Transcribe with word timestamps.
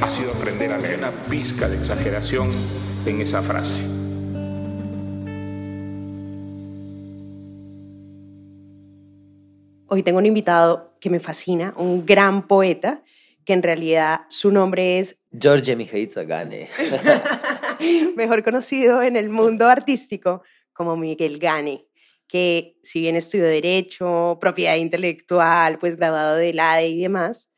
ha 0.00 0.10
sido 0.10 0.32
aprender 0.32 0.72
a 0.72 0.78
leer 0.78 0.98
una 0.98 1.10
pizca 1.24 1.68
de 1.68 1.76
exageración 1.76 2.48
en 3.04 3.20
esa 3.20 3.42
frase. 3.42 3.82
Hoy 9.86 10.02
tengo 10.02 10.18
un 10.18 10.26
invitado 10.26 10.96
que 11.00 11.10
me 11.10 11.18
fascina, 11.18 11.72
un 11.76 12.04
gran 12.04 12.46
poeta, 12.46 13.02
que 13.44 13.54
en 13.54 13.62
realidad 13.62 14.20
su 14.28 14.50
nombre 14.50 14.98
es 14.98 15.18
George 15.32 15.74
Mihai 15.74 16.06
Gane. 16.26 16.68
mejor 18.16 18.44
conocido 18.44 19.02
en 19.02 19.16
el 19.16 19.30
mundo 19.30 19.66
artístico 19.66 20.42
como 20.72 20.96
Miguel 20.96 21.38
Gane, 21.38 21.86
que 22.26 22.76
si 22.82 23.00
bien 23.00 23.16
estudió 23.16 23.46
Derecho, 23.46 24.38
Propiedad 24.40 24.76
Intelectual, 24.76 25.78
pues 25.78 25.96
graduado 25.96 26.36
del 26.36 26.60
ADE 26.60 26.88
y 26.88 27.02
demás, 27.02 27.50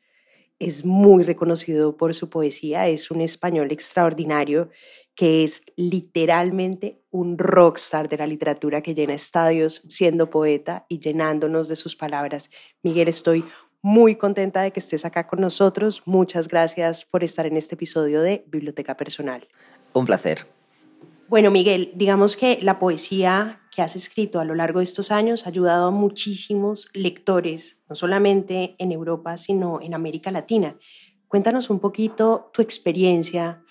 es 0.61 0.85
muy 0.85 1.23
reconocido 1.23 1.97
por 1.97 2.13
su 2.13 2.29
poesía, 2.29 2.87
es 2.87 3.09
un 3.09 3.21
español 3.21 3.71
extraordinario 3.71 4.69
que 5.15 5.43
es 5.43 5.63
literalmente 5.75 7.01
un 7.09 7.37
rockstar 7.37 8.07
de 8.07 8.17
la 8.17 8.27
literatura 8.27 8.81
que 8.81 8.93
llena 8.93 9.15
estadios 9.15 9.81
siendo 9.89 10.29
poeta 10.29 10.85
y 10.87 10.99
llenándonos 10.99 11.67
de 11.67 11.75
sus 11.75 11.95
palabras. 11.95 12.51
Miguel, 12.83 13.07
estoy 13.07 13.43
muy 13.81 14.15
contenta 14.15 14.61
de 14.61 14.71
que 14.71 14.79
estés 14.79 15.03
acá 15.03 15.25
con 15.25 15.41
nosotros. 15.41 16.03
Muchas 16.05 16.47
gracias 16.47 17.05
por 17.05 17.23
estar 17.23 17.47
en 17.47 17.57
este 17.57 17.73
episodio 17.73 18.21
de 18.21 18.43
Biblioteca 18.47 18.95
Personal. 18.95 19.47
Un 19.93 20.05
placer. 20.05 20.60
Bueno, 21.31 21.49
Miguel, 21.49 21.93
digamos 21.95 22.35
que 22.35 22.59
la 22.61 22.77
poesía 22.77 23.61
que 23.71 23.81
has 23.81 23.95
escrito 23.95 24.41
a 24.41 24.43
lo 24.43 24.53
largo 24.53 24.79
de 24.79 24.83
estos 24.83 25.11
años 25.11 25.45
ha 25.45 25.49
ayudado 25.49 25.87
a 25.87 25.91
muchísimos 25.91 26.89
lectores, 26.91 27.77
no 27.87 27.95
solamente 27.95 28.75
en 28.79 28.91
Europa, 28.91 29.37
sino 29.37 29.79
en 29.79 29.93
América 29.93 30.29
Latina. 30.29 30.75
Cuéntanos 31.29 31.69
un 31.69 31.79
poquito 31.79 32.51
tu 32.53 32.61
experiencia 32.61 33.63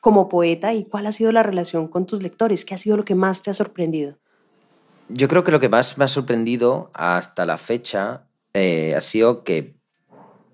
como 0.00 0.28
poeta 0.28 0.74
y 0.74 0.86
cuál 0.86 1.06
ha 1.06 1.12
sido 1.12 1.30
la 1.30 1.44
relación 1.44 1.86
con 1.86 2.04
tus 2.04 2.20
lectores, 2.20 2.64
qué 2.64 2.74
ha 2.74 2.78
sido 2.78 2.96
lo 2.96 3.04
que 3.04 3.14
más 3.14 3.44
te 3.44 3.50
ha 3.50 3.54
sorprendido. 3.54 4.18
Yo 5.08 5.28
creo 5.28 5.44
que 5.44 5.52
lo 5.52 5.60
que 5.60 5.68
más 5.68 5.96
me 5.96 6.06
ha 6.06 6.08
sorprendido 6.08 6.90
hasta 6.94 7.46
la 7.46 7.58
fecha 7.58 8.26
eh, 8.54 8.96
ha 8.96 9.02
sido 9.02 9.44
que 9.44 9.76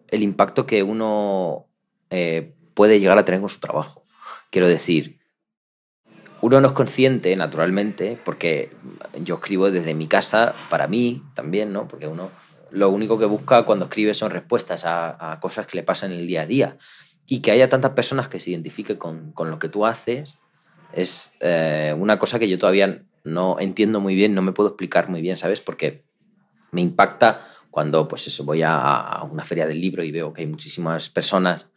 el 0.08 0.22
impacto 0.22 0.66
que 0.66 0.82
uno 0.82 1.68
eh, 2.10 2.54
puede 2.74 3.00
llegar 3.00 3.16
a 3.16 3.24
tener 3.24 3.40
con 3.40 3.48
su 3.48 3.60
trabajo. 3.60 4.04
Quiero 4.50 4.68
decir, 4.68 5.19
uno 6.42 6.60
no 6.60 6.68
es 6.68 6.74
consciente, 6.74 7.34
naturalmente, 7.36 8.18
porque 8.24 8.70
yo 9.22 9.36
escribo 9.36 9.70
desde 9.70 9.94
mi 9.94 10.06
casa, 10.06 10.54
para 10.70 10.88
mí 10.88 11.22
también, 11.34 11.72
¿no? 11.72 11.86
Porque 11.86 12.06
uno 12.06 12.30
lo 12.70 12.88
único 12.88 13.18
que 13.18 13.26
busca 13.26 13.64
cuando 13.64 13.86
escribe 13.86 14.14
son 14.14 14.30
respuestas 14.30 14.84
a, 14.86 15.38
cosas 15.40 15.66
que 15.66 15.76
le 15.76 15.82
pasan 15.82 16.12
en 16.12 16.20
el 16.20 16.26
día 16.26 16.42
a 16.42 16.46
día. 16.46 16.76
Y 17.26 17.40
que 17.40 17.50
haya 17.50 17.68
tantas 17.68 17.92
personas 17.92 18.28
que 18.28 18.40
se 18.40 18.50
identifiquen 18.50 18.96
con, 18.96 19.32
con 19.32 19.50
lo 19.50 19.58
que 19.58 19.68
tú 19.68 19.86
haces 19.86 20.38
es 20.92 21.36
eh, 21.40 21.94
una 21.96 22.18
cosa 22.18 22.38
que 22.38 22.48
yo 22.48 22.58
todavía 22.58 23.04
no 23.22 23.60
entiendo 23.60 24.00
muy 24.00 24.14
bien, 24.14 24.34
no 24.34 24.42
me 24.42 24.52
puedo 24.52 24.70
explicar 24.70 25.08
muy 25.08 25.20
bien, 25.20 25.38
¿sabes? 25.38 25.60
Porque 25.60 26.04
me 26.72 26.80
impacta 26.80 27.44
cuando, 27.70 28.08
pues 28.08 28.26
eso, 28.26 28.44
voy 28.44 28.62
a, 28.62 28.76
a 28.76 29.22
una 29.24 29.44
feria 29.44 29.66
del 29.66 29.80
libro 29.80 30.02
y 30.02 30.10
veo 30.10 30.32
que 30.32 30.42
hay 30.42 30.48
muchísimas 30.48 31.08
personas 31.10 31.70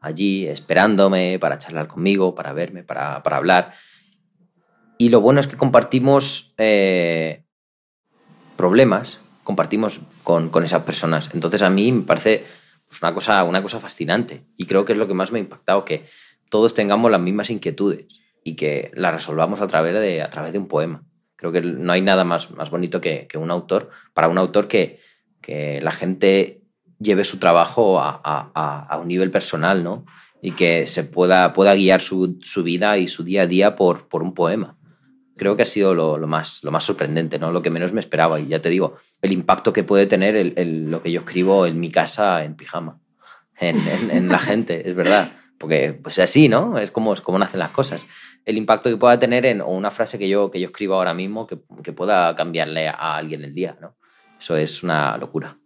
allí 0.00 0.46
esperándome 0.46 1.38
para 1.38 1.58
charlar 1.58 1.88
conmigo, 1.88 2.34
para 2.34 2.52
verme, 2.52 2.84
para, 2.84 3.22
para 3.22 3.36
hablar. 3.36 3.72
Y 5.00 5.08
lo 5.08 5.22
bueno 5.22 5.40
es 5.40 5.46
que 5.46 5.56
compartimos 5.56 6.52
eh, 6.58 7.46
problemas, 8.54 9.22
compartimos 9.44 10.02
con, 10.22 10.50
con, 10.50 10.62
esas 10.62 10.82
personas. 10.82 11.30
Entonces 11.32 11.62
a 11.62 11.70
mí 11.70 11.90
me 11.90 12.02
parece 12.02 12.44
pues, 12.86 13.00
una, 13.00 13.14
cosa, 13.14 13.42
una 13.44 13.62
cosa 13.62 13.80
fascinante 13.80 14.44
y 14.58 14.66
creo 14.66 14.84
que 14.84 14.92
es 14.92 14.98
lo 14.98 15.08
que 15.08 15.14
más 15.14 15.32
me 15.32 15.38
ha 15.38 15.40
impactado, 15.40 15.86
que 15.86 16.04
todos 16.50 16.74
tengamos 16.74 17.10
las 17.10 17.20
mismas 17.22 17.48
inquietudes 17.48 18.08
y 18.44 18.56
que 18.56 18.90
las 18.92 19.14
resolvamos 19.14 19.62
a 19.62 19.68
través 19.68 19.94
de, 19.94 20.20
a 20.20 20.28
través 20.28 20.52
de 20.52 20.58
un 20.58 20.68
poema. 20.68 21.02
Creo 21.34 21.50
que 21.50 21.62
no 21.62 21.92
hay 21.94 22.02
nada 22.02 22.24
más, 22.24 22.50
más 22.50 22.68
bonito 22.68 23.00
que, 23.00 23.26
que 23.26 23.38
un 23.38 23.50
autor, 23.50 23.88
para 24.12 24.28
un 24.28 24.36
autor 24.36 24.68
que, 24.68 25.00
que 25.40 25.80
la 25.80 25.92
gente 25.92 26.60
lleve 26.98 27.24
su 27.24 27.38
trabajo 27.38 28.00
a, 28.00 28.20
a, 28.22 28.86
a, 28.86 28.98
un 28.98 29.08
nivel 29.08 29.30
personal, 29.30 29.82
¿no? 29.82 30.04
Y 30.42 30.52
que 30.52 30.86
se 30.86 31.04
pueda, 31.04 31.54
pueda 31.54 31.74
guiar 31.74 32.02
su, 32.02 32.38
su 32.42 32.62
vida 32.62 32.98
y 32.98 33.08
su 33.08 33.24
día 33.24 33.42
a 33.42 33.46
día 33.46 33.76
por, 33.76 34.06
por 34.06 34.22
un 34.22 34.34
poema 34.34 34.76
creo 35.40 35.56
que 35.56 35.62
ha 35.62 35.66
sido 35.66 35.94
lo, 35.94 36.18
más, 36.26 36.62
lo 36.64 36.70
más 36.70 36.84
sorprendente, 36.84 37.38
¿no? 37.38 37.50
lo 37.50 37.62
que 37.62 37.70
menos 37.70 37.94
me 37.94 38.00
esperaba. 38.00 38.38
Y 38.38 38.48
ya 38.48 38.60
te 38.60 38.68
digo, 38.68 38.98
el 39.22 39.32
impacto 39.32 39.72
que 39.72 39.82
puede 39.82 40.04
tener 40.04 40.36
el, 40.36 40.90
lo 40.90 41.00
que 41.00 41.10
yo 41.10 41.20
escribo 41.20 41.64
en 41.64 41.80
mi 41.80 41.90
casa 41.90 42.44
en 42.44 42.56
pijama, 42.56 43.00
en 43.58 44.28
la 44.28 44.38
gente, 44.38 44.86
es 44.86 44.94
verdad. 44.94 45.32
Porque 45.56 45.94
pues 45.94 46.18
así, 46.18 46.50
¿no? 46.50 46.78
Es 46.78 46.90
como, 46.90 47.14
es 47.14 47.22
como 47.22 47.38
nacen 47.38 47.60
las 47.60 47.70
cosas. 47.70 48.06
El 48.44 48.58
impacto 48.58 48.90
que 48.90 48.98
pueda 48.98 49.18
tener 49.18 49.46
en 49.46 49.62
una 49.62 49.90
frase 49.90 50.18
que 50.18 50.28
yo, 50.28 50.50
que 50.50 50.60
yo 50.60 50.66
escribo 50.66 50.94
ahora 50.94 51.14
mismo 51.14 51.46
que, 51.46 51.58
que 51.82 51.94
pueda 51.94 52.34
cambiarle 52.34 52.88
a 52.88 53.16
alguien 53.16 53.42
el 53.42 53.54
día, 53.54 53.78
¿no? 53.80 53.96
Eso 54.38 54.56
es 54.56 54.82
una 54.82 55.16
locura 55.16 55.59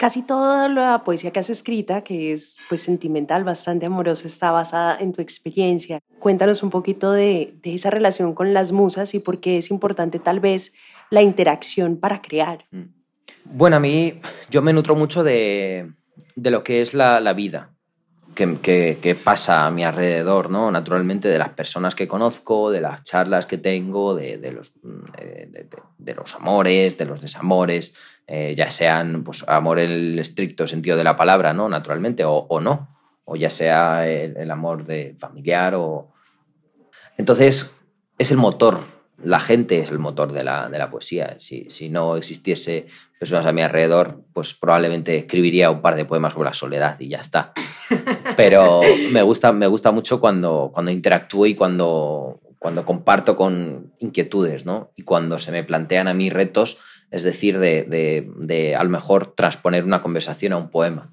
casi 0.00 0.22
toda 0.22 0.66
la 0.70 1.04
poesía 1.04 1.30
que 1.30 1.40
has 1.40 1.50
escrita, 1.50 2.02
que 2.02 2.32
es 2.32 2.56
pues 2.70 2.80
sentimental, 2.80 3.44
bastante 3.44 3.84
amorosa, 3.84 4.26
está 4.26 4.50
basada 4.50 4.96
en 4.98 5.12
tu 5.12 5.20
experiencia. 5.20 5.98
Cuéntanos 6.18 6.62
un 6.62 6.70
poquito 6.70 7.12
de, 7.12 7.52
esa 7.64 7.90
relación 7.90 8.32
con 8.32 8.54
las 8.54 8.72
musas 8.72 9.12
y 9.12 9.18
por 9.18 9.40
qué 9.40 9.58
es 9.58 9.70
importante 9.70 10.18
tal 10.18 10.40
vez 10.40 10.72
la 11.10 11.20
interacción 11.20 11.98
para 11.98 12.22
crear. 12.22 12.64
Bueno, 13.44 13.76
a 13.76 13.80
mí 13.80 14.18
yo 14.48 14.62
me 14.62 14.72
nutro 14.72 14.96
mucho 14.96 15.22
de, 15.22 15.92
de 16.34 16.50
lo 16.50 16.64
que 16.64 16.80
es 16.80 16.94
la, 16.94 17.20
la 17.20 17.34
vida. 17.34 17.74
Que, 18.62 19.18
pasa 19.22 19.66
a 19.66 19.70
mi 19.70 19.84
alrededor, 19.84 20.48
¿no? 20.48 20.70
Naturalmente 20.70 21.28
de 21.28 21.38
las 21.38 21.50
personas 21.50 21.94
que 21.94 22.08
conozco, 22.08 22.70
de 22.70 22.80
las 22.80 23.02
charlas 23.02 23.44
que 23.44 23.58
tengo, 23.58 24.14
de, 24.14 24.38
los, 24.50 26.34
amores, 26.34 26.96
de 26.96 27.04
los 27.04 27.20
desamores, 27.20 27.98
eh, 28.26 28.54
ya 28.56 28.70
sean 28.70 29.24
pues, 29.24 29.44
amor 29.46 29.78
en 29.78 29.90
el 29.90 30.18
estricto 30.18 30.66
sentido 30.66 30.96
de 30.96 31.04
la 31.04 31.16
palabra, 31.16 31.52
¿no? 31.52 31.68
Naturalmente, 31.68 32.24
o, 32.24 32.32
o 32.32 32.60
no, 32.62 32.96
o 33.26 33.36
ya 33.36 33.50
sea 33.50 34.08
el, 34.08 34.34
el, 34.38 34.50
amor 34.50 34.86
de 34.86 35.14
familiar 35.18 35.74
o... 35.74 36.10
Entonces, 37.18 37.78
es 38.16 38.30
el 38.30 38.38
motor, 38.38 38.80
la 39.22 39.40
gente 39.40 39.80
es 39.80 39.90
el 39.90 39.98
motor 39.98 40.32
de 40.32 40.44
la, 40.44 40.70
de 40.70 40.78
la 40.78 40.90
poesía. 40.90 41.38
Si, 41.38 41.68
si, 41.68 41.90
no 41.90 42.16
existiese 42.16 42.86
personas 43.18 43.44
a 43.44 43.52
mi 43.52 43.60
alrededor, 43.60 44.24
pues 44.32 44.54
probablemente 44.54 45.18
escribiría 45.18 45.70
un 45.70 45.82
par 45.82 45.96
de 45.96 46.06
poemas 46.06 46.32
sobre 46.32 46.48
la 46.48 46.54
soledad 46.54 46.98
y 47.00 47.08
ya 47.08 47.20
está. 47.20 47.52
Pero 48.36 48.80
me 49.12 49.22
gusta, 49.22 49.52
me 49.52 49.66
gusta 49.66 49.90
mucho 49.92 50.20
cuando, 50.20 50.70
cuando 50.72 50.90
interactúo 50.90 51.46
y 51.46 51.54
cuando, 51.54 52.40
cuando 52.58 52.84
comparto 52.84 53.36
con 53.36 53.92
inquietudes, 53.98 54.66
¿no? 54.66 54.90
Y 54.96 55.02
cuando 55.02 55.38
se 55.38 55.52
me 55.52 55.64
plantean 55.64 56.08
a 56.08 56.14
mí 56.14 56.30
retos 56.30 56.78
es 57.10 57.22
decir, 57.22 57.58
de, 57.58 57.82
de, 57.82 58.30
de, 58.36 58.76
a 58.76 58.84
lo 58.84 58.90
mejor 58.90 59.34
transponer 59.34 59.84
una 59.84 60.00
conversación 60.00 60.52
a 60.52 60.56
un 60.56 60.70
poema. 60.70 61.10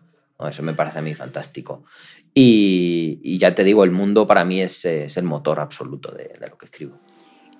Eso 0.48 0.62
me 0.62 0.74
parece 0.74 1.00
a 1.00 1.02
mí 1.02 1.16
fantástico. 1.16 1.84
Y, 2.34 3.38
ya 3.40 3.56
te 3.56 3.64
digo, 3.64 3.84
el 3.84 3.91
mundo 3.91 4.28
para 4.28 4.46
mí 4.46 4.62
es, 4.62 4.85
es 4.85 5.18
el 5.18 5.23
motor 5.23 5.59
absoluto 5.59 6.12
de, 6.12 6.35
de, 6.40 6.47
lo 6.47 6.58
que 6.58 6.66
escribo. 6.66 7.00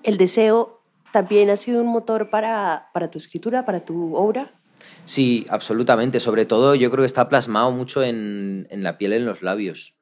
¿El 0.04 0.16
deseo 0.16 0.80
también 1.12 1.50
ha 1.50 1.56
sido 1.56 1.82
un 1.82 1.88
motor 1.88 2.30
para, 2.30 2.90
para 2.94 3.10
tu 3.10 3.18
escritura, 3.18 3.66
para 3.66 3.84
tu 3.84 4.14
obra? 4.14 4.57
Sí, 5.08 5.46
absolutamente. 5.48 6.20
Sobre 6.20 6.44
todo 6.44 6.74
yo 6.74 6.90
creo 6.90 7.02
que 7.02 7.06
está 7.06 7.28
plasmado 7.28 7.72
mucho 7.72 8.02
en, 8.02 8.66
en 8.70 8.82
la 8.82 8.98
piel, 8.98 9.14
en 9.14 9.24
los 9.24 9.42
labios. 9.42 9.96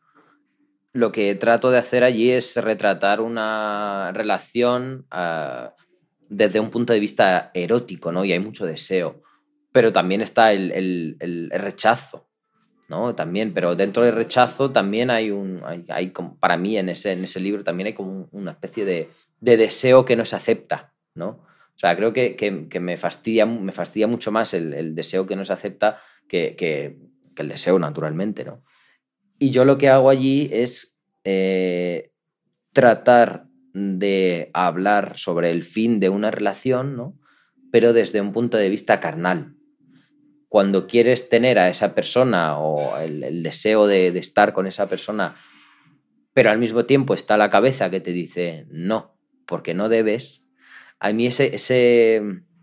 Lo 0.93 1.13
que 1.13 1.35
trato 1.37 1.71
de 1.71 1.79
hacer 1.79 2.03
allí 2.05 2.31
es 2.31 2.57
retratar 2.57 3.21
una 3.21 4.13
relación... 4.13 5.07
Uh, 5.13 5.71
desde 6.29 6.59
un 6.59 6.71
punto 6.71 6.93
de 6.93 6.99
vista 6.99 7.53
erótico, 7.55 8.11
¿no? 8.11 8.25
Y 8.25 8.33
hay 8.33 8.41
mucho 8.41 8.67
deseo. 8.67 9.23
Pero 9.71 9.93
también 9.93 10.23
está 10.23 10.53
el, 10.53 10.73
el, 10.73 11.17
el, 11.21 11.51
el 11.53 11.61
rechazo, 11.61 12.29
¿no? 12.89 13.15
También, 13.15 13.55
pero 13.55 13.77
dentro 13.77 14.03
del 14.03 14.13
rechazo 14.13 14.73
también 14.73 15.09
hay 15.09 15.31
un, 15.31 15.63
hay, 15.65 15.85
hay 15.89 16.11
como, 16.11 16.37
para 16.41 16.57
mí 16.57 16.77
en 16.79 16.89
ese, 16.89 17.13
en 17.13 17.23
ese 17.23 17.39
libro 17.39 17.63
también 17.63 17.87
hay 17.87 17.93
como 17.93 18.29
una 18.33 18.51
especie 18.51 18.85
de, 18.85 19.09
de 19.39 19.57
deseo 19.57 20.05
que 20.05 20.17
no 20.17 20.25
se 20.25 20.35
acepta, 20.35 20.95
¿no? 21.15 21.46
O 21.77 21.79
sea, 21.79 21.95
creo 21.95 22.15
que, 22.15 22.37
que, 22.37 22.81
me, 22.81 22.97
fastidia, 22.97 23.45
me 23.45 23.71
fastidia 23.71 24.07
mucho 24.07 24.33
más 24.33 24.55
el, 24.55 24.95
deseo 24.95 25.27
que 25.27 25.37
no 25.37 25.45
se 25.45 25.53
acepta 25.53 26.01
que, 26.27 26.57
que, 26.57 26.97
el 27.37 27.49
deseo 27.49 27.79
naturalmente, 27.79 28.47
¿no? 28.47 28.65
Y 29.39 29.51
yo 29.51 29.67
lo 29.67 29.77
que 29.77 29.91
hago 29.91 30.09
allí 30.09 30.49
es 30.51 30.99
eh, 31.25 32.13
tratar 32.73 33.45
de 33.75 34.51
hablar 34.55 35.19
sobre 35.19 35.51
el 35.51 35.65
fin 35.65 36.01
de 36.01 36.09
una 36.09 36.31
relación, 36.31 36.97
¿no? 36.97 37.19
pero 37.71 37.93
desde 37.93 38.23
un 38.23 38.33
punto 38.33 38.57
de 38.57 38.71
vista 38.71 39.01
carnal. 39.01 39.55
Cuando 40.49 40.87
quieres 40.87 41.29
tener 41.29 41.59
a 41.59 41.69
esa 41.69 41.95
persona 41.95 42.59
o 42.59 42.97
el, 42.97 43.23
el 43.23 43.43
deseo 43.43 43.87
de, 43.87 44.13
de 44.13 44.19
estar 44.19 44.55
con 44.55 44.67
esa 44.67 44.89
persona, 44.89 45.37
pero 46.33 46.51
al 46.51 46.59
mismo 46.59 46.87
tiempo 46.87 47.13
está 47.13 47.37
la 47.37 47.51
cabeza 47.51 47.91
que 47.91 48.01
te 48.01 48.13
dice 48.13 48.67
no, 48.71 49.19
porque 49.45 49.75
no 49.75 49.91
debes, 49.91 50.46
a 51.01 51.13
mí 51.13 51.27
ese, 51.27 51.55
ese, 51.55 52.23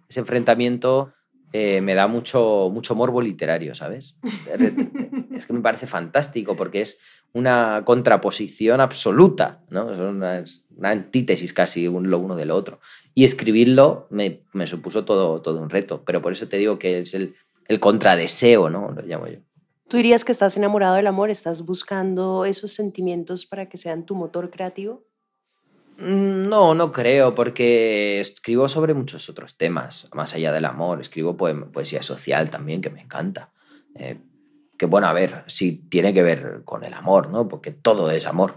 ese 0.09 0.19
enfrentamiento 0.19 1.13
eh, 1.51 1.81
me 1.81 1.93
da 1.93 2.07
mucho, 2.07 2.69
mucho 2.73 2.95
morbo 2.95 3.21
literario, 3.21 3.75
¿sabes? 3.75 4.15
es 5.35 5.45
que 5.45 5.53
me 5.53 5.61
parece 5.61 5.85
fantástico 5.85 6.55
porque 6.55 6.81
es 6.81 6.99
una 7.31 7.83
contraposición 7.85 8.81
absoluta, 8.81 9.61
¿no? 9.69 9.91
Es 9.91 9.99
una, 9.99 10.39
es 10.39 10.65
una 10.75 10.91
antítesis 10.91 11.53
casi 11.53 11.85
lo 11.85 12.19
uno 12.19 12.35
del 12.35 12.51
otro. 12.51 12.79
Y 13.13 13.23
escribirlo 13.23 14.07
me, 14.09 14.41
me, 14.53 14.65
supuso 14.67 15.05
todo, 15.05 15.41
todo 15.41 15.59
un 15.59 15.69
reto, 15.69 16.03
pero 16.05 16.21
por 16.21 16.31
eso 16.31 16.47
te 16.47 16.57
digo 16.57 16.79
que 16.79 16.99
es 16.99 17.13
el, 17.13 17.35
el 17.67 17.79
contradeseo, 17.79 18.69
¿no? 18.69 18.91
Lo 18.91 19.01
llamo 19.03 19.27
yo. 19.27 19.39
¿Tú 19.87 19.97
dirías 19.97 20.25
que 20.25 20.31
estás 20.31 20.57
enamorado 20.57 20.95
del 20.95 21.05
amor? 21.05 21.29
¿Estás 21.29 21.63
buscando 21.65 22.45
esos 22.45 22.71
sentimientos 22.71 23.45
para 23.45 23.67
que 23.69 23.77
sean 23.77 24.05
tu 24.05 24.15
motor 24.15 24.49
creativo? 24.49 25.03
Mm, 25.97 26.49
No, 26.49 26.73
no 26.73 26.91
creo, 26.91 27.33
porque 27.35 28.19
escribo 28.19 28.69
sobre 28.69 28.93
muchos 28.93 29.29
otros 29.29 29.57
temas, 29.57 30.09
más 30.13 30.33
allá 30.33 30.51
del 30.51 30.65
amor. 30.65 31.01
Escribo 31.01 31.35
poesía 31.37 32.03
social 32.03 32.49
también, 32.49 32.81
que 32.81 32.89
me 32.89 33.01
encanta. 33.01 33.51
Eh, 33.95 34.19
que 34.77 34.85
bueno, 34.85 35.07
a 35.07 35.13
ver, 35.13 35.43
sí 35.47 35.87
tiene 35.89 36.13
que 36.13 36.23
ver 36.23 36.61
con 36.65 36.83
el 36.83 36.93
amor, 36.93 37.29
¿no? 37.29 37.47
Porque 37.47 37.71
todo 37.71 38.11
es 38.11 38.25
amor. 38.25 38.55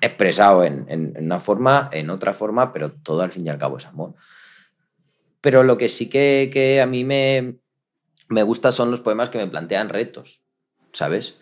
Expresado 0.00 0.64
en 0.64 1.14
una 1.18 1.40
forma, 1.40 1.88
en 1.92 2.10
otra 2.10 2.32
forma, 2.32 2.72
pero 2.72 2.92
todo 2.92 3.22
al 3.22 3.32
fin 3.32 3.46
y 3.46 3.48
al 3.48 3.58
cabo 3.58 3.78
es 3.78 3.86
amor. 3.86 4.14
Pero 5.40 5.62
lo 5.62 5.76
que 5.76 5.88
sí 5.88 6.08
que, 6.08 6.50
que 6.52 6.80
a 6.80 6.86
mí 6.86 7.04
me, 7.04 7.58
me 8.28 8.42
gusta 8.42 8.72
son 8.72 8.90
los 8.90 9.00
poemas 9.00 9.30
que 9.30 9.38
me 9.38 9.46
plantean 9.46 9.88
retos, 9.88 10.42
¿sabes? 10.92 11.36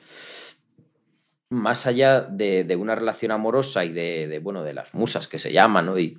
Más 1.48 1.86
allá 1.86 2.22
de, 2.22 2.64
de 2.64 2.76
una 2.76 2.94
relación 2.94 3.32
amorosa 3.32 3.84
y 3.84 3.92
de, 3.92 4.26
de, 4.26 4.38
bueno, 4.38 4.62
de 4.62 4.74
las 4.74 4.92
musas 4.94 5.28
que 5.28 5.38
se 5.38 5.52
llaman, 5.52 5.86
¿no? 5.86 5.98
Y 5.98 6.18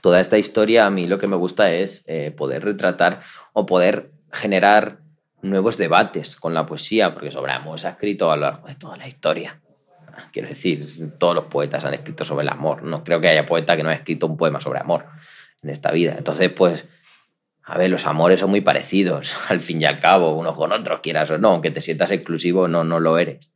toda 0.00 0.20
esta 0.20 0.38
historia, 0.38 0.86
a 0.86 0.90
mí 0.90 1.06
lo 1.06 1.18
que 1.18 1.26
me 1.26 1.36
gusta 1.36 1.72
es 1.72 2.04
eh, 2.06 2.30
poder 2.30 2.64
retratar 2.64 3.20
o 3.52 3.66
poder 3.66 4.10
generar 4.32 4.98
nuevos 5.42 5.76
debates 5.76 6.36
con 6.36 6.54
la 6.54 6.66
poesía, 6.66 7.14
porque 7.14 7.30
sobre 7.30 7.52
amor 7.52 7.78
se 7.78 7.88
ha 7.88 7.90
escrito 7.90 8.30
a 8.30 8.36
lo 8.36 8.42
largo 8.42 8.68
de 8.68 8.74
toda 8.74 8.96
la 8.96 9.06
historia. 9.06 9.60
Quiero 10.32 10.48
decir, 10.48 10.84
todos 11.18 11.34
los 11.34 11.44
poetas 11.46 11.84
han 11.84 11.94
escrito 11.94 12.24
sobre 12.24 12.42
el 12.42 12.50
amor. 12.50 12.82
No 12.82 13.02
creo 13.04 13.20
que 13.20 13.28
haya 13.28 13.46
poeta 13.46 13.76
que 13.76 13.82
no 13.82 13.88
haya 13.88 13.98
escrito 13.98 14.26
un 14.26 14.36
poema 14.36 14.60
sobre 14.60 14.80
amor 14.80 15.06
en 15.62 15.70
esta 15.70 15.90
vida. 15.92 16.14
Entonces, 16.18 16.50
pues, 16.52 16.86
a 17.62 17.78
ver, 17.78 17.90
los 17.90 18.06
amores 18.06 18.40
son 18.40 18.50
muy 18.50 18.60
parecidos, 18.60 19.36
al 19.48 19.60
fin 19.60 19.80
y 19.80 19.84
al 19.84 19.98
cabo, 19.98 20.34
unos 20.34 20.56
con 20.56 20.72
otros, 20.72 21.00
quieras 21.00 21.30
o 21.30 21.38
no, 21.38 21.50
aunque 21.50 21.70
te 21.70 21.80
sientas 21.80 22.10
exclusivo, 22.10 22.68
no, 22.68 22.84
no 22.84 23.00
lo 23.00 23.18
eres. 23.18 23.50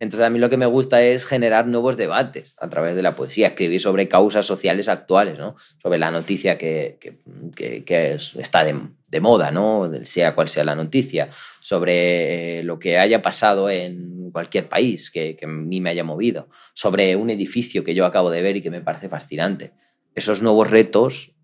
Entonces 0.00 0.26
a 0.26 0.30
mí 0.30 0.38
lo 0.38 0.50
que 0.50 0.56
me 0.56 0.66
gusta 0.66 1.02
es 1.02 1.24
generar 1.24 1.66
nuevos 1.68 1.96
debates 1.96 2.56
a 2.60 2.68
través 2.68 2.96
de 2.96 3.02
la 3.02 3.14
poesía, 3.14 3.48
escribir 3.48 3.80
sobre 3.80 4.08
causas 4.08 4.44
sociales 4.44 4.88
actuales, 4.88 5.38
¿no? 5.38 5.56
sobre 5.80 5.98
la 5.98 6.10
noticia 6.10 6.58
que, 6.58 6.98
que, 7.00 7.20
que, 7.54 7.84
que 7.84 8.14
es, 8.14 8.34
está 8.34 8.64
de, 8.64 8.76
de, 9.08 9.20
moda, 9.20 9.52
¿no? 9.52 9.90
sea 10.02 10.34
cual 10.34 10.48
sea 10.48 10.64
la 10.64 10.74
noticia, 10.74 11.28
sobre 11.60 12.58
eh, 12.58 12.64
lo 12.64 12.78
que 12.80 12.98
haya 12.98 13.22
pasado 13.22 13.70
en 13.70 14.30
cualquier 14.32 14.68
país 14.68 15.12
que, 15.12 15.36
que 15.36 15.44
a 15.44 15.48
mí 15.48 15.80
me 15.80 15.90
haya 15.90 16.02
movido, 16.02 16.48
sobre 16.74 17.14
un 17.14 17.30
edificio 17.30 17.84
que 17.84 17.94
yo 17.94 18.04
acabo 18.04 18.30
de 18.30 18.42
ver 18.42 18.56
y 18.56 18.62
que 18.62 18.70
me 18.70 18.80
parece 18.80 19.08
fascinante. 19.08 19.72
Esos 20.16 20.42
nuevos 20.42 20.70
retos, 20.70 21.36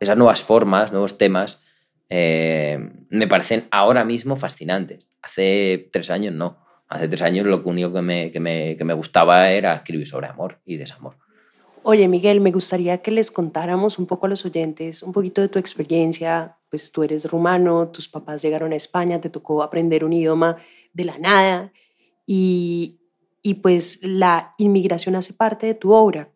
esas 0.00 0.16
nuevas 0.16 0.40
formas, 0.40 0.90
nuevos 0.90 1.18
temas, 1.18 1.62
eh, 2.08 2.78
me 3.10 3.28
parecen 3.28 3.68
ahora 3.70 4.04
mismo 4.04 4.34
fascinantes. 4.34 5.12
Hace 5.22 5.88
tres 5.92 6.10
años 6.10 6.34
no 6.34 6.62
hace 6.92 7.08
tres 7.08 7.22
años 7.22 7.46
lo 7.46 7.62
único 7.64 7.92
que 7.92 8.02
me, 8.02 8.30
que, 8.30 8.38
me, 8.38 8.76
que 8.76 8.84
me, 8.84 8.92
gustaba 8.92 9.50
era 9.50 9.74
escribir 9.74 10.06
sobre 10.06 10.26
amor 10.26 10.60
y 10.64 10.76
desamor. 10.76 11.16
Oye, 11.82 12.06
Miguel, 12.06 12.40
me 12.40 12.52
gustaría 12.52 12.98
que 12.98 13.10
les 13.10 13.30
contáramos 13.30 13.98
un 13.98 14.06
poco 14.06 14.26
a 14.26 14.28
los 14.28 14.44
oyentes, 14.44 15.02
un 15.02 15.12
poquito 15.12 15.40
de 15.40 15.48
tu 15.48 15.58
experiencia. 15.58 16.58
Pues 16.68 16.92
tú 16.92 17.02
eres 17.02 17.24
rumano, 17.24 17.88
tus 17.88 18.08
papás 18.08 18.42
llegaron 18.42 18.72
a 18.72 18.76
España, 18.76 19.20
te 19.20 19.30
tocó 19.30 19.62
aprender 19.62 20.04
un 20.04 20.12
idioma 20.12 20.58
de 20.92 21.04
la 21.04 21.18
nada 21.18 21.72
y, 22.26 23.00
y 23.42 23.54
pues 23.54 23.98
la 24.02 24.52
inmigración 24.58 25.16
hace 25.16 25.32
parte 25.32 25.66
de 25.66 25.74
tu 25.74 25.92
obra. 25.92 26.28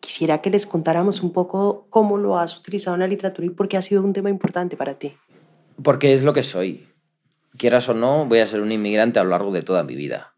Quisiera 0.00 0.40
que 0.40 0.50
les 0.50 0.66
contáramos 0.66 1.22
un 1.22 1.32
poco 1.32 1.86
cómo 1.90 2.16
lo 2.16 2.38
has 2.38 2.56
utilizado 2.56 2.94
en 2.94 3.00
la 3.00 3.08
literatura 3.08 3.46
y 3.46 3.50
por 3.50 3.68
qué 3.68 3.76
ha 3.76 3.82
sido 3.82 4.02
un 4.02 4.12
tema 4.12 4.30
importante 4.30 4.76
para 4.76 4.94
ti. 4.94 5.12
Porque 5.82 6.14
es 6.14 6.22
lo 6.22 6.32
que 6.32 6.44
soy 6.44 6.86
quieras 7.58 7.88
o 7.88 7.94
no, 7.94 8.26
voy 8.26 8.40
a 8.40 8.46
ser 8.46 8.60
un 8.60 8.72
inmigrante 8.72 9.18
a 9.18 9.24
lo 9.24 9.30
largo 9.30 9.52
de 9.52 9.62
toda 9.62 9.84
mi 9.84 9.94
vida. 9.94 10.36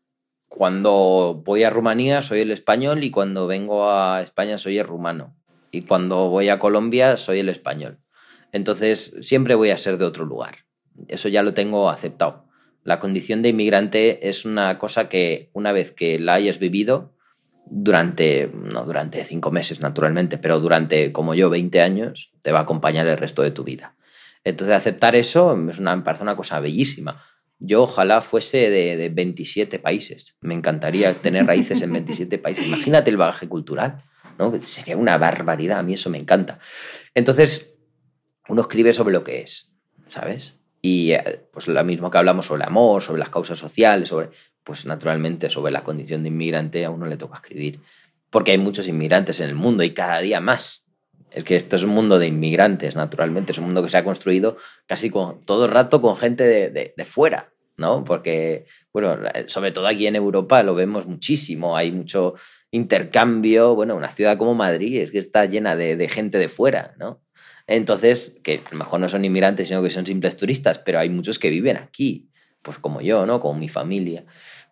Cuando 0.48 1.42
voy 1.44 1.64
a 1.64 1.70
Rumanía 1.70 2.22
soy 2.22 2.40
el 2.40 2.50
español 2.50 3.04
y 3.04 3.10
cuando 3.10 3.46
vengo 3.46 3.90
a 3.90 4.22
España 4.22 4.58
soy 4.58 4.78
el 4.78 4.86
rumano. 4.86 5.36
Y 5.70 5.82
cuando 5.82 6.28
voy 6.28 6.48
a 6.48 6.58
Colombia 6.58 7.16
soy 7.16 7.40
el 7.40 7.48
español. 7.48 7.98
Entonces 8.52 9.18
siempre 9.20 9.54
voy 9.54 9.70
a 9.70 9.78
ser 9.78 9.98
de 9.98 10.04
otro 10.04 10.24
lugar. 10.24 10.66
Eso 11.08 11.28
ya 11.28 11.42
lo 11.42 11.52
tengo 11.52 11.90
aceptado. 11.90 12.46
La 12.84 13.00
condición 13.00 13.42
de 13.42 13.50
inmigrante 13.50 14.28
es 14.28 14.44
una 14.44 14.78
cosa 14.78 15.08
que 15.08 15.50
una 15.52 15.72
vez 15.72 15.90
que 15.90 16.18
la 16.18 16.34
hayas 16.34 16.58
vivido, 16.58 17.16
durante, 17.68 18.50
no 18.54 18.84
durante 18.84 19.24
cinco 19.24 19.50
meses 19.50 19.80
naturalmente, 19.80 20.38
pero 20.38 20.60
durante 20.60 21.12
como 21.12 21.34
yo 21.34 21.50
20 21.50 21.80
años, 21.80 22.32
te 22.42 22.52
va 22.52 22.60
a 22.60 22.62
acompañar 22.62 23.06
el 23.08 23.18
resto 23.18 23.42
de 23.42 23.50
tu 23.50 23.64
vida. 23.64 23.96
Entonces 24.46 24.76
aceptar 24.76 25.16
eso 25.16 25.58
es 25.68 25.80
una, 25.80 25.96
me 25.96 26.04
una 26.20 26.36
cosa 26.36 26.60
bellísima. 26.60 27.20
Yo 27.58 27.82
ojalá 27.82 28.20
fuese 28.20 28.70
de, 28.70 28.96
de, 28.96 29.08
27 29.08 29.80
países. 29.80 30.36
Me 30.40 30.54
encantaría 30.54 31.12
tener 31.14 31.46
raíces 31.46 31.82
en 31.82 31.92
27 31.92 32.38
países. 32.38 32.64
Imagínate 32.64 33.10
el 33.10 33.16
bagaje 33.16 33.48
cultural, 33.48 34.04
¿no? 34.38 34.56
Sería 34.60 34.96
una 34.96 35.18
barbaridad. 35.18 35.80
A 35.80 35.82
mí 35.82 35.94
eso 35.94 36.10
me 36.10 36.18
encanta. 36.18 36.60
Entonces, 37.12 37.76
uno 38.48 38.62
escribe 38.62 38.94
sobre 38.94 39.12
lo 39.14 39.24
que 39.24 39.40
es, 39.40 39.72
¿sabes? 40.06 40.54
Y 40.80 41.12
pues 41.52 41.66
lo 41.66 41.82
mismo 41.82 42.08
que 42.08 42.18
hablamos 42.18 42.46
sobre 42.46 42.62
el 42.62 42.68
amor, 42.68 43.02
sobre 43.02 43.18
las 43.18 43.30
causas 43.30 43.58
sociales, 43.58 44.10
sobre, 44.10 44.30
pues 44.62 44.86
naturalmente 44.86 45.50
sobre 45.50 45.72
la 45.72 45.82
condición 45.82 46.22
de 46.22 46.28
inmigrante 46.28 46.84
a 46.84 46.90
uno 46.90 47.06
le 47.06 47.16
toca 47.16 47.34
escribir. 47.34 47.80
Porque 48.30 48.52
hay 48.52 48.58
muchos 48.58 48.86
inmigrantes 48.86 49.40
en 49.40 49.48
el 49.48 49.56
mundo 49.56 49.82
y 49.82 49.90
cada 49.90 50.20
día 50.20 50.40
más. 50.40 50.85
Es 51.36 51.44
que 51.44 51.54
esto 51.54 51.76
es 51.76 51.82
un 51.82 51.90
mundo 51.90 52.18
de 52.18 52.28
inmigrantes, 52.28 52.96
naturalmente. 52.96 53.52
Es 53.52 53.58
un 53.58 53.64
mundo 53.64 53.82
que 53.82 53.90
se 53.90 53.98
ha 53.98 54.04
construido 54.04 54.56
casi 54.86 55.10
con, 55.10 55.42
todo 55.42 55.66
el 55.66 55.70
rato 55.70 56.00
con 56.00 56.16
gente 56.16 56.44
de, 56.44 56.94
de, 56.96 57.04
fuera, 57.04 57.52
¿no? 57.76 58.04
Porque, 58.04 58.64
bueno, 58.90 59.18
sobre 59.46 59.70
todo 59.70 59.86
aquí 59.86 60.06
en 60.06 60.16
Europa 60.16 60.62
lo 60.62 60.74
vemos 60.74 61.06
muchísimo. 61.06 61.76
Hay 61.76 61.92
mucho 61.92 62.36
intercambio. 62.70 63.74
Bueno, 63.74 63.96
una 63.96 64.08
ciudad 64.08 64.38
como 64.38 64.54
Madrid 64.54 65.02
es 65.02 65.10
que 65.10 65.18
está 65.18 65.44
llena 65.44 65.76
de, 65.76 65.96
de 65.96 66.08
gente 66.08 66.38
de 66.38 66.48
fuera, 66.48 66.94
¿no? 66.98 67.22
Entonces, 67.66 68.40
que 68.42 68.62
a 68.64 68.70
lo 68.70 68.78
mejor 68.78 69.00
no 69.00 69.10
son 69.10 69.26
inmigrantes, 69.26 69.68
sino 69.68 69.82
que 69.82 69.90
son 69.90 70.06
simples 70.06 70.38
turistas, 70.38 70.78
pero 70.78 71.00
hay 71.00 71.10
muchos 71.10 71.38
que 71.38 71.50
viven 71.50 71.76
aquí, 71.76 72.30
pues 72.66 72.78
como 72.78 73.00
yo, 73.00 73.26
¿no? 73.26 73.38
Como 73.38 73.58
mi 73.58 73.68
familia. 73.68 74.24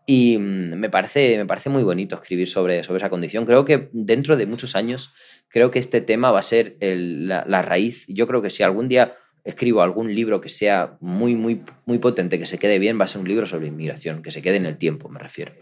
Y 0.05 0.37
me 0.39 0.91
parece, 0.91 1.37
me 1.39 1.47
parece 1.47 1.71
muy 1.71 1.85
bonito 1.85 2.17
escribir 2.17 2.49
sobre, 2.49 2.83
sobre 2.83 2.99
esa 2.99 3.09
condición. 3.09 3.47
Creo 3.47 3.65
que 3.65 3.89
dentro 3.93 4.37
de 4.37 4.47
muchos 4.47 4.75
años, 4.75 5.15
creo 5.49 5.71
que 5.71 5.79
este 5.79 6.01
tema 6.01 6.33
va 6.33 6.41
a 6.41 6.43
ser 6.43 6.77
la, 6.81 7.45
la, 7.47 7.63
raíz. 7.63 8.05
Yo 8.09 8.27
creo 8.27 8.43
que 8.43 8.51
si 8.51 8.65
algún 8.65 8.89
día 8.89 9.15
escribo 9.45 9.81
algún 9.81 10.13
libro 10.13 10.41
que 10.41 10.49
sea 10.49 10.99
muy, 11.01 11.37
muy, 11.37 11.63
muy 11.87 11.99
potente, 11.99 12.37
que 12.41 12.47
se 12.47 12.59
quede 12.59 12.81
bien, 12.81 12.99
va 12.99 13.05
a 13.05 13.09
ser 13.09 13.21
un 13.21 13.29
libro 13.29 13.47
sobre 13.47 13.69
inmigración, 13.69 14.23
que 14.23 14.33
se 14.33 14.43
quede 14.43 14.57
en 14.57 14.67
el 14.67 14.77
tiempo, 14.77 15.09
me 15.09 15.21
refiero. 15.21 15.53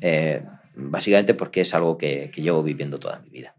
Eh, 0.00 0.44
básicamente 0.76 1.34
porque 1.34 1.62
es 1.62 1.74
algo 1.74 1.98
que, 1.98 2.30
que 2.32 2.40
llevo 2.40 2.62
viviendo 2.62 2.98
toda 3.00 3.18
mi 3.18 3.30
vida. 3.30 3.56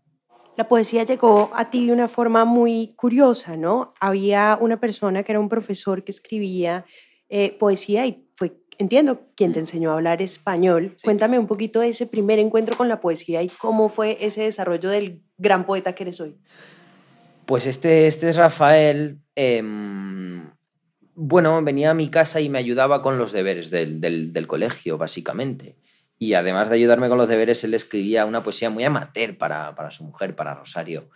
La 0.56 0.70
poesía 0.70 1.04
llegó 1.04 1.52
a 1.54 1.70
ti 1.70 1.88
de 1.88 1.92
una 1.92 2.08
forma 2.08 2.46
muy 2.46 2.94
curiosa, 2.96 3.58
¿no? 3.58 3.94
Había 4.00 4.58
una 4.62 4.80
persona 4.80 5.24
que 5.24 5.34
era 5.34 5.40
un 5.40 5.50
profesor 5.50 6.04
que 6.04 6.12
escribía 6.12 6.86
eh, 7.32 7.58
poesía 7.58 8.06
y 8.06 8.28
fue 8.36 8.54
entiendo, 8.78 9.22
quien 9.36 9.54
te 9.54 9.60
enseñó 9.60 9.92
a 9.92 9.94
hablar 9.94 10.22
español. 10.22 10.94
Sí. 10.96 11.06
Cuéntame 11.06 11.40
un 11.40 11.48
poquito 11.48 11.80
de 11.80 11.90
ese 11.90 12.06
primer 12.06 12.40
encuentro 12.40 12.78
con 12.78 12.88
la 12.88 13.00
poesía 13.00 13.42
y 13.42 13.48
cómo 13.48 13.90
fue 13.90 14.18
ese 14.22 14.44
desarrollo 14.44 14.90
del 14.90 15.22
gran 15.38 15.66
poeta 15.66 15.94
que 15.94 16.04
eres 16.04 16.20
hoy. 16.20 16.38
Pues 17.46 17.68
este, 17.68 18.08
este 18.08 18.30
es 18.30 18.36
Rafael. 18.36 19.20
Eh, 19.36 19.62
bueno, 21.16 21.62
venía 21.64 21.92
a 21.92 21.94
mi 21.94 22.10
casa 22.10 22.42
y 22.42 22.50
me 22.50 22.60
ayudaba 22.60 23.02
con 23.02 23.18
los 23.18 23.32
deberes 23.32 23.70
del, 23.70 24.02
del, 24.02 24.34
del, 24.34 24.48
colegio, 24.48 24.98
básicamente. 24.98 25.78
Y 26.18 26.34
además 26.34 26.70
de 26.70 26.76
ayudarme 26.76 27.10
con 27.10 27.18
los 27.18 27.30
deberes, 27.30 27.64
él 27.64 27.74
escribía 27.74 28.26
una 28.26 28.44
poesía 28.44 28.70
muy 28.70 28.84
amateur 28.84 29.38
para, 29.38 29.76
para 29.76 29.92
su 29.92 30.04
mujer, 30.04 30.36
para 30.36 30.54
Rosario. 30.54 31.10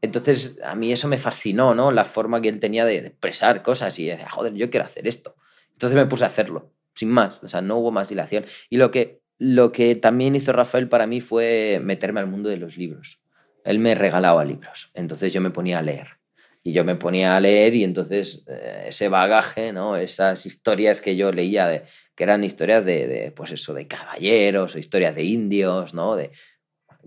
Entonces, 0.00 0.60
a 0.64 0.74
mí 0.74 0.92
eso 0.92 1.08
me 1.08 1.18
fascinó, 1.18 1.74
¿no? 1.74 1.90
La 1.90 2.04
forma 2.04 2.40
que 2.40 2.48
él 2.48 2.60
tenía 2.60 2.84
de, 2.84 3.02
de 3.02 3.08
expresar 3.08 3.62
cosas 3.62 3.98
y 3.98 4.06
decía, 4.06 4.30
joder, 4.30 4.54
yo 4.54 4.70
quiero 4.70 4.86
hacer 4.86 5.06
esto. 5.08 5.34
Entonces 5.78 5.96
me 5.96 6.06
puse 6.06 6.24
a 6.24 6.26
hacerlo 6.26 6.72
sin 6.98 7.10
más, 7.10 7.44
o 7.44 7.48
sea, 7.48 7.62
no 7.62 7.76
hubo 7.76 7.92
más 7.92 8.08
dilación. 8.08 8.44
Y 8.68 8.76
lo 8.76 8.90
que 8.90 9.20
lo 9.38 9.70
que 9.70 9.94
también 9.94 10.34
hizo 10.34 10.52
Rafael 10.52 10.88
para 10.88 11.06
mí 11.06 11.20
fue 11.20 11.80
meterme 11.80 12.18
al 12.18 12.26
mundo 12.26 12.48
de 12.48 12.56
los 12.56 12.76
libros. 12.76 13.20
Él 13.64 13.78
me 13.78 13.94
regalaba 13.94 14.44
libros, 14.44 14.90
entonces 14.94 15.32
yo 15.32 15.40
me 15.40 15.50
ponía 15.50 15.78
a 15.78 15.82
leer. 15.82 16.18
Y 16.64 16.72
yo 16.72 16.84
me 16.84 16.96
ponía 16.96 17.36
a 17.36 17.40
leer 17.40 17.76
y 17.76 17.84
entonces 17.84 18.44
eh, 18.48 18.86
ese 18.88 19.08
bagaje, 19.08 19.72
¿no? 19.72 19.94
esas 19.96 20.44
historias 20.44 21.00
que 21.00 21.14
yo 21.14 21.30
leía, 21.30 21.68
de, 21.68 21.84
que 22.16 22.24
eran 22.24 22.42
historias 22.42 22.84
de, 22.84 23.06
de, 23.06 23.30
pues 23.30 23.52
eso, 23.52 23.72
de 23.72 23.86
caballeros 23.86 24.74
o 24.74 24.78
historias 24.78 25.14
de 25.14 25.22
indios, 25.22 25.94
¿no? 25.94 26.16
de, 26.16 26.32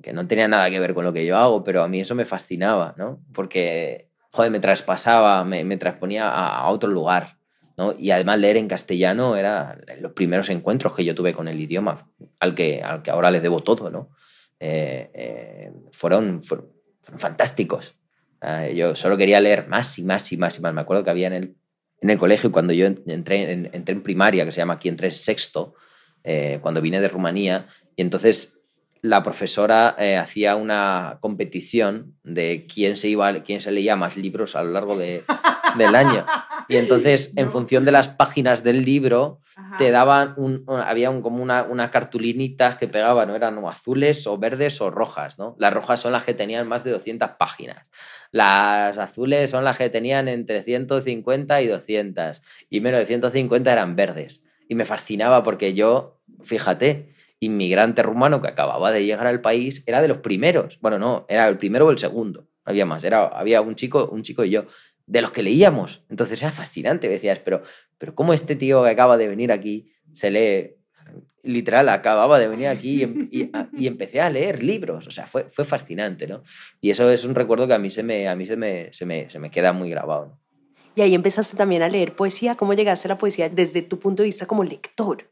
que 0.01 0.13
no 0.13 0.25
tenía 0.25 0.47
nada 0.47 0.69
que 0.69 0.79
ver 0.79 0.93
con 0.93 1.03
lo 1.03 1.11
que 1.11 1.25
yo 1.25 1.35
hago, 1.35 1.65
pero 1.65 1.83
a 1.83 1.89
mí 1.89 1.99
eso 1.99 2.15
me 2.15 2.23
fascinaba, 2.23 2.95
¿no? 2.97 3.21
porque 3.33 4.07
joder, 4.31 4.51
me 4.51 4.61
traspasaba, 4.61 5.43
me, 5.43 5.65
me 5.65 5.75
transponía 5.75 6.29
a, 6.29 6.59
a 6.59 6.69
otro 6.69 6.89
lugar. 6.89 7.40
¿No? 7.81 7.95
Y 7.97 8.11
además 8.11 8.38
leer 8.38 8.57
en 8.57 8.67
castellano 8.67 9.35
era 9.35 9.75
los 10.00 10.11
primeros 10.11 10.50
encuentros 10.50 10.95
que 10.95 11.03
yo 11.03 11.15
tuve 11.15 11.33
con 11.33 11.47
el 11.47 11.59
idioma, 11.59 12.07
al 12.39 12.53
que, 12.53 12.83
al 12.83 13.01
que 13.01 13.09
ahora 13.09 13.31
les 13.31 13.41
debo 13.41 13.61
todo, 13.61 13.89
¿no? 13.89 14.11
Eh, 14.59 15.09
eh, 15.15 15.71
fueron, 15.91 16.43
fueron, 16.43 16.67
fantásticos. 17.01 17.95
Eh, 18.39 18.75
yo 18.75 18.95
solo 18.95 19.17
quería 19.17 19.39
leer 19.39 19.67
más 19.67 19.97
y 19.97 20.03
más 20.03 20.31
y 20.31 20.38
más 20.38 20.59
y 20.59 20.61
más. 20.61 20.73
Me 20.75 20.81
acuerdo 20.81 21.03
que 21.03 21.09
había 21.09 21.25
en 21.25 21.33
el, 21.33 21.55
en 22.01 22.09
el 22.11 22.19
colegio, 22.19 22.51
cuando 22.51 22.71
yo 22.71 22.85
entré 22.85 23.51
en, 23.51 23.71
entré 23.73 23.95
en 23.95 24.03
primaria, 24.03 24.45
que 24.45 24.51
se 24.51 24.61
llama 24.61 24.75
aquí, 24.75 24.88
entré 24.88 25.07
en 25.07 25.15
sexto, 25.15 25.73
eh, 26.23 26.59
cuando 26.61 26.81
vine 26.81 27.01
de 27.01 27.07
Rumanía, 27.07 27.65
y 27.95 28.03
entonces 28.03 28.59
la 29.01 29.23
profesora 29.23 29.95
eh, 29.97 30.17
hacía 30.17 30.55
una 30.55 31.17
competición 31.19 32.15
de 32.23 32.67
quién 32.71 32.95
se, 32.97 33.09
iba, 33.09 33.41
quién 33.41 33.59
se 33.59 33.71
leía 33.71 33.95
más 33.95 34.15
libros 34.15 34.55
a 34.55 34.63
lo 34.63 34.69
largo 34.69 34.95
de, 34.95 35.23
del 35.77 35.95
año. 35.95 36.25
Y 36.67 36.77
entonces, 36.77 37.33
en 37.37 37.51
función 37.51 37.85
de 37.85 37.91
las 37.91 38.07
páginas 38.07 38.63
del 38.63 38.83
libro, 38.83 39.39
Ajá. 39.55 39.77
te 39.77 39.91
daban 39.91 40.33
un, 40.37 40.65
había 40.67 41.09
un, 41.09 41.21
como 41.21 41.41
una, 41.41 41.63
una 41.63 41.91
cartulinita 41.91 42.77
que 42.77 42.87
pegaban, 42.87 43.27
¿no? 43.27 43.35
Eran 43.35 43.57
o 43.57 43.69
azules 43.69 44.27
o 44.27 44.37
verdes 44.37 44.81
o 44.81 44.89
rojas, 44.89 45.37
¿no? 45.37 45.55
Las 45.59 45.73
rojas 45.73 45.99
son 45.99 46.11
las 46.13 46.23
que 46.23 46.33
tenían 46.33 46.67
más 46.67 46.83
de 46.83 46.91
200 46.91 47.31
páginas. 47.39 47.89
Las 48.31 48.97
azules 48.97 49.51
son 49.51 49.63
las 49.63 49.77
que 49.77 49.89
tenían 49.89 50.27
entre 50.27 50.63
150 50.63 51.61
y 51.61 51.67
200. 51.67 52.41
Y 52.69 52.81
menos 52.81 52.99
de 52.99 53.05
150 53.05 53.71
eran 53.71 53.95
verdes. 53.95 54.43
Y 54.69 54.75
me 54.75 54.85
fascinaba 54.85 55.43
porque 55.43 55.73
yo, 55.73 56.21
fíjate, 56.43 57.13
inmigrante 57.41 58.03
rumano 58.03 58.41
que 58.41 58.47
acababa 58.47 58.91
de 58.91 59.03
llegar 59.03 59.27
al 59.27 59.41
país, 59.41 59.83
era 59.87 60.01
de 60.01 60.07
los 60.07 60.19
primeros. 60.19 60.79
Bueno, 60.79 60.97
no, 60.97 61.25
era 61.27 61.47
el 61.47 61.57
primero 61.57 61.87
o 61.87 61.91
el 61.91 61.99
segundo. 61.99 62.47
Había 62.63 62.85
más. 62.85 63.03
Era, 63.03 63.25
había 63.25 63.61
un 63.61 63.75
chico, 63.75 64.07
un 64.11 64.21
chico 64.21 64.45
y 64.45 64.51
yo 64.51 64.65
de 65.12 65.22
los 65.22 65.32
que 65.32 65.44
leíamos. 65.44 66.03
Entonces 66.10 66.41
era 66.41 66.53
fascinante, 66.53 67.10
decías, 67.10 67.39
pero, 67.39 67.62
pero 67.98 68.15
¿cómo 68.15 68.34
este 68.34 68.56
tío 68.56 68.82
que 68.86 68.91
acaba 68.91 69.18
de 69.18 69.27
venir 69.27 69.51
aquí 69.51 69.91
se 70.13 70.32
lee? 70.32 70.77
Literal, 71.44 71.89
acababa 71.89 72.39
de 72.39 72.48
venir 72.48 72.68
aquí 72.68 73.03
y, 73.03 73.41
y, 73.41 73.51
y, 73.74 73.88
empecé 73.88 74.22
a 74.22 74.30
leer 74.30 74.63
libros. 74.63 75.08
O 75.08 75.12
sea, 75.12 75.27
fue, 75.27 75.48
fue 75.50 75.65
fascinante, 75.65 76.27
¿no? 76.27 76.44
Y 76.80 76.91
eso 76.91 77.10
es 77.10 77.25
un 77.25 77.36
recuerdo 77.36 77.68
que 77.68 77.74
a 77.74 77.80
mí 77.80 77.89
se 77.89 78.03
me, 78.03 78.30
a 78.30 78.36
mí 78.36 78.46
se 78.46 78.56
me, 78.56 78.94
se 78.94 79.06
me, 79.06 79.30
se 79.30 79.39
me 79.39 79.50
queda 79.50 79.74
muy 79.74 79.89
grabado. 79.89 80.27
¿no? 80.27 80.39
Y 80.96 81.01
ahí 81.01 81.13
empezaste 81.13 81.58
también 81.58 81.82
a 81.82 81.89
leer 81.89 82.15
poesía. 82.15 82.56
¿Cómo 82.56 82.74
llegaste 82.74 83.08
a 83.08 83.10
la 83.10 83.18
poesía 83.18 83.50
desde 83.50 83.82
tu 83.82 84.00
punto 84.00 84.22
de 84.22 84.27
vista 84.27 84.46
como 84.46 84.63
lector? 84.63 85.30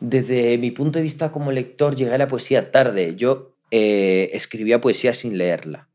Desde 0.00 0.58
mi 0.58 0.72
punto 0.72 0.98
de 0.98 1.04
vista 1.04 1.30
como 1.30 1.52
lector 1.52 1.94
llegué 1.94 2.12
a 2.12 2.18
la 2.18 2.26
poesía 2.28 2.70
tarde. 2.70 3.14
Yo 3.16 3.56
eh, 3.70 4.30
escribía 4.34 4.80
poesía 4.80 5.14
sin 5.14 5.38
leerla 5.38 5.88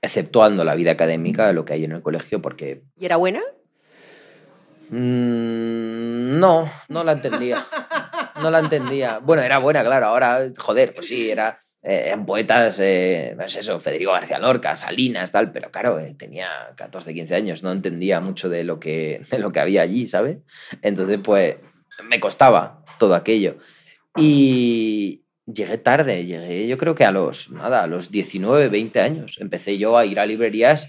exceptuando 0.00 0.64
la 0.64 0.74
vida 0.74 0.92
académica 0.92 1.46
de 1.46 1.52
lo 1.52 1.64
que 1.64 1.74
hay 1.74 1.84
en 1.84 1.92
el 1.92 2.02
colegio, 2.02 2.40
porque... 2.40 2.82
¿Y 2.98 3.06
era 3.06 3.16
buena? 3.16 3.40
Mm, 4.90 6.38
no, 6.38 6.70
no 6.88 7.04
la 7.04 7.12
entendía. 7.12 7.64
No 8.40 8.50
la 8.50 8.58
entendía. 8.58 9.18
Bueno, 9.18 9.42
era 9.42 9.58
buena, 9.58 9.82
claro. 9.82 10.06
Ahora, 10.06 10.50
joder, 10.58 10.94
pues 10.94 11.08
sí, 11.08 11.30
era... 11.30 11.58
Eh, 11.82 12.10
en 12.10 12.26
poetas, 12.26 12.80
eh, 12.80 13.36
no 13.38 13.48
sé 13.48 13.60
eso, 13.60 13.78
Federico 13.78 14.10
García 14.10 14.40
Lorca, 14.40 14.74
Salinas, 14.74 15.30
tal, 15.30 15.52
pero 15.52 15.70
claro, 15.70 16.00
eh, 16.00 16.16
tenía 16.18 16.48
14, 16.74 17.14
15 17.14 17.34
años, 17.36 17.62
no 17.62 17.70
entendía 17.70 18.18
mucho 18.20 18.48
de 18.48 18.64
lo, 18.64 18.80
que, 18.80 19.22
de 19.30 19.38
lo 19.38 19.52
que 19.52 19.60
había 19.60 19.82
allí, 19.82 20.08
¿sabes? 20.08 20.38
Entonces, 20.82 21.20
pues, 21.22 21.54
me 22.02 22.18
costaba 22.18 22.82
todo 22.98 23.14
aquello. 23.14 23.58
Y, 24.16 25.25
llegué 25.46 25.78
tarde, 25.78 26.26
llegué 26.26 26.66
yo 26.66 26.76
creo 26.76 26.94
que 26.94 27.04
a 27.04 27.12
los, 27.12 27.50
nada, 27.50 27.84
a 27.84 27.86
los 27.86 28.10
19, 28.10 28.68
20 28.68 29.00
años. 29.00 29.36
Empecé 29.40 29.78
yo 29.78 29.96
a 29.96 30.04
ir 30.04 30.20
a 30.20 30.26
librerías 30.26 30.88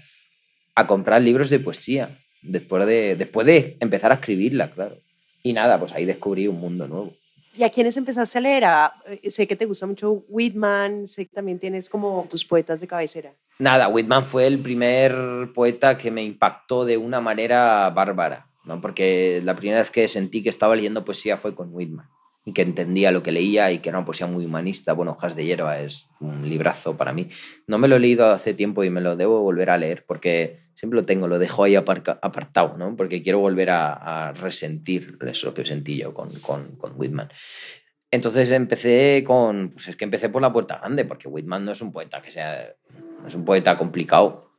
a 0.74 0.86
comprar 0.86 1.22
libros 1.22 1.50
de 1.50 1.58
poesía, 1.58 2.10
después 2.42 2.86
de, 2.86 3.16
después 3.16 3.46
de 3.46 3.76
empezar 3.80 4.12
a 4.12 4.16
escribirla, 4.16 4.70
claro. 4.70 4.96
Y 5.42 5.52
nada, 5.52 5.78
pues 5.78 5.92
ahí 5.92 6.04
descubrí 6.04 6.46
un 6.46 6.60
mundo 6.60 6.86
nuevo. 6.86 7.12
¿Y 7.56 7.64
a 7.64 7.70
quiénes 7.70 7.96
empezaste 7.96 8.38
a 8.38 8.40
leer? 8.40 8.64
A, 8.64 8.94
sé 9.28 9.48
que 9.48 9.56
te 9.56 9.64
gusta 9.64 9.86
mucho 9.86 10.24
Whitman, 10.28 11.08
sé 11.08 11.26
que 11.26 11.34
también 11.34 11.58
tienes 11.58 11.88
como 11.88 12.26
tus 12.30 12.44
poetas 12.44 12.80
de 12.80 12.86
cabecera. 12.86 13.32
Nada, 13.58 13.88
Whitman 13.88 14.24
fue 14.24 14.46
el 14.46 14.60
primer 14.60 15.16
poeta 15.52 15.98
que 15.98 16.12
me 16.12 16.22
impactó 16.22 16.84
de 16.84 16.96
una 16.96 17.20
manera 17.20 17.90
bárbara, 17.90 18.46
¿no? 18.64 18.80
porque 18.80 19.40
la 19.42 19.56
primera 19.56 19.80
vez 19.80 19.90
que 19.90 20.06
sentí 20.06 20.44
que 20.44 20.48
estaba 20.48 20.76
leyendo 20.76 21.04
poesía 21.04 21.36
fue 21.36 21.56
con 21.56 21.74
Whitman 21.74 22.08
y 22.48 22.52
que 22.54 22.62
entendía 22.62 23.12
lo 23.12 23.22
que 23.22 23.30
leía 23.30 23.70
y 23.72 23.78
que 23.78 23.90
era 23.90 23.98
una 23.98 24.06
poesía 24.06 24.26
muy 24.26 24.46
humanista. 24.46 24.94
Bueno, 24.94 25.10
Hojas 25.12 25.36
de 25.36 25.44
Hierba 25.44 25.80
es 25.80 26.08
un 26.18 26.48
librazo 26.48 26.96
para 26.96 27.12
mí. 27.12 27.28
No 27.66 27.76
me 27.76 27.88
lo 27.88 27.96
he 27.96 28.00
leído 28.00 28.30
hace 28.30 28.54
tiempo 28.54 28.84
y 28.84 28.90
me 28.90 29.02
lo 29.02 29.16
debo 29.16 29.42
volver 29.42 29.68
a 29.68 29.76
leer 29.76 30.06
porque 30.06 30.60
siempre 30.74 30.98
lo 30.98 31.04
tengo, 31.04 31.28
lo 31.28 31.38
dejo 31.38 31.64
ahí 31.64 31.74
apartado, 31.74 32.78
¿no? 32.78 32.96
Porque 32.96 33.22
quiero 33.22 33.40
volver 33.40 33.68
a, 33.68 34.28
a 34.28 34.32
resentir 34.32 35.18
eso 35.26 35.52
que 35.52 35.66
sentí 35.66 35.98
yo 35.98 36.14
con, 36.14 36.32
con, 36.40 36.76
con, 36.76 36.94
Whitman. 36.96 37.28
Entonces 38.10 38.50
empecé 38.50 39.22
con, 39.26 39.68
pues 39.68 39.88
es 39.88 39.96
que 39.96 40.04
empecé 40.04 40.30
por 40.30 40.40
la 40.40 40.50
puerta 40.50 40.78
grande, 40.78 41.04
porque 41.04 41.28
Whitman 41.28 41.66
no 41.66 41.72
es 41.72 41.82
un 41.82 41.92
poeta 41.92 42.22
que 42.22 42.32
sea, 42.32 42.66
no 43.20 43.28
es 43.28 43.34
un 43.34 43.44
poeta 43.44 43.76
complicado, 43.76 44.52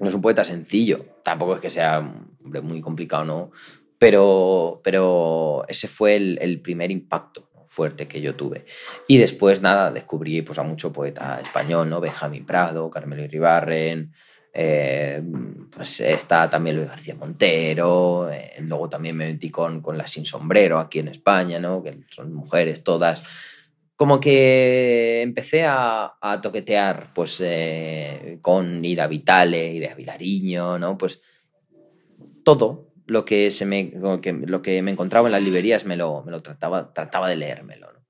no 0.00 0.06
es 0.06 0.14
un 0.14 0.20
poeta 0.20 0.44
sencillo, 0.44 1.02
tampoco 1.24 1.54
es 1.54 1.60
que 1.62 1.70
sea 1.70 2.00
hombre 2.44 2.60
muy 2.60 2.82
complicado, 2.82 3.24
¿no? 3.24 3.52
Pero, 4.02 4.80
pero 4.82 5.64
ese 5.68 5.86
fue 5.86 6.16
el, 6.16 6.36
el 6.42 6.60
primer 6.60 6.90
impacto 6.90 7.48
fuerte 7.68 8.08
que 8.08 8.20
yo 8.20 8.34
tuve. 8.34 8.64
Y 9.06 9.18
después, 9.18 9.62
nada, 9.62 9.92
descubrí 9.92 10.42
pues, 10.42 10.58
a 10.58 10.64
mucho 10.64 10.92
poeta 10.92 11.38
español, 11.40 11.88
¿no? 11.88 12.00
Benjamín 12.00 12.44
Prado, 12.44 12.90
Carmelo 12.90 13.22
Iribarren, 13.22 14.12
eh, 14.52 15.22
pues 15.70 16.00
está 16.00 16.50
también 16.50 16.78
Luis 16.78 16.88
García 16.88 17.14
Montero, 17.14 18.28
eh, 18.28 18.54
luego 18.62 18.88
también 18.88 19.16
me 19.16 19.28
metí 19.28 19.50
con, 19.50 19.80
con 19.80 19.96
las 19.96 20.10
Sin 20.10 20.26
Sombrero 20.26 20.80
aquí 20.80 20.98
en 20.98 21.06
España, 21.06 21.60
¿no? 21.60 21.80
Que 21.80 22.00
son 22.10 22.34
mujeres 22.34 22.82
todas. 22.82 23.22
Como 23.94 24.18
que 24.18 25.22
empecé 25.22 25.64
a, 25.64 26.14
a 26.20 26.40
toquetear 26.40 27.12
pues, 27.14 27.40
eh, 27.40 28.38
con 28.42 28.84
Ida 28.84 29.06
Vitale, 29.06 29.74
Ida 29.74 29.94
Vilariño, 29.94 30.76
¿no? 30.76 30.98
Pues 30.98 31.22
todo, 32.42 32.91
lo 33.06 33.24
que, 33.24 33.50
se 33.50 33.66
me, 33.66 33.92
lo 33.94 34.20
que, 34.20 34.32
lo 34.32 34.62
que 34.62 34.82
me 34.82 34.90
encontraba 34.90 35.28
en 35.28 35.32
las 35.32 35.42
librerías 35.42 35.84
me 35.84 35.96
lo, 35.96 36.22
me 36.24 36.30
lo 36.30 36.42
trataba, 36.42 36.92
trataba 36.92 37.28
de 37.28 37.36
leérmelo. 37.36 37.92
¿no? 37.92 38.00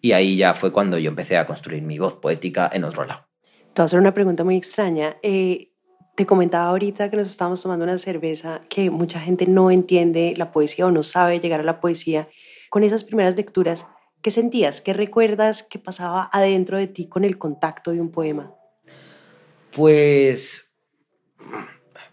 Y 0.00 0.12
ahí 0.12 0.36
ya 0.36 0.54
fue 0.54 0.72
cuando 0.72 0.98
yo 0.98 1.10
empecé 1.10 1.36
a 1.36 1.46
construir 1.46 1.82
mi 1.82 1.98
voz 1.98 2.14
poética 2.14 2.70
en 2.72 2.84
otro 2.84 3.04
lado. 3.04 3.26
Te 3.72 3.82
voy 3.82 3.82
a 3.82 3.84
hacer 3.84 4.00
una 4.00 4.14
pregunta 4.14 4.44
muy 4.44 4.56
extraña. 4.56 5.16
Eh, 5.22 5.70
te 6.16 6.26
comentaba 6.26 6.68
ahorita 6.68 7.10
que 7.10 7.16
nos 7.16 7.28
estábamos 7.28 7.62
tomando 7.62 7.84
una 7.84 7.98
cerveza 7.98 8.60
que 8.68 8.90
mucha 8.90 9.20
gente 9.20 9.46
no 9.46 9.70
entiende 9.70 10.34
la 10.36 10.52
poesía 10.52 10.86
o 10.86 10.90
no 10.90 11.02
sabe 11.02 11.40
llegar 11.40 11.60
a 11.60 11.64
la 11.64 11.80
poesía. 11.80 12.28
Con 12.68 12.82
esas 12.84 13.04
primeras 13.04 13.36
lecturas, 13.36 13.86
¿qué 14.22 14.30
sentías? 14.30 14.80
¿Qué 14.80 14.92
recuerdas 14.92 15.62
que 15.62 15.78
pasaba 15.78 16.28
adentro 16.32 16.78
de 16.78 16.88
ti 16.88 17.08
con 17.08 17.24
el 17.24 17.38
contacto 17.38 17.92
de 17.92 18.00
un 18.00 18.10
poema? 18.10 18.54
Pues 19.74 20.76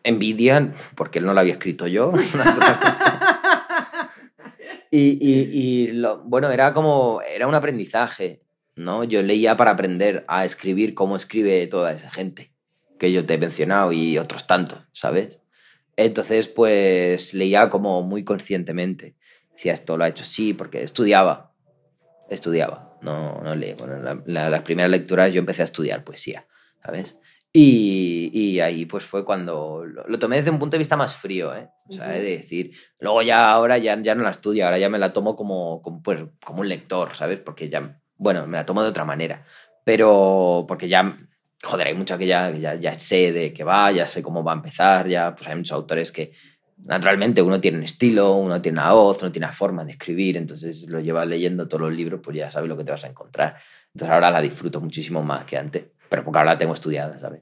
envidia, 0.03 0.73
porque 0.95 1.19
él 1.19 1.25
no 1.25 1.33
lo 1.33 1.39
había 1.39 1.53
escrito 1.53 1.87
yo. 1.87 2.13
y, 4.91 5.17
y, 5.21 5.49
y 5.51 5.91
lo, 5.91 6.23
bueno, 6.23 6.49
era 6.51 6.73
como, 6.73 7.21
era 7.21 7.47
un 7.47 7.55
aprendizaje, 7.55 8.43
¿no? 8.75 9.03
Yo 9.03 9.21
leía 9.21 9.57
para 9.57 9.71
aprender 9.71 10.25
a 10.27 10.45
escribir 10.45 10.93
cómo 10.93 11.15
escribe 11.15 11.67
toda 11.67 11.91
esa 11.91 12.11
gente 12.11 12.53
que 12.97 13.11
yo 13.11 13.25
te 13.25 13.35
he 13.35 13.37
mencionado 13.37 13.91
y 13.91 14.17
otros 14.17 14.47
tantos, 14.47 14.79
¿sabes? 14.91 15.39
Entonces, 15.95 16.47
pues 16.47 17.33
leía 17.33 17.69
como 17.69 18.01
muy 18.03 18.23
conscientemente. 18.23 19.15
Decía, 19.51 19.73
esto 19.73 19.97
lo 19.97 20.03
ha 20.03 20.07
hecho 20.07 20.23
así, 20.23 20.53
porque 20.53 20.83
estudiaba, 20.83 21.53
estudiaba, 22.29 22.97
no, 23.01 23.41
no 23.41 23.55
leía. 23.55 23.75
Bueno, 23.75 23.99
la, 23.99 24.21
la, 24.25 24.49
las 24.49 24.61
primeras 24.61 24.91
lecturas 24.91 25.33
yo 25.33 25.39
empecé 25.39 25.63
a 25.63 25.65
estudiar 25.65 26.03
poesía, 26.03 26.47
¿sabes? 26.83 27.17
Y, 27.53 28.29
y, 28.33 28.59
ahí 28.59 28.85
pues 28.85 29.03
fue 29.03 29.25
cuando 29.25 29.83
lo, 29.85 30.07
lo, 30.07 30.19
tomé 30.19 30.35
desde 30.37 30.51
un 30.51 30.59
punto 30.59 30.75
de 30.75 30.79
vista 30.79 30.97
más 30.97 31.15
frío, 31.15 31.55
¿eh? 31.55 31.69
O 31.89 31.93
sea, 31.93 32.07
uh 32.07 32.09
-huh. 32.09 32.13
de 32.13 32.37
decir, 32.37 32.71
luego 32.99 33.21
ya 33.21 33.49
ahora 33.51 33.77
ya, 33.77 33.99
ya 34.01 34.13
no 34.15 34.23
la 34.23 34.31
estudio, 34.31 34.65
ahora 34.65 34.77
ya 34.77 34.89
me 34.89 34.99
la 34.99 35.13
tomo 35.13 35.35
como, 35.35 35.81
como, 35.81 36.03
pues, 36.03 36.19
como 36.45 36.61
un 36.61 36.69
lector, 36.69 37.15
¿sabes? 37.15 37.39
Porque 37.39 37.69
ya, 37.69 37.99
bueno, 38.17 38.45
me 38.47 38.57
la 38.57 38.65
tomo 38.65 38.83
de 38.83 38.89
otra 38.89 39.05
manera, 39.05 39.43
pero 39.83 40.65
porque 40.67 40.87
ya, 40.87 41.17
joder, 41.63 41.87
hay 41.87 41.93
mucha 41.95 42.17
que 42.17 42.27
ya, 42.27 42.51
ya, 42.51 42.75
ya 42.75 42.99
sé 42.99 43.31
de 43.31 43.53
qué 43.53 43.63
va, 43.63 43.91
ya 43.91 44.07
sé 44.07 44.21
cómo 44.21 44.43
va 44.43 44.51
a 44.51 44.55
empezar, 44.55 45.07
ya, 45.07 45.33
pues 45.33 45.47
hay 45.49 45.55
muchos 45.55 45.73
autores 45.73 46.11
que 46.11 46.33
naturalmente 46.77 47.41
uno 47.41 47.59
tiene 47.59 47.77
un 47.77 47.83
estilo, 47.83 48.33
uno 48.33 48.61
tiene 48.61 48.79
una 48.79 48.91
voz, 48.93 49.21
uno 49.21 49.31
tiene 49.31 49.47
una 49.47 49.53
forma 49.53 49.83
de 49.83 49.93
escribir, 49.93 50.37
entonces 50.37 50.87
lo 50.87 50.99
llevas 50.99 51.27
leyendo 51.27 51.67
todos 51.67 51.81
los 51.81 51.93
libros, 51.93 52.19
pues 52.23 52.37
ya 52.37 52.51
sabes 52.51 52.69
lo 52.69 52.77
que 52.77 52.83
te 52.83 52.91
vas 52.91 53.03
a 53.03 53.07
encontrar. 53.07 53.55
Entonces 53.93 54.13
ahora 54.13 54.29
la 54.29 54.41
disfruto 54.41 54.79
muchísimo 54.79 55.23
más 55.23 55.45
que 55.45 55.57
antes, 55.57 55.85
pero 56.09 56.23
porque 56.23 56.39
ahora 56.39 56.53
la 56.53 56.57
tengo 56.57 56.73
estudiada, 56.73 57.17
¿sabes? 57.19 57.41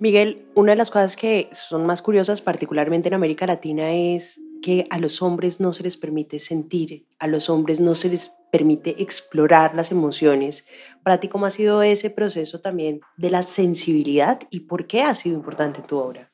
Miguel, 0.00 0.46
una 0.54 0.72
de 0.72 0.76
las 0.76 0.90
cosas 0.90 1.16
que 1.16 1.48
son 1.52 1.84
más 1.84 2.02
curiosas, 2.02 2.40
particularmente 2.40 3.08
en 3.08 3.14
América 3.14 3.46
Latina, 3.46 3.92
es 3.92 4.40
que 4.62 4.86
a 4.90 4.98
los 4.98 5.22
hombres 5.22 5.60
no 5.60 5.72
se 5.72 5.82
les 5.82 5.96
permite 5.96 6.38
sentir, 6.38 7.06
a 7.18 7.26
los 7.26 7.50
hombres 7.50 7.80
no 7.80 7.94
se 7.94 8.08
les 8.08 8.32
permite 8.52 9.02
explorar 9.02 9.74
las 9.74 9.90
emociones. 9.90 10.66
Para 11.02 11.18
ti, 11.18 11.28
¿cómo 11.28 11.46
ha 11.46 11.50
sido 11.50 11.82
ese 11.82 12.10
proceso 12.10 12.60
también 12.60 13.00
de 13.16 13.30
la 13.30 13.42
sensibilidad 13.42 14.40
y 14.50 14.60
por 14.60 14.86
qué 14.86 15.02
ha 15.02 15.14
sido 15.14 15.36
importante 15.36 15.80
en 15.80 15.86
tu 15.86 15.98
obra? 15.98 16.30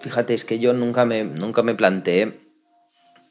Fíjate, 0.00 0.34
es 0.34 0.44
que 0.44 0.58
yo 0.58 0.72
nunca 0.72 1.04
me, 1.04 1.24
nunca 1.24 1.62
me 1.62 1.74
planteé 1.74 2.40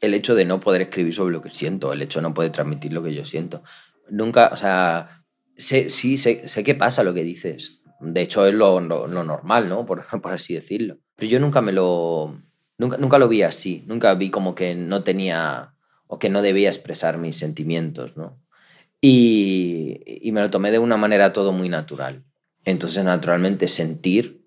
el 0.00 0.14
hecho 0.14 0.34
de 0.34 0.44
no 0.44 0.60
poder 0.60 0.82
escribir 0.82 1.14
sobre 1.14 1.32
lo 1.32 1.40
que 1.40 1.50
siento, 1.50 1.92
el 1.92 2.02
hecho 2.02 2.18
de 2.18 2.24
no 2.24 2.34
poder 2.34 2.52
transmitir 2.52 2.92
lo 2.92 3.02
que 3.02 3.14
yo 3.14 3.24
siento. 3.24 3.62
Nunca, 4.08 4.50
o 4.52 4.56
sea, 4.56 5.24
sé, 5.56 5.88
sí, 5.88 6.18
sé, 6.18 6.46
sé 6.48 6.62
qué 6.64 6.74
pasa 6.74 7.04
lo 7.04 7.14
que 7.14 7.24
dices. 7.24 7.80
De 8.00 8.20
hecho, 8.20 8.46
es 8.46 8.54
lo, 8.54 8.80
lo, 8.80 9.06
lo 9.06 9.24
normal, 9.24 9.68
¿no? 9.68 9.86
Por, 9.86 10.04
por, 10.22 10.32
así 10.32 10.54
decirlo. 10.54 10.98
Pero 11.16 11.30
yo 11.30 11.40
nunca 11.40 11.60
me 11.62 11.72
lo. 11.72 12.40
Nunca, 12.78 12.96
nunca 12.98 13.18
lo 13.18 13.28
vi 13.28 13.42
así. 13.42 13.84
Nunca 13.86 14.14
vi 14.14 14.30
como 14.30 14.54
que 14.54 14.74
no 14.74 15.02
tenía. 15.02 15.74
o 16.06 16.18
que 16.18 16.28
no 16.28 16.42
debía 16.42 16.68
expresar 16.68 17.18
mis 17.18 17.36
sentimientos, 17.36 18.16
¿no? 18.16 18.40
Y, 19.00 20.00
y 20.06 20.32
me 20.32 20.40
lo 20.40 20.50
tomé 20.50 20.70
de 20.70 20.78
una 20.78 20.96
manera 20.96 21.32
todo 21.32 21.52
muy 21.52 21.68
natural. 21.68 22.24
Entonces, 22.64 23.04
naturalmente, 23.04 23.68
sentir 23.68 24.46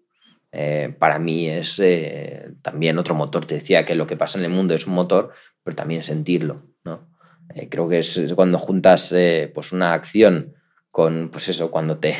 eh, 0.51 0.95
para 0.97 1.19
mí 1.19 1.47
es 1.47 1.79
eh, 1.79 2.51
también 2.61 2.97
otro 2.97 3.15
motor. 3.15 3.45
Te 3.45 3.55
decía 3.55 3.85
que 3.85 3.95
lo 3.95 4.07
que 4.07 4.17
pasa 4.17 4.39
en 4.39 4.45
el 4.45 4.51
mundo 4.51 4.73
es 4.73 4.87
un 4.87 4.93
motor, 4.93 5.31
pero 5.63 5.75
también 5.75 6.03
sentirlo. 6.03 6.63
¿no? 6.83 7.07
Eh, 7.53 7.69
creo 7.69 7.87
que 7.87 7.99
es 7.99 8.33
cuando 8.35 8.57
juntas 8.57 9.13
pues 9.53 9.71
una 9.71 9.93
acción 9.93 10.55
con, 10.91 11.29
pues 11.29 11.49
eso, 11.49 11.71
cuando 11.71 11.97
te... 11.97 12.15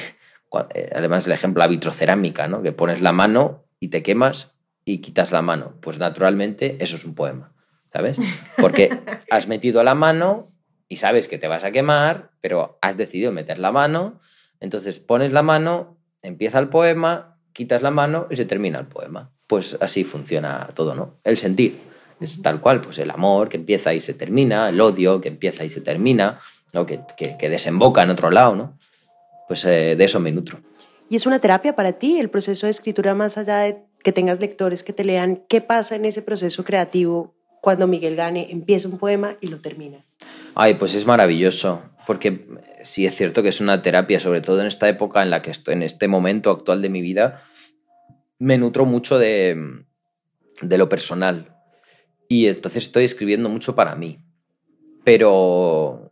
además 0.96 1.26
el 1.28 1.34
ejemplo, 1.34 1.60
la 1.60 1.68
vitrocerámica, 1.68 2.48
¿no? 2.48 2.62
que 2.62 2.72
pones 2.72 3.02
la 3.02 3.12
mano 3.12 3.66
y 3.80 3.90
te 3.90 4.04
quemas 4.04 4.56
y 4.86 5.00
quitas 5.00 5.32
la 5.32 5.42
mano. 5.42 5.76
Pues 5.82 6.00
naturalmente 6.00 6.78
eso 6.80 6.96
es 6.96 7.06
un 7.06 7.16
poema, 7.16 7.54
¿sabes? 7.94 8.18
Porque 8.58 9.00
has 9.32 9.48
metido 9.48 9.84
la 9.84 9.96
mano 9.96 10.52
y 10.88 10.96
sabes 10.96 11.28
que 11.28 11.38
te 11.38 11.48
vas 11.48 11.64
a 11.64 11.72
quemar, 11.72 12.32
pero 12.42 12.80
has 12.82 12.98
decidido 12.98 13.32
meter 13.32 13.60
la 13.60 13.72
mano, 13.72 14.20
entonces 14.60 15.00
pones 15.00 15.32
la 15.32 15.44
mano, 15.44 15.98
empieza 16.22 16.60
el 16.60 16.70
poema 16.70 17.30
quitas 17.60 17.82
la 17.82 17.92
mano 17.92 18.26
y 18.30 18.38
se 18.38 18.46
termina 18.46 18.80
el 18.80 18.88
poema. 18.88 19.32
Pues 19.46 19.78
así 19.82 20.06
funciona 20.06 20.70
todo, 20.74 20.96
¿no? 20.96 21.20
El 21.26 21.38
sentir. 21.38 21.78
Es 22.22 22.42
tal 22.42 22.62
cual, 22.62 22.80
pues 22.80 22.98
el 23.00 23.12
amor 23.12 23.50
que 23.50 23.58
empieza 23.58 23.94
y 23.94 24.00
se 24.00 24.14
termina, 24.14 24.70
el 24.70 24.80
odio 24.80 25.20
que 25.20 25.28
empieza 25.28 25.66
y 25.66 25.70
se 25.70 25.82
termina, 25.82 26.40
¿no? 26.74 26.86
que, 26.86 27.02
que, 27.18 27.38
que 27.38 27.50
desemboca 27.50 28.04
en 28.04 28.10
otro 28.10 28.32
lado, 28.32 28.56
¿no? 28.56 28.78
Pues 29.48 29.66
eh, 29.66 29.96
de 29.96 30.04
eso 30.04 30.20
me 30.20 30.32
nutro. 30.32 30.60
¿Y 31.10 31.16
es 31.16 31.26
una 31.26 31.40
terapia 31.40 31.76
para 31.76 31.94
ti 31.94 32.20
el 32.20 32.30
proceso 32.30 32.68
de 32.68 32.72
escritura 32.72 33.16
más 33.16 33.38
allá 33.38 33.58
de 33.60 33.78
que 34.04 34.12
tengas 34.12 34.40
lectores 34.40 34.84
que 34.84 34.94
te 34.94 35.04
lean? 35.04 35.44
¿Qué 35.50 35.60
pasa 35.60 35.96
en 35.96 36.06
ese 36.06 36.22
proceso 36.22 36.64
creativo 36.64 37.36
cuando 37.62 37.88
Miguel 37.88 38.16
Gane 38.16 38.52
empieza 38.52 38.88
un 38.88 38.98
poema 38.98 39.36
y 39.42 39.48
lo 39.48 39.60
termina? 39.60 40.06
Ay, 40.54 40.76
pues 40.76 40.94
es 40.94 41.08
maravilloso, 41.08 41.82
porque 42.06 42.46
sí 42.84 43.08
es 43.08 43.16
cierto 43.16 43.42
que 43.42 43.50
es 43.50 43.60
una 43.60 43.82
terapia, 43.82 44.20
sobre 44.20 44.42
todo 44.42 44.62
en 44.62 44.68
esta 44.68 44.88
época 44.88 45.24
en 45.24 45.32
la 45.32 45.42
que 45.42 45.50
estoy, 45.50 45.74
en 45.74 45.84
este 45.84 46.08
momento 46.08 46.52
actual 46.52 46.82
de 46.82 46.90
mi 46.90 47.02
vida, 47.02 47.44
me 48.38 48.60
nutro 48.60 48.86
mucho 48.86 49.18
de, 49.18 49.84
de 50.62 50.78
lo 50.78 50.90
personal. 50.90 51.56
Y 52.28 52.48
entonces 52.48 52.84
estoy 52.84 53.06
escribiendo 53.06 53.50
mucho 53.50 53.76
para 53.76 53.96
mí. 53.96 54.20
Pero 55.04 56.09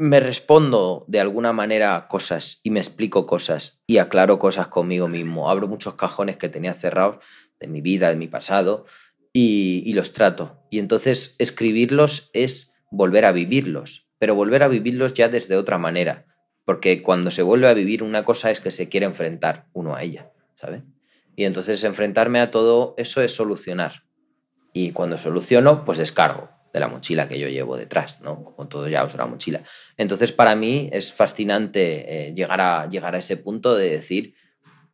me 0.00 0.18
respondo 0.18 1.04
de 1.08 1.20
alguna 1.20 1.52
manera 1.52 2.08
cosas 2.08 2.60
y 2.62 2.70
me 2.70 2.80
explico 2.80 3.26
cosas 3.26 3.84
y 3.86 3.98
aclaro 3.98 4.38
cosas 4.38 4.68
conmigo 4.68 5.08
mismo. 5.08 5.50
Abro 5.50 5.68
muchos 5.68 5.94
cajones 5.94 6.38
que 6.38 6.48
tenía 6.48 6.72
cerrados 6.72 7.22
de 7.60 7.66
mi 7.66 7.82
vida, 7.82 8.08
de 8.08 8.16
mi 8.16 8.26
pasado, 8.26 8.86
y, 9.34 9.82
y, 9.84 9.92
los 9.92 10.12
trato. 10.12 10.64
Y 10.70 10.78
entonces 10.78 11.36
escribirlos 11.38 12.30
es 12.32 12.72
volver 12.90 13.26
a 13.26 13.32
vivirlos, 13.32 14.08
pero 14.18 14.34
volver 14.34 14.62
a 14.62 14.68
vivirlos 14.68 15.12
ya 15.12 15.28
desde 15.28 15.58
otra 15.58 15.76
manera. 15.76 16.24
Porque 16.64 17.02
cuando 17.02 17.30
se 17.30 17.42
vuelve 17.42 17.68
a 17.68 17.74
vivir 17.74 18.02
una 18.02 18.24
cosa 18.24 18.50
es 18.50 18.60
que 18.60 18.70
se 18.70 18.88
quiere 18.88 19.04
enfrentar 19.04 19.66
uno 19.74 19.94
a 19.94 20.02
ella, 20.02 20.32
¿sabes? 20.54 20.82
Y 21.36 21.44
entonces 21.44 21.84
enfrentarme 21.84 22.40
a 22.40 22.50
todo 22.50 22.94
eso 22.96 23.20
es 23.20 23.34
solucionar. 23.34 24.04
Y 24.72 24.92
cuando 24.92 25.18
soluciono, 25.18 25.84
pues 25.84 25.98
descargo 25.98 26.48
de 26.72 26.80
la 26.80 26.88
mochila 26.88 27.28
que 27.28 27.38
yo 27.38 27.48
llevo 27.48 27.76
detrás, 27.76 28.20
¿no? 28.20 28.44
Como 28.44 28.68
todo 28.68 28.88
ya 28.88 29.04
uso 29.04 29.18
la 29.18 29.26
mochila. 29.26 29.62
Entonces 29.96 30.32
para 30.32 30.54
mí 30.54 30.88
es 30.92 31.12
fascinante 31.12 32.28
eh, 32.28 32.34
llegar, 32.34 32.60
a, 32.60 32.88
llegar 32.88 33.14
a 33.14 33.18
ese 33.18 33.36
punto 33.36 33.74
de 33.74 33.90
decir, 33.90 34.34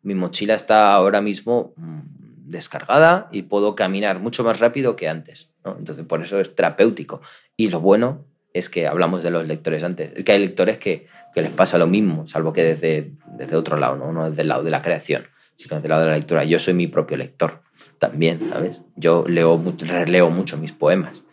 mi 0.03 0.15
mochila 0.15 0.55
está 0.55 0.95
ahora 0.95 1.21
mismo 1.21 1.75
mmm, 1.77 2.01
descargada 2.49 3.29
y 3.33 3.43
puedo 3.43 3.75
caminar 3.75 4.21
mucho 4.21 4.45
más 4.45 4.61
rápido 4.61 4.97
que 4.97 5.09
antes. 5.09 5.51
¿no? 5.65 5.77
Entonces 5.79 6.05
por 6.07 6.23
eso 6.23 6.41
es 6.41 6.55
terapéutico. 6.55 7.21
Y 7.57 7.69
lo 7.69 7.81
bueno 7.81 8.25
es 8.53 8.71
que 8.71 8.87
hablamos 8.87 9.23
de 9.23 9.31
los 9.31 9.47
lectores 9.47 9.83
antes, 9.83 10.13
es 10.17 10.25
que 10.25 10.33
hay 10.33 10.41
lectores 10.41 10.79
que, 10.79 11.07
que 11.35 11.43
les 11.43 11.51
pasa 11.51 11.77
lo 11.77 11.87
mismo, 11.87 12.27
salvo 12.27 12.53
que 12.55 12.63
desde, 12.63 13.13
desde 13.27 13.57
otro 13.57 13.77
lado, 13.77 13.97
¿no? 13.97 14.13
no 14.13 14.29
desde 14.29 14.43
el 14.43 14.49
lado 14.49 14.63
de 14.63 14.71
la 14.71 14.81
creación 14.81 15.27
sino 15.57 15.81
del 15.81 15.89
lado 15.89 16.03
de 16.03 16.09
la 16.09 16.17
lectura. 16.17 16.45
Yo 16.45 16.59
soy 16.59 16.75
mi 16.75 16.87
propio 16.87 17.17
lector 17.17 17.63
también, 17.99 18.51
¿sabes? 18.51 18.83
Yo 18.95 19.25
leo, 19.27 19.59
releo 19.79 20.29
mucho 20.29 20.59
mis 20.59 20.73
poemas 20.73 21.25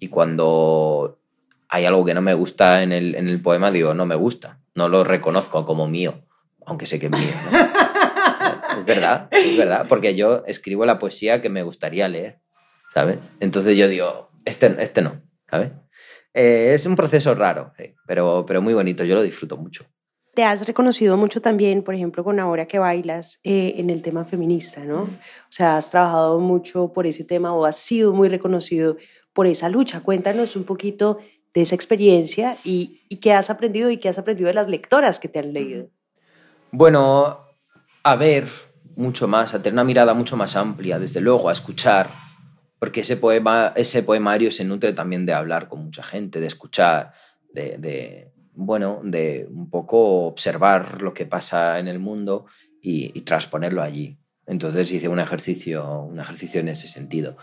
y 0.00 0.08
cuando 0.08 1.20
hay 1.68 1.84
algo 1.84 2.04
que 2.04 2.14
no 2.14 2.22
me 2.22 2.34
gusta 2.34 2.82
en 2.82 2.90
el, 2.90 3.14
en 3.14 3.28
el 3.28 3.40
poema, 3.40 3.70
digo, 3.70 3.94
no 3.94 4.06
me 4.06 4.16
gusta, 4.16 4.58
no 4.74 4.88
lo 4.88 5.04
reconozco 5.04 5.64
como 5.64 5.86
mío, 5.86 6.24
aunque 6.66 6.86
sé 6.86 6.98
que 6.98 7.06
es 7.06 7.12
mío. 7.12 7.30
¿no? 7.52 8.78
es 8.80 8.84
verdad, 8.84 9.28
es 9.30 9.56
verdad, 9.56 9.86
porque 9.88 10.14
yo 10.16 10.42
escribo 10.46 10.84
la 10.86 10.98
poesía 10.98 11.40
que 11.40 11.50
me 11.50 11.62
gustaría 11.62 12.08
leer, 12.08 12.40
¿sabes? 12.92 13.32
Entonces 13.38 13.76
yo 13.76 13.86
digo, 13.88 14.30
este, 14.44 14.74
este 14.80 15.02
no, 15.02 15.22
¿sabes? 15.48 15.70
Eh, 16.32 16.72
es 16.74 16.86
un 16.86 16.96
proceso 16.96 17.34
raro, 17.34 17.72
pero, 18.06 18.44
pero 18.46 18.62
muy 18.62 18.74
bonito, 18.74 19.04
yo 19.04 19.14
lo 19.14 19.22
disfruto 19.22 19.56
mucho 19.56 19.86
te 20.34 20.44
has 20.44 20.66
reconocido 20.66 21.16
mucho 21.16 21.42
también, 21.42 21.82
por 21.82 21.94
ejemplo, 21.94 22.24
con 22.24 22.40
Ahora 22.40 22.66
que 22.66 22.78
bailas, 22.78 23.40
eh, 23.44 23.74
en 23.76 23.90
el 23.90 24.00
tema 24.00 24.24
feminista, 24.24 24.84
¿no? 24.84 25.02
O 25.02 25.08
sea, 25.50 25.76
has 25.76 25.90
trabajado 25.90 26.38
mucho 26.38 26.92
por 26.92 27.06
ese 27.06 27.24
tema 27.24 27.52
o 27.52 27.64
has 27.64 27.76
sido 27.76 28.12
muy 28.12 28.28
reconocido 28.28 28.96
por 29.32 29.46
esa 29.46 29.68
lucha. 29.68 30.00
Cuéntanos 30.00 30.56
un 30.56 30.64
poquito 30.64 31.18
de 31.54 31.62
esa 31.62 31.74
experiencia 31.74 32.56
y, 32.64 33.02
y 33.08 33.16
qué 33.16 33.32
has 33.32 33.50
aprendido 33.50 33.90
y 33.90 33.96
qué 33.96 34.08
has 34.08 34.18
aprendido 34.18 34.48
de 34.48 34.54
las 34.54 34.68
lectoras 34.68 35.18
que 35.18 35.28
te 35.28 35.38
han 35.38 35.52
leído. 35.52 35.88
Bueno, 36.72 37.40
a 38.02 38.16
ver 38.16 38.46
mucho 38.96 39.26
más, 39.26 39.54
a 39.54 39.62
tener 39.62 39.74
una 39.74 39.84
mirada 39.84 40.14
mucho 40.14 40.36
más 40.36 40.56
amplia, 40.56 40.98
desde 40.98 41.20
luego, 41.20 41.48
a 41.48 41.52
escuchar, 41.52 42.10
porque 42.78 43.00
ese, 43.00 43.16
poema, 43.16 43.72
ese 43.76 44.02
poemario 44.02 44.50
se 44.50 44.64
nutre 44.64 44.92
también 44.92 45.26
de 45.26 45.32
hablar 45.32 45.68
con 45.68 45.84
mucha 45.84 46.02
gente, 46.02 46.40
de 46.40 46.46
escuchar, 46.46 47.12
de, 47.52 48.30
bueno, 48.54 49.00
de 49.02 49.48
un 49.50 49.68
poco 49.70 50.26
observar 50.26 51.02
lo 51.02 51.12
que 51.12 51.26
pasa 51.26 51.78
en 51.78 51.88
el 51.88 51.98
mundo 51.98 52.46
y, 52.80 53.10
y 53.18 53.22
transponerlo 53.22 53.82
allí. 53.82 54.18
Entonces 54.46 54.90
hice 54.92 55.08
un 55.08 55.20
ejercicio, 55.20 56.02
un 56.02 56.20
ejercicio 56.20 56.60
en 56.60 56.68
ese 56.68 56.86
sentido. 56.86 57.36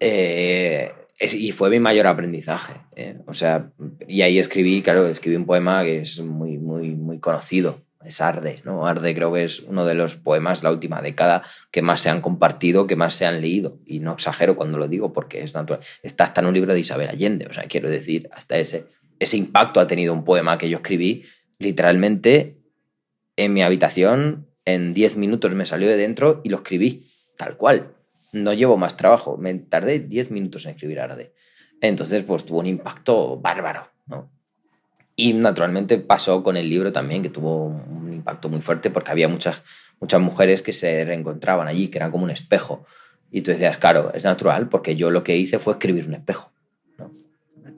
Eh, 0.00 0.92
es, 1.18 1.34
y 1.34 1.52
fue 1.52 1.70
mi 1.70 1.80
mayor 1.80 2.06
aprendizaje. 2.06 2.74
¿eh? 2.96 3.18
O 3.26 3.34
sea, 3.34 3.70
y 4.06 4.22
ahí 4.22 4.38
escribí, 4.38 4.82
claro, 4.82 5.06
escribí 5.06 5.36
un 5.36 5.46
poema 5.46 5.82
que 5.82 6.02
es 6.02 6.20
muy, 6.20 6.58
muy, 6.58 6.90
muy 6.90 7.18
conocido. 7.18 7.82
Es 8.04 8.20
Arde, 8.20 8.60
¿no? 8.64 8.86
Arde 8.86 9.12
creo 9.14 9.32
que 9.32 9.44
es 9.44 9.60
uno 9.60 9.84
de 9.84 9.94
los 9.94 10.14
poemas 10.14 10.60
de 10.60 10.68
la 10.68 10.72
última 10.72 11.02
década 11.02 11.42
que 11.72 11.82
más 11.82 12.00
se 12.00 12.10
han 12.10 12.20
compartido, 12.20 12.86
que 12.86 12.94
más 12.94 13.14
se 13.14 13.26
han 13.26 13.40
leído. 13.40 13.80
Y 13.84 13.98
no 13.98 14.12
exagero 14.12 14.54
cuando 14.54 14.78
lo 14.78 14.86
digo 14.86 15.12
porque 15.12 15.42
es 15.42 15.54
natural. 15.54 15.80
Está 16.02 16.24
hasta 16.24 16.40
en 16.40 16.46
un 16.46 16.54
libro 16.54 16.72
de 16.72 16.80
Isabel 16.80 17.08
Allende, 17.08 17.46
o 17.46 17.52
sea, 17.52 17.64
quiero 17.64 17.90
decir, 17.90 18.28
hasta 18.32 18.56
ese 18.56 18.86
ese 19.18 19.36
impacto 19.36 19.80
ha 19.80 19.86
tenido 19.86 20.12
un 20.12 20.24
poema 20.24 20.58
que 20.58 20.68
yo 20.68 20.78
escribí 20.78 21.24
literalmente 21.58 22.58
en 23.36 23.52
mi 23.52 23.62
habitación, 23.62 24.48
en 24.64 24.92
10 24.92 25.16
minutos 25.16 25.54
me 25.54 25.66
salió 25.66 25.88
de 25.88 25.96
dentro 25.96 26.40
y 26.44 26.50
lo 26.50 26.58
escribí 26.58 27.04
tal 27.36 27.56
cual. 27.56 27.94
No 28.32 28.52
llevo 28.52 28.76
más 28.76 28.96
trabajo, 28.96 29.36
me 29.36 29.54
tardé 29.54 30.00
10 30.00 30.30
minutos 30.30 30.64
en 30.64 30.72
escribir 30.72 31.00
Arde. 31.00 31.32
Entonces, 31.80 32.22
pues 32.24 32.44
tuvo 32.44 32.58
un 32.58 32.66
impacto 32.66 33.38
bárbaro, 33.38 33.88
¿no? 34.06 34.30
Y 35.16 35.32
naturalmente 35.32 35.98
pasó 35.98 36.42
con 36.42 36.56
el 36.56 36.68
libro 36.68 36.92
también, 36.92 37.22
que 37.22 37.28
tuvo 37.28 37.66
un 37.66 38.12
impacto 38.12 38.48
muy 38.48 38.60
fuerte 38.60 38.90
porque 38.90 39.10
había 39.10 39.28
muchas, 39.28 39.62
muchas 40.00 40.20
mujeres 40.20 40.62
que 40.62 40.72
se 40.72 41.04
reencontraban 41.04 41.66
allí, 41.66 41.88
que 41.88 41.98
eran 41.98 42.12
como 42.12 42.24
un 42.24 42.30
espejo. 42.30 42.86
Y 43.30 43.42
tú 43.42 43.50
decías, 43.50 43.78
claro, 43.78 44.12
es 44.14 44.24
natural 44.24 44.68
porque 44.68 44.94
yo 44.94 45.10
lo 45.10 45.24
que 45.24 45.36
hice 45.36 45.58
fue 45.58 45.72
escribir 45.72 46.06
un 46.06 46.14
espejo 46.14 46.52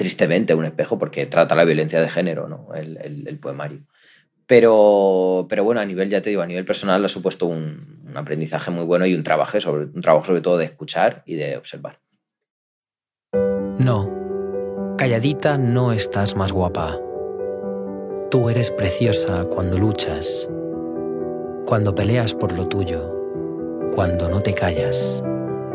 tristemente 0.00 0.54
un 0.54 0.64
espejo 0.64 0.98
porque 0.98 1.26
trata 1.26 1.54
la 1.54 1.66
violencia 1.66 2.00
de 2.00 2.08
género, 2.08 2.48
¿no? 2.48 2.74
el, 2.74 2.96
el 3.26 3.38
poemario. 3.38 3.80
Pero, 4.50 5.46
pero 5.48 5.62
bueno, 5.62 5.80
a 5.80 5.84
nivel, 5.84 6.08
ya 6.08 6.22
te 6.22 6.30
digo, 6.30 6.42
a 6.42 6.46
nivel 6.46 6.64
personal 6.64 7.04
ha 7.04 7.08
supuesto 7.08 7.46
un, 7.46 7.78
un 8.04 8.16
aprendizaje 8.16 8.72
muy 8.72 8.84
bueno 8.84 9.06
y 9.06 9.14
un 9.14 9.22
trabajo, 9.22 9.60
sobre, 9.60 9.84
un 9.84 10.00
trabajo 10.00 10.26
sobre 10.26 10.40
todo 10.40 10.58
de 10.58 10.64
escuchar 10.64 11.22
y 11.24 11.36
de 11.36 11.56
observar. 11.56 12.00
No, 13.78 14.10
calladita 14.98 15.56
no 15.56 15.92
estás 15.92 16.34
más 16.34 16.50
guapa. 16.50 16.98
Tú 18.32 18.50
eres 18.50 18.72
preciosa 18.72 19.44
cuando 19.44 19.78
luchas, 19.78 20.50
cuando 21.64 21.94
peleas 21.94 22.34
por 22.34 22.50
lo 22.50 22.66
tuyo, 22.66 23.14
cuando 23.94 24.28
no 24.28 24.42
te 24.42 24.52
callas 24.52 25.22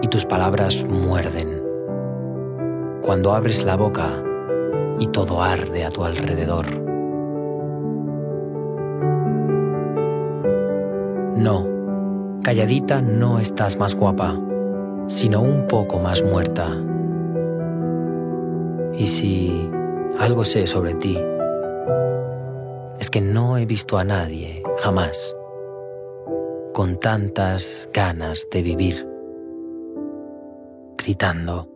y 0.01 0.09
tus 0.09 0.25
palabras 0.25 0.83
muerden, 0.83 1.63
cuando 3.01 3.33
abres 3.33 3.63
la 3.63 3.77
boca 3.77 4.21
y 4.99 5.07
todo 5.07 5.41
arde 5.41 5.85
a 5.85 5.91
tu 5.91 6.03
alrededor. 6.03 6.94
No, 11.36 12.39
calladita 12.43 13.02
no 13.02 13.39
estás 13.39 13.78
más 13.78 13.93
guapa, 13.93 14.39
sino 15.08 15.41
un 15.41 15.67
poco 15.67 16.00
más 16.00 16.24
muerta. 16.24 16.69
Y 18.98 19.06
si 19.06 19.69
algo 20.17 20.45
sé 20.45 20.65
sobre 20.65 20.93
ti, 20.95 21.19
es 23.00 23.10
que 23.10 23.19
no 23.19 23.58
he 23.58 23.65
visto 23.65 23.98
a 23.98 24.06
nadie 24.06 24.63
jamás 24.78 25.36
con 26.74 26.98
tantas 26.98 27.89
ganas 27.93 28.48
de 28.50 28.62
vivir, 28.62 29.08
gritando. 30.98 31.74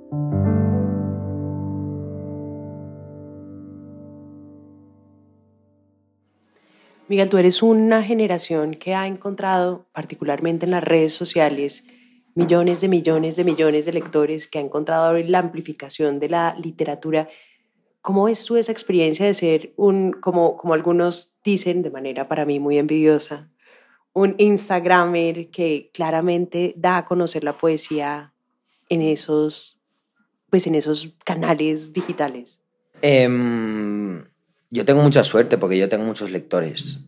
Miguel, 7.09 7.27
tú 7.27 7.39
eres 7.39 7.63
una 7.63 8.03
generación 8.03 8.75
que 8.75 8.93
ha 8.93 9.07
encontrado, 9.07 9.87
particularmente 9.93 10.65
en 10.65 10.71
las 10.71 10.83
redes 10.83 11.11
sociales, 11.11 11.83
millones 12.35 12.81
de 12.81 12.87
millones 12.87 13.35
de 13.35 13.43
millones 13.43 13.87
de 13.87 13.93
lectores, 13.93 14.47
que 14.47 14.59
ha 14.59 14.61
encontrado 14.61 15.17
la 15.17 15.39
amplificación 15.39 16.19
de 16.19 16.29
la 16.29 16.55
literatura. 16.61 17.27
¿Cómo 18.01 18.29
es 18.29 18.45
tú 18.45 18.57
esa 18.57 18.71
experiencia 18.71 19.25
de 19.25 19.33
ser 19.33 19.73
un, 19.75 20.11
como, 20.11 20.55
como 20.55 20.75
algunos 20.75 21.35
dicen 21.43 21.81
de 21.81 21.89
manera 21.89 22.27
para 22.27 22.45
mí 22.45 22.59
muy 22.59 22.77
envidiosa, 22.77 23.49
un 24.13 24.35
Instagramer 24.37 25.49
que 25.49 25.89
claramente 25.91 26.75
da 26.77 26.97
a 26.97 27.05
conocer 27.05 27.43
la 27.43 27.57
poesía 27.57 28.35
en 28.87 29.01
esos, 29.01 29.79
pues 30.51 30.67
en 30.67 30.75
esos 30.75 31.15
canales 31.25 31.91
digitales? 31.91 32.61
Em, 33.01 34.28
yo 34.69 34.85
tengo 34.85 35.01
mucha 35.01 35.23
suerte 35.23 35.57
porque 35.57 35.77
yo 35.77 35.89
tengo 35.89 36.05
muchos 36.05 36.31
lectores 36.31 36.99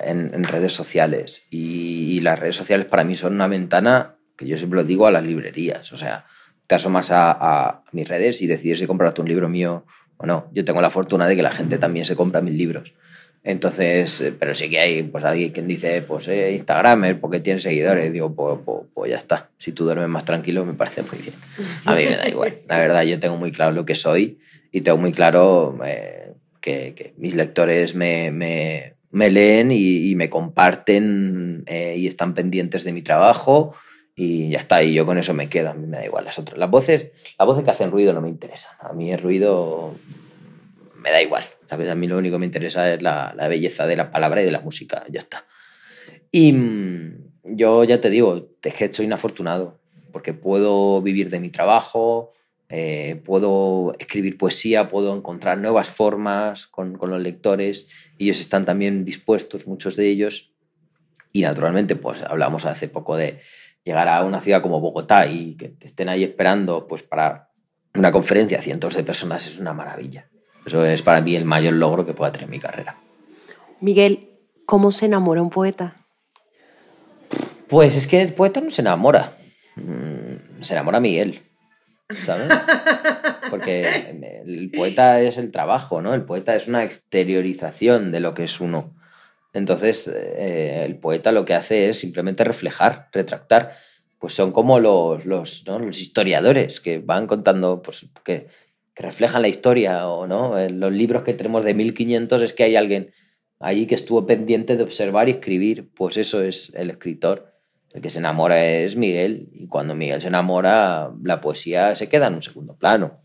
en, 0.00 0.32
en 0.34 0.44
redes 0.44 0.72
sociales 0.72 1.46
y, 1.50 2.16
y, 2.16 2.20
las 2.20 2.38
redes 2.38 2.56
sociales 2.56 2.86
para 2.86 3.04
mí 3.04 3.16
son 3.16 3.34
una 3.34 3.48
ventana 3.48 4.16
que 4.36 4.46
yo 4.46 4.56
siempre 4.56 4.78
lo 4.78 4.84
digo 4.84 5.06
a 5.06 5.10
las 5.10 5.24
librerías. 5.24 5.92
O 5.92 5.96
sea, 5.96 6.26
te 6.66 6.74
asomas 6.74 7.10
a, 7.10 7.32
a 7.32 7.82
mis 7.92 8.08
redes 8.08 8.40
y 8.42 8.46
decides 8.46 8.78
si 8.78 8.86
comprarte 8.86 9.20
un 9.20 9.28
libro 9.28 9.48
mío 9.48 9.84
o 10.16 10.26
no. 10.26 10.50
Yo 10.52 10.64
tengo 10.64 10.80
la 10.80 10.90
fortuna 10.90 11.26
de 11.26 11.36
que 11.36 11.42
la 11.42 11.50
gente 11.50 11.78
también 11.78 12.06
se 12.06 12.16
compra 12.16 12.40
mis 12.40 12.54
libros. 12.54 12.94
Entonces, 13.42 14.22
eh, 14.22 14.34
pero 14.38 14.54
sí 14.54 14.70
que 14.70 14.80
hay 14.80 15.02
pues 15.02 15.22
alguien 15.22 15.52
quien 15.52 15.68
dice, 15.68 16.00
pues 16.00 16.28
eh, 16.28 16.52
Instagram, 16.52 17.20
porque 17.20 17.40
tiene 17.40 17.60
seguidores. 17.60 18.10
Digo, 18.10 18.34
pues, 18.34 18.58
pues, 18.64 18.86
pues, 18.94 19.10
ya 19.10 19.18
está. 19.18 19.50
Si 19.58 19.72
tú 19.72 19.84
duermes 19.84 20.08
más 20.08 20.24
tranquilo, 20.24 20.64
me 20.64 20.72
parece 20.72 21.02
muy 21.02 21.18
bien. 21.18 21.34
A 21.84 21.94
mí 21.94 22.04
me 22.04 22.16
da 22.16 22.26
igual. 22.26 22.60
La 22.66 22.78
verdad, 22.78 23.02
yo 23.02 23.20
tengo 23.20 23.36
muy 23.36 23.52
claro 23.52 23.72
lo 23.72 23.84
que 23.84 23.94
soy 23.94 24.38
y 24.72 24.80
tengo 24.80 24.96
muy 24.96 25.12
claro 25.12 25.78
eh, 25.84 26.33
que, 26.64 27.14
mis 27.18 27.34
lectores 27.34 27.94
me, 27.94 28.30
me, 28.30 28.94
me 29.10 29.30
leen 29.30 29.70
y, 29.70 30.14
me 30.16 30.30
comparten 30.30 31.64
eh, 31.66 31.96
y 31.98 32.06
están 32.06 32.34
pendientes 32.34 32.84
de 32.84 32.92
mi 32.92 33.02
trabajo 33.02 33.74
y 34.16 34.50
ya 34.50 34.58
está. 34.58 34.82
Y 34.82 34.94
yo 34.94 35.04
con 35.04 35.18
eso 35.18 35.34
me 35.34 35.48
quedo. 35.48 35.70
A 35.70 35.74
mí 35.74 35.86
me 35.86 35.98
da 35.98 36.04
igual 36.04 36.24
las 36.24 36.38
otras. 36.38 36.58
Las 36.58 36.70
voces, 36.70 37.10
las 37.38 37.46
voces 37.46 37.64
que 37.64 37.70
hacen 37.70 37.90
ruido 37.90 38.12
no 38.12 38.20
me 38.20 38.28
interesan. 38.28 38.72
A 38.80 38.92
mí 38.92 39.12
el 39.12 39.20
ruido 39.20 39.94
me 40.96 41.10
da 41.10 41.20
igual. 41.20 41.44
¿sabes? 41.68 41.88
A 41.90 41.94
mí 41.94 42.06
lo 42.06 42.18
único 42.18 42.36
que 42.36 42.40
me 42.40 42.46
interesa 42.46 42.92
es 42.92 43.02
la, 43.02 43.34
belleza 43.48 43.86
de 43.86 43.96
la 43.96 44.10
palabra 44.10 44.42
y 44.42 44.44
de 44.44 44.52
la 44.52 44.60
música, 44.60 45.04
ya 45.10 45.20
está. 45.20 45.44
Y 46.30 46.52
mmm, 46.52 47.16
yo 47.44 47.84
ya 47.84 48.00
te 48.00 48.10
digo, 48.10 48.48
es 48.62 48.74
que 48.74 48.92
soy 48.92 49.06
un 49.06 49.12
afortunado, 49.12 49.78
porque 50.12 50.32
puedo 50.32 51.02
vivir 51.02 51.30
de 51.30 51.40
mi 51.40 51.50
trabajo, 51.50 52.32
eh, 52.76 53.22
puedo 53.24 53.94
escribir 54.00 54.36
poesía, 54.36 54.88
puedo 54.88 55.16
encontrar 55.16 55.58
nuevas 55.58 55.88
formas 55.88 56.66
con, 56.66 56.98
con, 56.98 57.10
los 57.10 57.22
lectores, 57.22 57.88
ellos 58.18 58.40
están 58.40 58.64
también 58.64 59.04
dispuestos, 59.04 59.68
muchos 59.68 59.94
de 59.94 60.08
ellos, 60.08 60.52
y 61.32 61.42
naturalmente, 61.42 61.94
pues 61.94 62.22
hablamos 62.22 62.64
hace 62.64 62.88
poco 62.88 63.16
de 63.16 63.40
llegar 63.84 64.08
a 64.08 64.24
una 64.24 64.40
ciudad 64.40 64.60
como 64.60 64.80
Bogotá 64.80 65.26
y 65.26 65.56
que 65.56 65.76
estén 65.80 66.08
ahí 66.08 66.24
esperando 66.24 66.88
pues 66.88 67.04
para 67.04 67.50
una 67.94 68.10
conferencia, 68.10 68.60
cientos 68.60 68.94
de 68.94 69.04
personas, 69.04 69.46
es 69.46 69.60
una 69.60 69.72
maravilla. 69.72 70.28
Eso 70.66 70.84
es 70.84 71.02
para 71.02 71.20
mí 71.20 71.36
el 71.36 71.44
mayor 71.44 71.74
logro 71.74 72.04
que 72.04 72.14
pueda 72.14 72.32
tener 72.32 72.48
mi 72.48 72.58
carrera. 72.58 72.98
Miguel, 73.80 74.30
¿cómo 74.64 74.90
se 74.90 75.06
enamora 75.06 75.42
un 75.42 75.50
poeta? 75.50 75.94
Pues 77.68 77.94
es 77.94 78.08
que 78.08 78.20
el 78.20 78.32
poeta 78.32 78.60
no 78.60 78.70
se 78.70 78.82
enamora. 78.82 79.36
Mm, 79.76 80.62
se 80.62 80.72
enamora 80.72 80.98
Miguel. 80.98 81.42
¿Sabes? 82.10 82.48
Porque 83.50 84.10
el 84.44 84.70
poeta 84.70 85.20
es 85.20 85.38
el 85.38 85.50
trabajo, 85.50 86.02
¿no? 86.02 86.14
El 86.14 86.24
poeta 86.24 86.54
es 86.54 86.68
una 86.68 86.84
exteriorización 86.84 88.12
de 88.12 88.20
lo 88.20 88.34
que 88.34 88.44
es 88.44 88.60
uno. 88.60 88.96
Entonces, 89.52 90.08
eh, 90.08 90.84
el 90.84 90.98
poeta 90.98 91.32
lo 91.32 91.44
que 91.44 91.54
hace 91.54 91.88
es 91.88 91.98
simplemente 91.98 92.44
reflejar, 92.44 93.08
retractar. 93.12 93.76
Pues 94.18 94.34
son 94.34 94.52
como 94.52 94.80
los, 94.80 95.24
los, 95.26 95.64
¿no? 95.66 95.78
los 95.78 96.00
historiadores 96.00 96.80
que 96.80 96.98
van 96.98 97.26
contando, 97.26 97.82
pues, 97.82 98.06
que 98.24 98.48
que 98.94 99.02
reflejan 99.02 99.42
la 99.42 99.48
historia 99.48 100.08
o 100.08 100.26
no. 100.26 100.58
En 100.58 100.80
los 100.80 100.92
libros 100.92 101.22
que 101.22 101.34
tenemos 101.34 101.64
de 101.64 101.74
1500 101.74 102.42
es 102.42 102.52
que 102.52 102.64
hay 102.64 102.76
alguien 102.76 103.12
allí 103.58 103.86
que 103.86 103.94
estuvo 103.94 104.26
pendiente 104.26 104.76
de 104.76 104.84
observar 104.84 105.28
y 105.28 105.32
escribir. 105.32 105.90
Pues 105.94 106.16
eso 106.16 106.42
es 106.42 106.72
el 106.74 106.90
escritor. 106.90 107.53
El 107.94 108.02
que 108.02 108.10
se 108.10 108.18
enamora 108.18 108.62
es 108.62 108.96
Miguel 108.96 109.48
y 109.52 109.66
cuando 109.68 109.94
Miguel 109.94 110.20
se 110.20 110.28
enamora 110.28 111.10
la 111.22 111.40
poesía 111.40 111.96
se 111.96 112.08
queda 112.08 112.26
en 112.26 112.34
un 112.34 112.42
segundo 112.42 112.76
plano. 112.76 113.20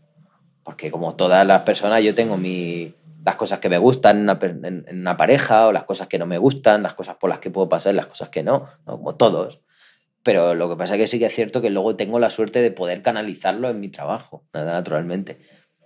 Porque 0.62 0.90
como 0.90 1.16
todas 1.16 1.46
las 1.46 1.62
personas 1.62 2.02
yo 2.02 2.14
tengo 2.14 2.38
mi, 2.38 2.94
las 3.24 3.34
cosas 3.34 3.58
que 3.58 3.68
me 3.68 3.76
gustan 3.76 4.16
en 4.16 4.22
una, 4.22 4.38
en, 4.40 4.84
en 4.88 5.00
una, 5.00 5.16
pareja 5.18 5.66
o 5.66 5.72
las 5.72 5.84
cosas 5.84 6.06
que 6.06 6.18
no 6.18 6.24
me 6.24 6.38
gustan, 6.38 6.82
las 6.82 6.94
cosas 6.94 7.16
por 7.16 7.28
las 7.28 7.40
que 7.40 7.50
puedo 7.50 7.68
pasar, 7.68 7.94
las 7.94 8.06
cosas 8.06 8.30
que 8.30 8.42
no, 8.42 8.68
¿no? 8.86 8.96
como 8.96 9.16
todos. 9.16 9.60
Pero 10.22 10.54
lo 10.54 10.70
que 10.70 10.76
pasa 10.76 10.94
es 10.94 11.00
que 11.00 11.06
sí 11.08 11.18
que 11.18 11.26
es 11.26 11.34
cierto 11.34 11.60
que 11.60 11.70
luego 11.70 11.96
tengo 11.96 12.18
la 12.18 12.30
suerte 12.30 12.62
de 12.62 12.70
poder 12.70 13.02
canalizarlo 13.02 13.68
en 13.68 13.80
mi 13.80 13.88
trabajo, 13.88 14.44
nada 14.54 14.72
naturalmente 14.72 15.38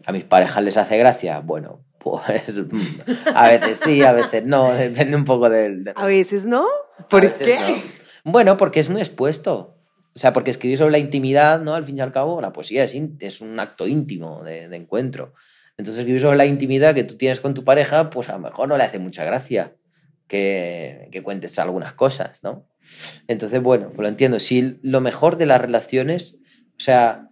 a 0.07 0.13
mis 0.13 0.25
parejas 0.25 0.63
les 0.63 0.77
hace 0.77 0.99
gracia, 0.99 1.41
bueno, 1.41 1.85
pues 1.99 2.23
a 3.35 3.49
veces 3.49 3.81
sí, 3.83 4.03
a 4.03 4.13
veces 4.13 4.45
no, 4.45 4.73
depende 4.75 5.17
un 5.17 5.25
poco 5.25 5.49
del... 5.49 5.85
De... 5.85 5.93
A 5.97 6.07
veces 6.07 6.47
no. 6.47 6.67
¿Por 7.09 7.33
qué? 7.35 7.59
No. 7.59 8.04
Bueno, 8.25 8.57
porque 8.57 8.81
es 8.81 8.89
muy 8.89 9.01
expuesto. 9.01 9.79
O 10.15 10.19
sea, 10.19 10.33
porque 10.33 10.51
escribir 10.51 10.79
sobre 10.79 10.93
la 10.93 10.99
intimidad, 10.99 11.61
¿no? 11.61 11.75
Al 11.75 11.85
fin 11.85 11.99
y 11.99 12.01
al 12.01 12.13
cabo, 12.13 12.41
la 12.41 12.53
poesía 12.53 12.85
es, 12.85 13.41
un 13.41 13.61
acto 13.61 13.87
íntimo 13.87 14.43
de, 14.45 14.69
de, 14.69 14.77
encuentro. 14.77 15.35
Entonces, 15.77 16.01
escribir 16.01 16.21
sobre 16.21 16.37
la 16.37 16.47
intimidad 16.47 16.95
que 16.95 17.05
tú 17.05 17.17
tienes 17.17 17.41
con 17.41 17.55
tu 17.55 17.65
pareja, 17.65 18.11
pues 18.11 18.29
a 18.29 18.33
lo 18.35 18.39
mejor 18.39 18.69
no 18.69 18.77
le 18.77 18.85
hace 18.85 18.99
mucha 18.99 19.25
gracia 19.25 19.77
que, 20.29 21.09
que 21.11 21.23
cuentes 21.23 21.59
algunas 21.59 21.95
cosas, 21.95 22.43
¿no? 22.43 22.69
Entonces, 23.27 23.61
bueno, 23.61 23.89
pues 23.89 24.01
lo 24.01 24.09
entiendo. 24.09 24.39
Si 24.39 24.79
lo 24.83 25.01
mejor 25.01 25.37
de 25.37 25.47
las 25.47 25.61
relaciones, 25.61 26.41
o 26.77 26.81
sea, 26.81 27.29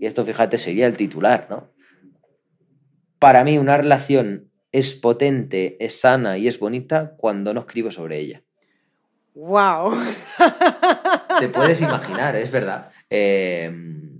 y 0.00 0.06
esto 0.06 0.24
fíjate 0.24 0.58
sería 0.58 0.86
el 0.86 0.96
titular, 0.96 1.46
¿no? 1.48 1.70
para 3.20 3.44
mí 3.44 3.58
una 3.58 3.76
relación 3.76 4.50
es 4.72 4.94
potente, 4.94 5.76
es 5.84 6.00
sana 6.00 6.38
y 6.38 6.48
es 6.48 6.58
bonita 6.58 7.14
cuando 7.16 7.54
no 7.54 7.60
escribo 7.60 7.92
sobre 7.92 8.18
ella. 8.18 8.42
¡Wow! 9.34 9.92
Te 11.38 11.48
puedes 11.48 11.80
imaginar, 11.80 12.36
es 12.36 12.50
verdad. 12.50 12.90
Eh, 13.08 13.70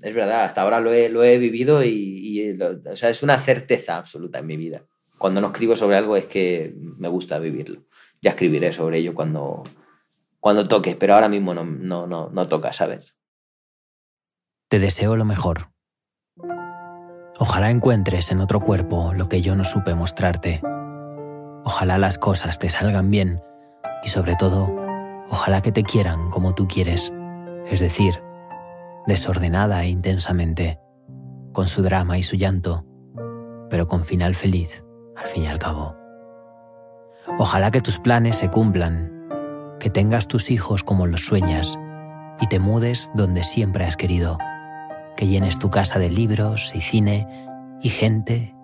es 0.03 0.15
verdad, 0.15 0.45
hasta 0.45 0.63
ahora 0.63 0.81
lo 0.81 0.93
he, 0.93 1.09
lo 1.09 1.23
he 1.23 1.39
vivido 1.39 1.83
y, 1.85 1.91
y 1.91 2.55
lo, 2.55 2.81
o 2.91 2.97
sea, 2.97 3.11
es 3.11 3.23
una 3.23 3.39
certeza 3.39 3.97
absoluta 3.97 4.39
en 4.39 4.47
mi 4.47 4.57
vida. 4.57 4.85
Cuando 5.19 5.41
no 5.41 5.49
escribo 5.49 5.77
sobre 5.77 5.97
algo 5.97 6.17
es 6.17 6.27
que 6.27 6.73
me 6.75 7.09
gusta 7.09 7.39
vivirlo. 7.39 7.83
Ya 8.23 8.31
escribiré 8.31 8.73
sobre 8.73 8.99
ello 8.99 9.15
cuando, 9.15 9.63
cuando 10.41 10.67
toque, 10.67 10.97
pero 10.97 11.15
ahora 11.15 11.29
mismo 11.29 11.53
no, 11.55 11.65
no, 11.65 12.07
no, 12.07 12.31
no 12.31 12.45
toca, 12.47 12.73
¿sabes? 12.73 13.19
Te 14.69 14.79
deseo 14.79 15.17
lo 15.17 15.25
mejor. 15.25 15.71
Ojalá 17.39 17.71
encuentres 17.71 18.31
en 18.31 18.41
otro 18.41 18.61
cuerpo 18.61 19.13
lo 19.15 19.29
que 19.29 19.43
yo 19.43 19.57
no 19.57 19.65
supe 19.65 19.95
mostrarte. 19.95 20.61
Ojalá 21.65 21.99
las 21.99 22.19
cosas 22.19 22.59
te 22.59 22.71
salgan 22.71 23.11
bien 23.11 23.43
y 24.03 24.09
sobre 24.09 24.37
todo, 24.37 24.80
ojalá 25.31 25.63
que 25.63 25.73
te 25.73 25.83
quieran 25.83 26.31
como 26.31 26.55
tú 26.55 26.67
quieres, 26.67 27.13
es 27.67 27.81
decir, 27.81 28.23
desordenada 29.07 29.83
e 29.85 29.89
intensamente, 29.89 30.81
con 31.53 31.69
su 31.69 31.83
drama 31.83 32.19
y 32.19 32.23
su 32.23 32.37
llanto, 32.37 32.85
pero 33.71 33.87
con 33.87 34.05
final 34.05 34.35
feliz, 34.35 34.85
al 35.17 35.27
fin 35.29 35.45
y 35.45 35.47
al 35.47 35.59
cabo. 35.59 35.97
Ojalá 37.39 37.71
que 37.71 37.81
tus 37.81 37.99
planes 37.99 38.37
se 38.37 38.51
cumplan, 38.51 39.77
que 39.79 39.89
tengas 39.89 40.27
tus 40.27 40.51
hijos 40.51 40.83
como 40.83 41.07
los 41.07 41.25
sueñas 41.25 41.79
y 42.41 42.49
te 42.49 42.59
mudes 42.59 43.11
donde 43.15 43.45
siempre 43.45 43.85
has 43.85 43.97
querido, 43.97 44.37
que 45.17 45.27
llenes 45.27 45.59
tu 45.59 45.71
casa 45.71 45.99
de 45.99 46.11
libros 46.11 46.73
y 46.75 46.81
cine 46.81 47.27
y 47.81 47.89
gente 47.89 48.55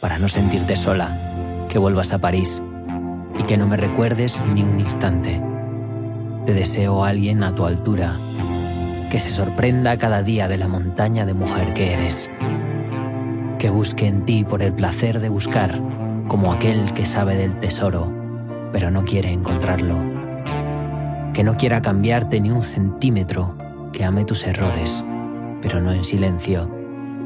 para 0.00 0.18
no 0.18 0.28
sentirte 0.28 0.76
sola, 0.76 1.66
que 1.68 1.78
vuelvas 1.78 2.12
a 2.12 2.18
París 2.18 2.62
y 3.38 3.44
que 3.44 3.56
no 3.56 3.66
me 3.66 3.76
recuerdes 3.76 4.44
ni 4.44 4.62
un 4.62 4.80
instante. 4.80 5.51
Te 6.46 6.54
deseo 6.54 7.04
a 7.04 7.10
alguien 7.10 7.44
a 7.44 7.54
tu 7.54 7.64
altura, 7.64 8.16
que 9.10 9.20
se 9.20 9.30
sorprenda 9.30 9.96
cada 9.96 10.24
día 10.24 10.48
de 10.48 10.56
la 10.56 10.66
montaña 10.66 11.24
de 11.24 11.34
mujer 11.34 11.72
que 11.72 11.92
eres, 11.92 12.28
que 13.60 13.70
busque 13.70 14.08
en 14.08 14.24
ti 14.24 14.42
por 14.42 14.60
el 14.60 14.72
placer 14.72 15.20
de 15.20 15.28
buscar, 15.28 15.80
como 16.26 16.52
aquel 16.52 16.92
que 16.94 17.04
sabe 17.04 17.36
del 17.36 17.54
tesoro, 17.60 18.12
pero 18.72 18.90
no 18.90 19.04
quiere 19.04 19.30
encontrarlo, 19.30 19.94
que 21.32 21.44
no 21.44 21.56
quiera 21.56 21.80
cambiarte 21.80 22.40
ni 22.40 22.50
un 22.50 22.62
centímetro, 22.62 23.54
que 23.92 24.04
ame 24.04 24.24
tus 24.24 24.44
errores, 24.44 25.04
pero 25.60 25.80
no 25.80 25.92
en 25.92 26.02
silencio, 26.02 26.68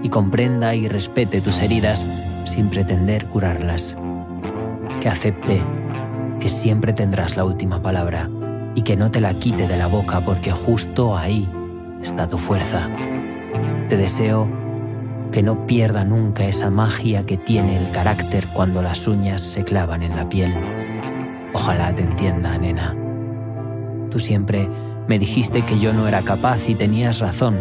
y 0.03 0.11
comprenda 0.11 0.75
y 0.75 0.89
respete 0.89 1.41
tus 1.41 1.57
heridas 1.63 2.07
sin 2.45 2.69
pretender 2.69 3.25
curarlas, 3.29 3.97
que 5.01 5.09
acepte 5.09 5.63
que 6.39 6.51
siempre 6.51 6.93
tendrás 6.93 7.39
la 7.39 7.47
última 7.47 7.81
palabra 7.81 8.29
y 8.77 8.83
que 8.83 8.95
no 8.95 9.11
te 9.11 9.21
la 9.21 9.35
quite 9.35 9.67
de 9.67 9.77
la 9.77 9.89
boca 9.89 10.21
porque 10.21 10.53
justo 10.53 11.17
ahí 11.17 11.49
está 12.03 12.29
tu 12.29 12.39
fuerza. 12.39 12.89
Te 13.89 13.97
deseo 13.97 14.47
que 15.33 15.43
no 15.43 15.67
pierda 15.67 16.05
nunca 16.05 16.45
esa 16.45 16.71
magia 16.71 17.25
que 17.25 17.39
tiene 17.39 17.79
el 17.79 17.91
carácter 17.91 18.47
cuando 18.53 18.83
las 18.83 19.09
uñas 19.09 19.41
se 19.41 19.65
clavan 19.65 20.03
en 20.03 20.15
la 20.15 20.29
piel. 20.29 20.55
Ojalá 21.55 21.95
te 21.95 22.03
entienda, 22.03 22.57
nena. 22.59 22.95
Tú 24.11 24.21
siempre 24.21 24.69
me 25.09 25.19
dijiste 25.19 25.65
que 25.65 25.79
yo 25.79 25.95
no 25.95 26.07
era 26.07 26.21
capaz 26.21 26.69
y 26.69 26.75
tenías 26.75 27.19
razón, 27.19 27.59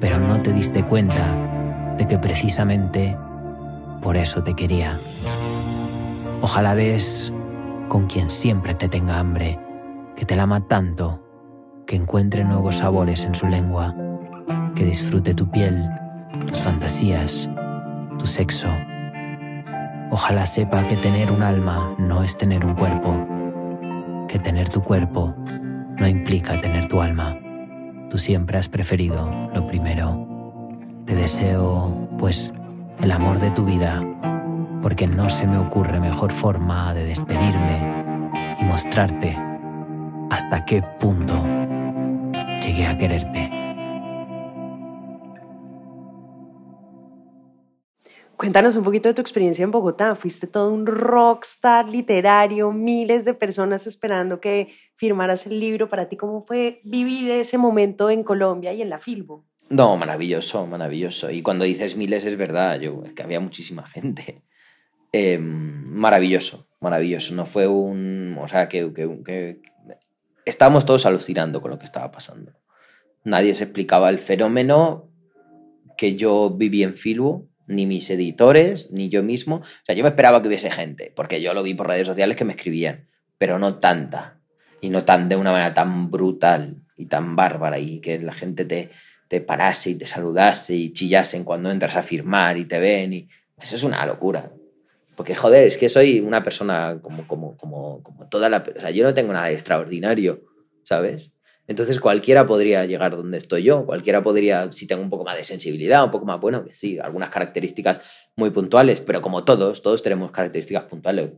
pero 0.00 0.18
no 0.18 0.40
te 0.40 0.52
diste 0.52 0.82
cuenta 0.82 1.94
de 1.98 2.08
que 2.08 2.16
precisamente 2.18 3.16
por 4.00 4.16
eso 4.16 4.42
te 4.42 4.54
quería. 4.54 4.98
Ojalá 6.40 6.74
des 6.74 7.32
con 7.88 8.06
quien 8.06 8.30
siempre 8.30 8.74
te 8.74 8.88
tenga 8.88 9.18
hambre, 9.18 9.58
que 10.16 10.24
te 10.24 10.36
la 10.36 10.44
ama 10.44 10.66
tanto, 10.66 11.22
que 11.86 11.96
encuentre 11.96 12.44
nuevos 12.44 12.78
sabores 12.78 13.24
en 13.24 13.34
su 13.34 13.46
lengua, 13.46 13.94
que 14.74 14.84
disfrute 14.84 15.34
tu 15.34 15.50
piel, 15.50 15.88
tus 16.46 16.60
fantasías, 16.60 17.50
tu 18.18 18.26
sexo. 18.26 18.68
Ojalá 20.10 20.46
sepa 20.46 20.86
que 20.86 20.96
tener 20.96 21.30
un 21.30 21.42
alma 21.42 21.94
no 21.98 22.22
es 22.22 22.36
tener 22.36 22.64
un 22.64 22.74
cuerpo, 22.74 23.14
que 24.28 24.38
tener 24.38 24.68
tu 24.68 24.80
cuerpo 24.82 25.34
no 25.36 26.06
implica 26.06 26.60
tener 26.60 26.86
tu 26.86 27.00
alma. 27.00 27.38
Tú 28.10 28.18
siempre 28.18 28.58
has 28.58 28.68
preferido 28.68 29.30
lo 29.54 29.66
primero. 29.66 30.28
Te 31.06 31.14
deseo, 31.14 32.08
pues, 32.18 32.52
el 33.00 33.10
amor 33.10 33.38
de 33.38 33.50
tu 33.50 33.64
vida 33.64 34.02
porque 34.82 35.06
no 35.06 35.28
se 35.28 35.46
me 35.46 35.56
ocurre 35.58 36.00
mejor 36.00 36.32
forma 36.32 36.92
de 36.92 37.04
despedirme 37.04 38.56
y 38.60 38.64
mostrarte 38.64 39.38
hasta 40.32 40.64
qué 40.64 40.82
punto 40.98 41.34
llegué 42.62 42.86
a 42.86 42.96
quererte. 42.96 43.50
Cuéntanos 48.36 48.74
un 48.76 48.82
poquito 48.82 49.10
de 49.10 49.14
tu 49.14 49.20
experiencia 49.20 49.62
en 49.62 49.70
Bogotá. 49.70 50.14
Fuiste 50.14 50.46
todo 50.46 50.72
un 50.72 50.86
rockstar 50.86 51.86
literario, 51.86 52.72
miles 52.72 53.26
de 53.26 53.34
personas 53.34 53.86
esperando 53.86 54.40
que 54.40 54.68
firmaras 54.94 55.46
el 55.46 55.60
libro. 55.60 55.90
Para 55.90 56.08
ti, 56.08 56.16
¿cómo 56.16 56.40
fue 56.40 56.80
vivir 56.82 57.30
ese 57.30 57.58
momento 57.58 58.08
en 58.08 58.24
Colombia 58.24 58.72
y 58.72 58.80
en 58.80 58.88
la 58.88 58.98
Filbo? 58.98 59.44
No, 59.68 59.98
maravilloso, 59.98 60.66
maravilloso. 60.66 61.30
Y 61.30 61.42
cuando 61.42 61.66
dices 61.66 61.94
miles 61.94 62.24
es 62.24 62.38
verdad, 62.38 62.80
yo, 62.80 63.02
es 63.04 63.12
que 63.12 63.22
había 63.22 63.38
muchísima 63.38 63.86
gente. 63.86 64.42
Eh, 65.12 65.38
maravilloso, 65.38 66.68
maravilloso. 66.80 67.34
No 67.34 67.44
fue 67.44 67.66
un. 67.66 68.38
O 68.40 68.48
sea, 68.48 68.68
que, 68.68 68.92
que, 68.94 69.22
que, 69.22 69.71
estábamos 70.44 70.86
todos 70.86 71.06
alucinando 71.06 71.60
con 71.60 71.70
lo 71.70 71.78
que 71.78 71.84
estaba 71.84 72.10
pasando. 72.10 72.52
Nadie 73.24 73.54
se 73.54 73.64
explicaba 73.64 74.10
el 74.10 74.18
fenómeno 74.18 75.10
que 75.96 76.16
yo 76.16 76.50
viví 76.50 76.82
en 76.82 76.96
Filbo, 76.96 77.48
ni 77.66 77.86
mis 77.86 78.10
editores, 78.10 78.90
ni 78.92 79.08
yo 79.08 79.22
mismo. 79.22 79.56
O 79.56 79.84
sea, 79.86 79.94
yo 79.94 80.02
me 80.02 80.08
esperaba 80.08 80.42
que 80.42 80.48
hubiese 80.48 80.70
gente, 80.70 81.12
porque 81.14 81.40
yo 81.40 81.54
lo 81.54 81.62
vi 81.62 81.74
por 81.74 81.86
redes 81.86 82.06
sociales 82.06 82.36
que 82.36 82.44
me 82.44 82.52
escribían, 82.52 83.08
pero 83.38 83.58
no 83.58 83.76
tanta. 83.76 84.40
Y 84.80 84.90
no 84.90 85.04
tan 85.04 85.28
de 85.28 85.36
una 85.36 85.52
manera 85.52 85.74
tan 85.74 86.10
brutal 86.10 86.82
y 86.96 87.06
tan 87.06 87.36
bárbara 87.36 87.78
y 87.78 88.00
que 88.00 88.18
la 88.18 88.32
gente 88.32 88.64
te, 88.64 88.90
te 89.28 89.40
parase 89.40 89.90
y 89.90 89.94
te 89.94 90.06
saludase 90.06 90.74
y 90.74 90.92
chillasen 90.92 91.44
cuando 91.44 91.70
entras 91.70 91.96
a 91.96 92.02
firmar 92.02 92.56
y 92.56 92.64
te 92.64 92.80
ven. 92.80 93.12
Y 93.12 93.28
eso 93.60 93.76
es 93.76 93.84
una 93.84 94.04
locura. 94.04 94.52
Porque, 95.16 95.34
joder, 95.34 95.66
es 95.66 95.76
que 95.76 95.88
soy 95.88 96.20
una 96.20 96.42
persona 96.42 96.98
como, 97.02 97.26
como, 97.26 97.56
como, 97.56 98.02
como 98.02 98.28
toda 98.28 98.48
la... 98.48 98.64
O 98.76 98.80
sea, 98.80 98.90
yo 98.90 99.04
no 99.04 99.14
tengo 99.14 99.32
nada 99.32 99.50
extraordinario, 99.50 100.42
¿sabes? 100.84 101.34
Entonces 101.68 102.00
cualquiera 102.00 102.46
podría 102.46 102.84
llegar 102.86 103.16
donde 103.16 103.38
estoy 103.38 103.62
yo, 103.62 103.86
cualquiera 103.86 104.22
podría, 104.22 104.70
si 104.72 104.86
tengo 104.86 105.02
un 105.02 105.10
poco 105.10 105.24
más 105.24 105.36
de 105.36 105.44
sensibilidad, 105.44 106.04
un 106.04 106.10
poco 106.10 106.26
más, 106.26 106.40
bueno, 106.40 106.64
que 106.64 106.74
sí, 106.74 106.98
algunas 106.98 107.30
características 107.30 108.00
muy 108.36 108.50
puntuales, 108.50 109.00
pero 109.00 109.22
como 109.22 109.44
todos, 109.44 109.80
todos 109.80 110.02
tenemos 110.02 110.32
características 110.32 110.84
puntuales. 110.84 111.30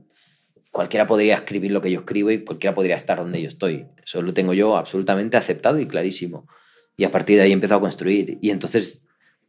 Cualquiera 0.70 1.06
podría 1.06 1.36
escribir 1.36 1.70
lo 1.70 1.80
que 1.80 1.90
yo 1.90 2.00
escribo 2.00 2.30
y 2.30 2.42
cualquiera 2.44 2.74
podría 2.74 2.96
estar 2.96 3.18
donde 3.18 3.40
yo 3.40 3.48
estoy. 3.48 3.86
Eso 4.02 4.22
lo 4.22 4.34
tengo 4.34 4.54
yo 4.54 4.76
absolutamente 4.76 5.36
aceptado 5.36 5.78
y 5.78 5.86
clarísimo. 5.86 6.48
Y 6.96 7.04
a 7.04 7.12
partir 7.12 7.36
de 7.36 7.42
ahí 7.42 7.52
empezado 7.52 7.78
a 7.78 7.82
construir. 7.82 8.38
Y 8.40 8.50
entonces, 8.50 9.06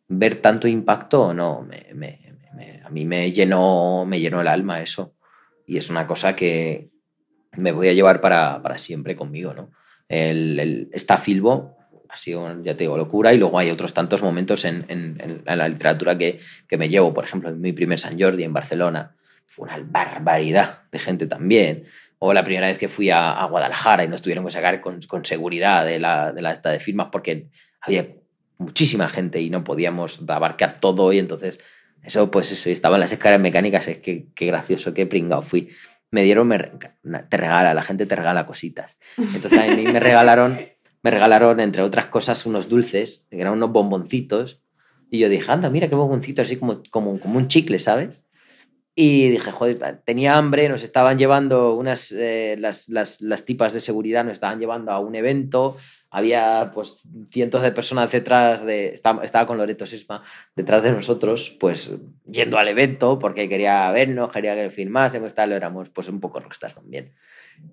ver 0.07 0.35
tanto 0.35 0.67
impacto, 0.67 1.33
no, 1.33 1.63
me, 1.63 2.24
a 2.85 2.89
mí 2.89 3.05
me 3.05 3.31
llenó, 3.31 4.05
me 4.05 4.19
llenó 4.19 4.41
el 4.41 4.47
alma 4.47 4.81
eso. 4.81 5.15
Y 5.65 5.77
es 5.77 5.89
una 5.89 6.05
cosa 6.05 6.35
que 6.35 6.89
me 7.57 7.71
voy 7.71 7.87
a 7.87 7.93
llevar 7.93 8.21
para, 8.21 8.61
para 8.61 8.77
siempre 8.77 9.15
conmigo, 9.15 9.53
¿no? 9.53 9.71
El, 10.07 10.89
esta 10.93 11.17
Filbo 11.17 11.77
ha 12.09 12.17
sido, 12.17 12.61
ya 12.63 12.77
te 12.77 12.83
digo, 12.83 12.97
locura. 12.97 13.33
Y 13.33 13.37
luego 13.37 13.57
hay 13.57 13.71
otros 13.71 13.93
tantos 13.93 14.21
momentos 14.21 14.65
en, 14.65 14.85
en, 14.87 15.41
la 15.45 15.67
literatura 15.67 16.17
que, 16.17 16.39
que, 16.67 16.77
me 16.77 16.89
llevo. 16.89 17.13
Por 17.13 17.23
ejemplo, 17.23 17.51
mi 17.55 17.73
primer 17.73 17.99
San 17.99 18.19
Jordi 18.19 18.43
en 18.43 18.53
Barcelona. 18.53 19.15
Fue 19.47 19.67
una 19.67 19.79
barbaridad 19.83 20.83
de 20.91 20.99
gente 20.99 21.25
también. 21.27 21.85
O 22.19 22.33
la 22.33 22.43
primera 22.43 22.67
vez 22.67 22.77
que 22.77 22.87
fui 22.87 23.09
a, 23.09 23.31
a 23.31 23.45
Guadalajara 23.45 24.03
y 24.03 24.07
nos 24.07 24.21
tuvieron 24.21 24.45
que 24.45 24.51
sacar 24.51 24.79
con, 24.81 25.01
con 25.01 25.25
seguridad 25.25 25.85
de 25.85 25.99
la, 25.99 26.31
de 26.31 26.41
la 26.41 26.51
esta 26.51 26.69
de 26.69 26.79
firmas 26.79 27.07
porque 27.11 27.49
había 27.81 28.07
muchísima 28.57 29.09
gente 29.09 29.41
y 29.41 29.49
no 29.49 29.63
podíamos 29.63 30.23
abarcar 30.29 30.79
todo. 30.79 31.11
Y 31.13 31.19
entonces 31.19 31.59
eso, 32.05 32.29
pues 32.29 32.51
eso, 32.51 32.69
estaba 32.69 32.97
en 32.97 33.01
las 33.01 33.11
escaleras 33.11 33.41
mecánicas, 33.41 33.87
es 33.87 33.97
que 33.97 34.27
qué 34.35 34.45
gracioso, 34.45 34.93
qué 34.93 35.05
pringado 35.05 35.41
fui. 35.41 35.69
Me 36.11 36.23
dieron, 36.23 36.47
me, 36.47 36.59
te 36.59 37.37
regala, 37.37 37.73
la 37.73 37.81
gente 37.81 38.05
te 38.05 38.15
regala 38.15 38.45
cositas. 38.45 38.97
Entonces 39.17 39.59
a 39.59 39.75
mí 39.75 39.83
me 39.83 39.99
regalaron, 39.99 40.59
me 41.01 41.11
regalaron, 41.11 41.59
entre 41.59 41.81
otras 41.81 42.05
cosas, 42.07 42.45
unos 42.45 42.69
dulces, 42.69 43.27
que 43.29 43.41
eran 43.41 43.53
unos 43.53 43.71
bomboncitos. 43.71 44.61
Y 45.09 45.19
yo 45.19 45.29
dije, 45.29 45.51
anda, 45.51 45.69
mira 45.69 45.89
qué 45.89 45.95
bomboncito, 45.95 46.41
así 46.41 46.57
como, 46.57 46.81
como, 46.89 47.19
como 47.19 47.37
un 47.37 47.47
chicle, 47.47 47.79
¿sabes? 47.79 48.23
Y 48.97 49.29
dije, 49.29 49.51
joder, 49.51 50.01
tenía 50.05 50.37
hambre, 50.37 50.69
nos 50.69 50.83
estaban 50.83 51.17
llevando 51.17 51.75
unas, 51.75 52.13
eh, 52.13 52.55
las, 52.57 52.87
las, 52.87 53.21
las 53.21 53.43
tipas 53.43 53.73
de 53.73 53.81
seguridad, 53.81 54.23
nos 54.23 54.33
estaban 54.33 54.59
llevando 54.59 54.91
a 54.91 54.99
un 54.99 55.15
evento, 55.15 55.75
había 56.15 56.71
pues 56.73 57.01
cientos 57.29 57.61
de 57.61 57.73
personas 57.73 58.09
detrás 58.09 58.65
de, 58.65 58.87
estaba, 58.87 59.21
estaba 59.21 59.45
con 59.45 59.57
Loreto 59.57 59.85
Sisma 59.85 60.23
detrás 60.55 60.81
de 60.81 60.93
nosotros, 60.93 61.57
pues 61.59 61.99
yendo 62.25 62.57
al 62.57 62.69
evento 62.69 63.19
porque 63.19 63.49
quería 63.49 63.91
vernos, 63.91 64.31
quería 64.31 64.55
que 64.55 64.69
firmásemos, 64.69 65.33
tal, 65.33 65.51
éramos 65.51 65.89
pues 65.89 66.07
un 66.07 66.21
poco 66.21 66.39
rockstars 66.39 66.75
también. 66.75 67.11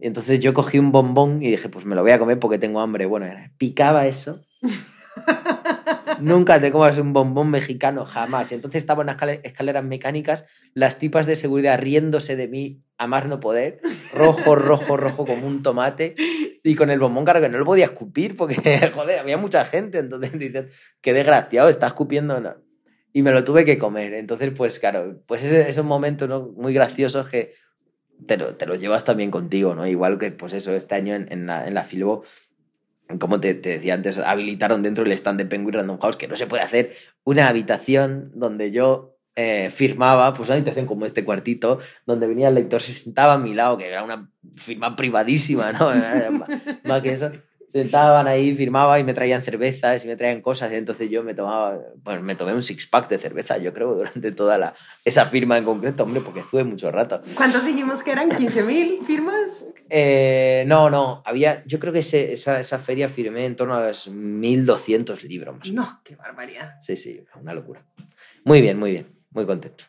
Y 0.01 0.09
entonces 0.09 0.41
yo 0.41 0.55
cogí 0.55 0.81
un 0.81 0.91
bombón 0.91 1.41
y 1.41 1.53
dije, 1.53 1.69
pues 1.69 1.85
me 1.85 1.95
lo 1.95 2.03
voy 2.03 2.11
a 2.11 2.19
comer 2.19 2.41
porque 2.41 2.59
tengo 2.59 2.81
hambre. 2.81 3.07
Bueno, 3.07 3.27
picaba 3.59 4.09
eso. 4.09 4.45
Nunca 6.21 6.61
te 6.61 6.73
comas 6.73 6.99
un 6.99 7.13
bombón 7.13 7.49
mexicano, 7.49 8.07
jamás. 8.07 8.51
Entonces 8.51 8.83
estaban 8.83 9.09
en 9.09 9.17
las 9.17 9.39
escaleras 9.45 9.85
mecánicas, 9.85 10.47
las 10.75 10.99
tipas 10.99 11.27
de 11.27 11.37
seguridad 11.37 11.79
riéndose 11.79 12.35
de 12.35 12.49
mí 12.49 12.83
a 12.99 13.07
más 13.07 13.27
no 13.27 13.39
poder, 13.39 13.81
rojo, 14.13 14.57
rojo, 14.57 14.97
rojo 14.97 15.27
como 15.27 15.47
un 15.47 15.63
tomate. 15.63 16.17
Y 16.63 16.75
con 16.77 16.91
el 16.91 17.01
bombón, 17.01 17.25
que 17.25 17.49
no 17.49 17.59
lo 17.59 17.65
podía 17.65 17.87
escupir 17.87 18.37
porque, 18.37 18.55
joder, 18.95 19.19
había 19.19 19.37
mucha 19.37 19.65
gente. 19.65 19.99
Entonces 19.99 20.39
dices, 20.39 20.95
qué 21.01 21.13
desgraciado, 21.13 21.69
está 21.69 21.89
escupiendo. 21.89 22.41
No. 22.41 22.55
Y 23.13 23.23
me 23.23 23.33
lo 23.33 23.45
tuve 23.45 23.65
que 23.65 23.79
comer. 23.79 24.15
Entonces, 24.15 24.53
pues 24.57 24.79
claro, 24.79 25.23
pues 25.27 25.45
esos 25.45 25.85
momentos 25.85 26.29
¿no? 26.29 26.53
muy 26.57 26.73
graciosos 26.73 27.29
que 27.29 27.55
te 28.27 28.37
lo, 28.37 28.55
te 28.55 28.67
lo 28.67 28.77
llevas 28.77 29.05
también 29.05 29.31
contigo, 29.31 29.75
¿no? 29.75 29.87
Igual 29.87 30.19
que, 30.19 30.31
pues 30.31 30.53
eso, 30.53 30.75
este 30.75 30.95
año 30.95 31.15
en, 31.15 31.31
en 31.33 31.47
la, 31.47 31.67
en 31.67 31.75
la 31.75 31.83
Filbo 31.83 32.23
como 33.19 33.41
te, 33.41 33.55
te, 33.55 33.71
decía 33.71 33.95
antes, 33.95 34.19
habilitaron 34.19 34.83
dentro 34.83 35.05
del 35.05 35.13
stand 35.13 35.39
de 35.39 35.47
Penguin 35.47 35.75
Random 35.75 35.99
House 35.99 36.17
que 36.17 36.29
no 36.29 36.37
se 36.37 36.47
puede 36.47 36.63
hacer 36.63 36.93
una 37.25 37.49
habitación 37.49 38.31
donde 38.35 38.71
yo 38.71 39.12
eh, 39.37 39.71
firmaba, 39.71 40.35
pues 40.35 40.49
una 40.49 40.57
habitación 40.57 40.87
como 40.87 41.07
este 41.07 41.25
cuartito, 41.25 41.79
donde 42.07 42.27
venía 42.27 42.49
el 42.49 42.55
lector, 42.55 42.83
se 42.83 42.93
sentaba 42.93 43.35
a 43.35 43.39
mi 43.39 43.55
lado, 43.55 43.79
que 43.79 43.89
era 43.89 44.03
una 44.03 44.31
firma 44.57 44.97
privadísima, 44.97 45.73
¿no? 45.73 45.91
Más 46.85 47.03
que 47.03 47.13
eso 47.13 47.31
sentaban 47.73 48.29
ahí, 48.29 48.55
firmaba 48.55 48.99
y 49.01 49.05
me 49.05 49.15
traían 49.15 49.43
cervezas 49.43 50.05
y 50.05 50.09
me 50.09 50.15
traían 50.15 50.43
cosas. 50.43 50.71
Y 50.73 50.75
entonces 50.75 51.11
yo 51.11 51.25
me 51.25 51.33
tomaba, 51.33 51.81
bueno, 52.03 52.23
me 52.23 52.35
tomé 52.35 52.53
un 52.53 52.63
six 52.63 52.87
pack 52.87 53.09
de 53.09 53.17
cerveza, 53.17 53.57
yo 53.57 53.73
creo, 53.73 53.95
durante 53.95 54.31
toda 54.31 54.59
la, 54.59 54.75
esa 55.07 55.25
firma 55.25 55.57
en 55.57 55.65
concreto, 55.65 56.03
hombre, 56.03 56.21
porque 56.21 56.41
estuve 56.41 56.65
mucho 56.65 56.91
rato. 56.91 57.23
¿Cuántos 57.35 57.65
dijimos 57.65 58.03
que 58.03 58.13
eran? 58.13 58.29
¿15.000 58.31 59.03
firmas? 59.05 59.67
Eh, 59.89 60.65
no, 60.67 60.91
no, 60.91 61.23
había, 61.25 61.65
yo 61.65 61.79
creo 61.79 61.95
que 61.95 62.01
ese, 62.01 62.35
esa, 62.35 62.61
esa 62.61 62.79
feria 62.79 63.09
firmé 63.09 63.47
en 63.47 63.57
torno 63.57 63.75
a 63.75 63.89
los 63.89 64.11
1.200 64.11 65.23
libros 65.23 65.57
más. 65.57 65.71
No, 65.73 66.03
qué 66.05 66.15
barbaridad. 66.15 66.77
Sí, 66.83 66.97
sí, 66.99 67.25
una 67.41 67.55
locura. 67.55 67.87
Muy 68.45 68.61
bien, 68.61 68.79
muy 68.79 68.91
bien, 68.91 69.07
muy 69.33 69.47
contento. 69.47 69.85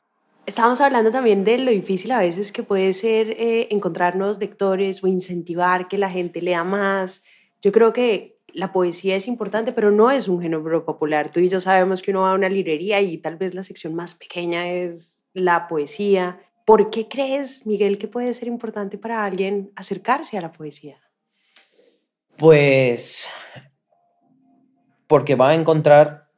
Estábamos 0.46 0.82
hablando 0.82 1.10
también 1.12 1.46
de 1.46 1.58
lo 1.58 1.72
difícil 1.72 2.12
a 2.12 2.20
veces 2.20 2.52
que 2.52 2.64
puede 2.64 2.92
ser 2.94 3.32
eh, 3.32 3.68
encontrar 3.72 4.18
nuevos 4.18 4.40
lectores 4.40 5.04
o 5.04 5.08
incentivar 5.08 5.88
que 5.88 5.98
la 5.98 6.10
gente 6.10 6.42
lea 6.42 6.66
más. 6.66 7.24
Yo 7.62 7.72
creo 7.72 7.94
que 7.94 8.40
la 8.48 8.72
poesía 8.72 9.16
es 9.16 9.28
importante, 9.28 9.72
pero 9.72 9.90
no 9.90 10.12
es 10.12 10.28
un 10.28 10.42
género 10.42 10.86
popular. 10.86 11.32
Tú 11.32 11.40
y 11.40 11.50
yo 11.50 11.62
sabemos 11.62 12.02
que 12.02 12.12
uno 12.12 12.22
va 12.22 12.32
a 12.32 12.36
una 12.36 12.50
librería 12.50 13.00
y 13.02 13.18
tal 13.18 13.38
vez 13.38 13.54
la 13.54 13.64
sección 13.64 13.96
más 13.96 14.16
pequeña 14.16 14.70
es 14.70 15.26
la 15.34 15.68
poesía. 15.68 16.40
¿Por 16.66 16.90
qué 16.90 17.08
crees, 17.08 17.66
Miguel, 17.66 17.98
que 17.98 18.08
puede 18.08 18.34
ser 18.34 18.48
importante 18.48 18.98
para 18.98 19.24
alguien 19.24 19.72
acercarse 19.76 20.38
a 20.38 20.42
la 20.42 20.52
poesía? 20.52 21.00
Pues 22.38 23.28
porque 25.08 25.36
va 25.36 25.50
a 25.50 25.56
encontrar 25.56 26.30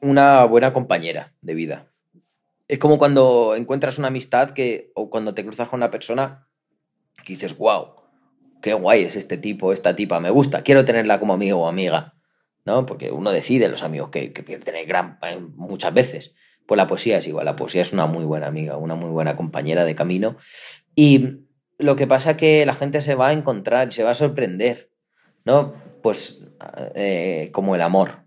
una 0.00 0.44
buena 0.44 0.72
compañera 0.72 1.34
de 1.40 1.54
vida. 1.54 1.93
Es 2.74 2.80
como 2.80 2.98
cuando 2.98 3.54
encuentras 3.54 3.98
una 3.98 4.08
amistad 4.08 4.50
que, 4.50 4.90
o 4.96 5.08
cuando 5.08 5.32
te 5.32 5.44
cruzas 5.44 5.68
con 5.68 5.78
una 5.78 5.92
persona 5.92 6.48
que 7.24 7.34
dices, 7.34 7.56
wow, 7.56 7.94
qué 8.60 8.74
guay 8.74 9.04
es 9.04 9.14
este 9.14 9.38
tipo, 9.38 9.72
esta 9.72 9.94
tipa, 9.94 10.18
me 10.18 10.30
gusta, 10.30 10.62
quiero 10.64 10.84
tenerla 10.84 11.20
como 11.20 11.34
amigo 11.34 11.60
o 11.60 11.68
amiga, 11.68 12.14
¿no? 12.64 12.84
Porque 12.84 13.12
uno 13.12 13.30
decide 13.30 13.68
los 13.68 13.84
amigos 13.84 14.10
que, 14.10 14.32
que 14.32 14.42
quiere 14.42 14.64
tener 14.64 14.86
gran, 14.86 15.20
eh, 15.22 15.38
muchas 15.54 15.94
veces. 15.94 16.34
Pues 16.66 16.76
la 16.76 16.88
poesía 16.88 17.18
es 17.18 17.28
igual, 17.28 17.44
la 17.44 17.54
poesía 17.54 17.82
es 17.82 17.92
una 17.92 18.06
muy 18.06 18.24
buena 18.24 18.48
amiga, 18.48 18.76
una 18.76 18.96
muy 18.96 19.10
buena 19.10 19.36
compañera 19.36 19.84
de 19.84 19.94
camino. 19.94 20.36
Y 20.96 21.44
lo 21.78 21.94
que 21.94 22.08
pasa 22.08 22.32
es 22.32 22.36
que 22.38 22.66
la 22.66 22.74
gente 22.74 23.02
se 23.02 23.14
va 23.14 23.28
a 23.28 23.32
encontrar 23.34 23.92
se 23.92 24.02
va 24.02 24.10
a 24.10 24.14
sorprender, 24.14 24.90
¿no? 25.44 25.74
Pues 26.02 26.44
eh, 26.96 27.50
como 27.52 27.76
el 27.76 27.82
amor. 27.82 28.23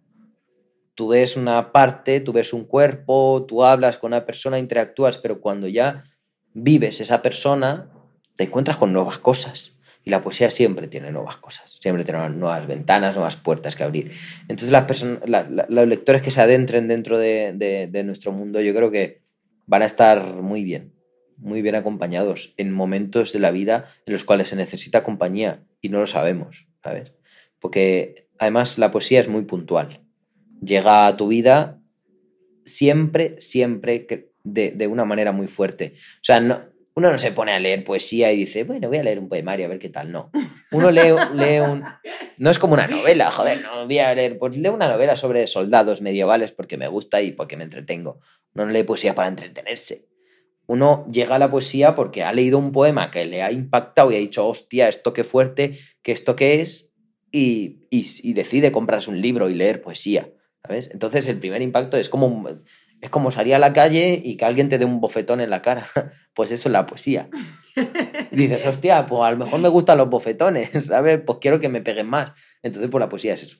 Tú 0.98 1.10
ves 1.10 1.38
una 1.38 1.72
parte, 1.72 2.22
tú 2.22 2.34
ves 2.34 2.54
un 2.54 2.66
cuerpo, 2.66 3.46
tú 3.48 3.64
hablas 3.64 4.00
con 4.00 4.14
una 4.14 4.26
persona, 4.26 4.58
interactúas, 4.58 5.20
pero 5.20 5.42
cuando 5.42 5.68
ya 5.68 6.06
vives 6.56 7.02
esa 7.02 7.22
persona, 7.22 7.92
te 8.36 8.46
encuentras 8.46 8.78
con 8.78 8.94
nuevas 8.94 9.20
cosas. 9.20 9.78
Y 10.04 10.10
la 10.10 10.24
poesía 10.24 10.50
siempre 10.50 10.88
tiene 10.88 11.12
nuevas 11.12 11.38
cosas, 11.38 11.78
siempre 11.80 12.04
tiene 12.04 12.28
nuevas 12.30 12.66
ventanas, 12.66 13.14
nuevas 13.14 13.36
puertas 13.36 13.76
que 13.76 13.84
abrir. 13.84 14.12
Entonces 14.48 14.72
las 14.72 15.70
los 15.70 15.88
lectores 15.88 16.24
que 16.24 16.32
se 16.32 16.42
adentren 16.42 16.88
dentro 16.88 17.20
de, 17.20 17.54
de, 17.92 18.04
nuestro 18.04 18.32
mundo, 18.32 18.60
yo 18.60 18.74
creo 18.74 18.90
que 18.90 19.22
van 19.68 19.84
a 19.84 19.86
estar 19.86 20.34
muy 20.42 20.64
bien, 20.64 20.96
muy 21.38 21.62
bien 21.62 21.76
acompañados 21.76 22.56
en 22.58 22.74
momentos 22.74 23.34
de 23.34 23.40
la 23.40 23.52
vida 23.52 23.86
en 24.08 24.14
los 24.14 24.24
cuales 24.24 24.50
se 24.50 24.56
necesita 24.56 25.04
compañía 25.04 25.64
y 25.80 25.90
no 25.90 26.00
lo 26.00 26.08
sabemos, 26.08 26.68
¿sabes? 26.84 27.14
Porque 27.60 28.30
además 28.40 28.80
la 28.80 28.90
poesía 28.90 29.20
es 29.20 29.28
muy 29.28 29.44
puntual. 29.44 30.07
Llega 30.62 31.08
a 31.08 31.18
tu 31.18 31.28
vida 31.28 31.82
siempre, 32.66 33.36
siempre 33.40 34.08
de, 34.44 34.72
de 34.72 34.88
una 34.88 35.06
manera 35.06 35.32
muy 35.32 35.48
fuerte. 35.48 35.94
O 35.96 36.24
sea, 36.24 36.40
no, 36.40 36.62
uno 36.98 37.12
no 37.12 37.20
se 37.20 37.32
pone 37.32 37.52
a 37.52 37.60
leer 37.60 37.84
poesía 37.84 38.32
y 38.32 38.38
dice, 38.38 38.64
bueno, 38.64 38.88
voy 38.88 38.98
a 38.98 39.04
leer 39.04 39.20
un 39.20 39.30
poemario 39.30 39.68
a 39.68 39.70
ver 39.70 39.78
qué 39.78 39.90
tal. 39.90 40.12
No. 40.12 40.32
Uno 40.72 40.90
lee, 40.90 41.14
lee 41.36 41.60
un. 41.60 41.84
No 42.40 42.50
es 42.50 42.58
como 42.58 42.74
una 42.74 42.88
novela, 42.88 43.30
joder, 43.30 43.62
no 43.62 43.86
voy 43.86 44.00
a 44.00 44.16
leer. 44.16 44.40
Pues 44.40 44.58
leo 44.58 44.74
una 44.74 44.88
novela 44.88 45.16
sobre 45.16 45.46
soldados 45.46 46.02
medievales 46.02 46.54
porque 46.54 46.76
me 46.76 46.88
gusta 46.88 47.22
y 47.22 47.34
porque 47.34 47.56
me 47.56 47.66
entretengo. 47.66 48.20
No 48.56 48.66
lee 48.66 48.82
poesía 48.82 49.14
para 49.14 49.28
entretenerse. 49.28 50.08
Uno 50.66 51.06
llega 51.12 51.36
a 51.36 51.40
la 51.40 51.52
poesía 51.52 51.96
porque 51.96 52.24
ha 52.24 52.34
leído 52.34 52.58
un 52.58 52.72
poema 52.72 53.12
que 53.12 53.26
le 53.26 53.44
ha 53.44 53.52
impactado 53.52 54.12
y 54.12 54.16
ha 54.16 54.20
dicho, 54.20 54.48
hostia, 54.48 54.90
esto 54.90 55.14
qué 55.14 55.24
fuerte, 55.24 55.78
que 56.02 56.12
esto 56.12 56.36
qué 56.36 56.62
es, 56.62 56.92
y, 57.32 57.86
y, 57.92 58.34
decide 58.34 58.72
comprarse 58.72 59.12
un 59.12 59.22
libro 59.22 59.50
y 59.50 59.54
leer 59.54 59.84
poesía. 59.84 60.32
¿Sabes? 60.68 60.90
Entonces 60.92 61.28
el 61.30 61.40
primer 61.40 61.62
impacto 61.62 61.98
es 61.98 62.10
como 62.10 62.46
es 63.00 63.10
como 63.10 63.32
salir 63.32 63.54
a 63.54 63.60
la 63.60 63.74
calle 63.74 64.22
y 64.24 64.38
que 64.38 64.46
alguien 64.46 64.70
te 64.70 64.78
dé 64.78 64.86
un 64.86 65.00
bofetón 65.00 65.42
en 65.42 65.50
la 65.50 65.62
cara. 65.62 65.88
Pues 66.34 66.52
eso 66.52 66.70
es 66.70 66.74
la 66.74 66.86
poesía. 66.86 67.30
dices, 68.32 68.68
hostia, 68.68 69.08
pues 69.08 69.24
a 69.24 69.32
lo 69.32 69.38
mejor 69.38 69.60
me 69.60 69.70
gustan 69.70 69.98
los 69.98 70.08
bofetones, 70.08 70.70
¿sabes? 70.86 71.20
Pues 71.26 71.40
quiero 71.42 71.60
que 71.60 71.68
me 71.68 71.82
peguen 71.82 72.08
más. 72.08 72.32
Entonces, 72.62 72.92
pues 72.92 73.00
la 73.00 73.10
poesía 73.10 73.34
es 73.34 73.42
eso. 73.42 73.58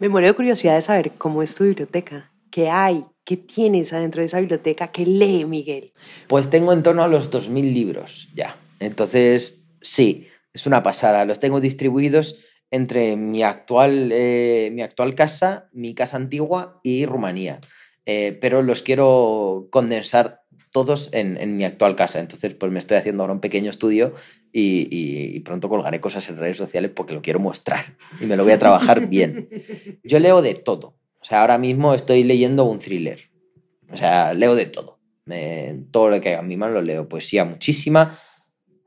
Me 0.00 0.08
muero 0.08 0.26
de 0.26 0.34
curiosidad 0.34 0.74
de 0.74 0.82
saber 0.82 1.12
cómo 1.12 1.40
es 1.40 1.54
tu 1.54 1.62
biblioteca. 1.62 2.32
¿Qué 2.50 2.68
hay? 2.68 3.04
¿Qué 3.22 3.36
tienes 3.36 3.92
adentro 3.92 4.22
de 4.22 4.26
esa 4.26 4.40
biblioteca? 4.40 4.88
¿Qué 4.88 5.06
lee 5.06 5.44
Miguel? 5.44 5.92
Pues 6.26 6.50
tengo 6.50 6.72
en 6.72 6.82
torno 6.82 7.04
a 7.04 7.08
los 7.08 7.30
2.000 7.30 7.72
libros 7.72 8.28
ya. 8.34 8.56
Entonces, 8.80 9.66
sí, 9.80 10.26
es 10.52 10.66
una 10.66 10.82
pasada. 10.82 11.24
Los 11.24 11.38
tengo 11.38 11.60
distribuidos 11.60 12.40
entre 12.70 13.16
mi 13.16 13.42
actual, 13.42 14.10
eh, 14.12 14.70
mi 14.72 14.82
actual 14.82 15.14
casa, 15.14 15.68
mi 15.72 15.94
casa 15.94 16.16
antigua 16.16 16.80
y 16.82 17.06
Rumanía. 17.06 17.60
Eh, 18.06 18.36
pero 18.40 18.62
los 18.62 18.82
quiero 18.82 19.68
condensar 19.70 20.42
todos 20.70 21.10
en, 21.12 21.56
mi 21.56 21.64
actual 21.64 21.96
casa. 21.96 22.20
Entonces, 22.20 22.54
pues 22.54 22.70
me 22.70 22.78
estoy 22.78 22.96
haciendo 22.96 23.22
ahora 23.22 23.34
un 23.34 23.40
pequeño 23.40 23.70
estudio 23.70 24.14
y, 24.52 25.40
pronto 25.40 25.68
colgaré 25.68 26.00
cosas 26.00 26.28
en 26.28 26.38
redes 26.38 26.56
sociales 26.56 26.92
porque 26.94 27.12
lo 27.12 27.22
quiero 27.22 27.40
mostrar 27.40 27.96
y 28.20 28.26
me 28.26 28.36
lo 28.36 28.44
voy 28.44 28.52
a 28.52 28.58
trabajar 28.58 29.06
bien. 29.08 29.48
Yo 30.04 30.18
leo 30.20 30.42
de 30.42 30.54
todo. 30.54 30.96
O 31.20 31.24
sea, 31.24 31.40
ahora 31.40 31.58
mismo 31.58 31.92
estoy 31.92 32.22
leyendo 32.22 32.64
un 32.64 32.78
thriller. 32.78 33.30
O 33.92 33.96
sea, 33.96 34.32
leo 34.32 34.54
de 34.54 34.66
todo. 34.66 35.00
todo 35.90 36.08
lo 36.08 36.20
que 36.20 36.30
haga 36.30 36.40
en 36.40 36.48
mi 36.48 36.56
mano 36.56 36.74
lo 36.74 36.82
leo. 36.82 37.08
Poesía 37.08 37.44
muchísima. 37.44 38.18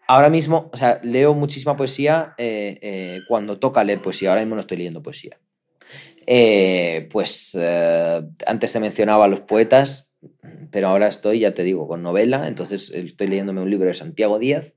Ahora 0.08 0.30
mismo, 0.30 0.70
o 0.74 0.78
sea, 0.78 1.00
leo 1.04 1.34
muchísima 1.34 1.78
poesía 1.78 2.34
eh, 2.38 2.80
eh, 2.82 3.20
cuando 3.28 3.60
toca 3.60 3.84
leer 3.84 4.02
poesía. 4.02 4.30
Ahora 4.30 4.42
mismo 4.42 4.56
no 4.56 4.62
estoy 4.62 4.78
leyendo 4.78 5.02
poesía. 5.02 5.40
Eh, 6.26 7.10
pues 7.12 7.58
antes 8.46 8.72
te 8.72 8.80
mencionaba 8.80 9.26
a 9.26 9.28
los 9.28 9.42
poetas, 9.42 10.16
pero 10.72 10.88
ahora 10.88 11.08
estoy, 11.08 11.40
ya 11.40 11.54
te 11.54 11.64
digo, 11.64 11.88
con 11.88 12.02
novela, 12.02 12.48
entonces 12.48 12.90
estoy 12.92 13.28
leyéndome 13.28 13.62
un 13.62 13.70
libro 13.70 13.88
de 13.88 13.94
Santiago 13.94 14.40
Díaz 14.40 14.74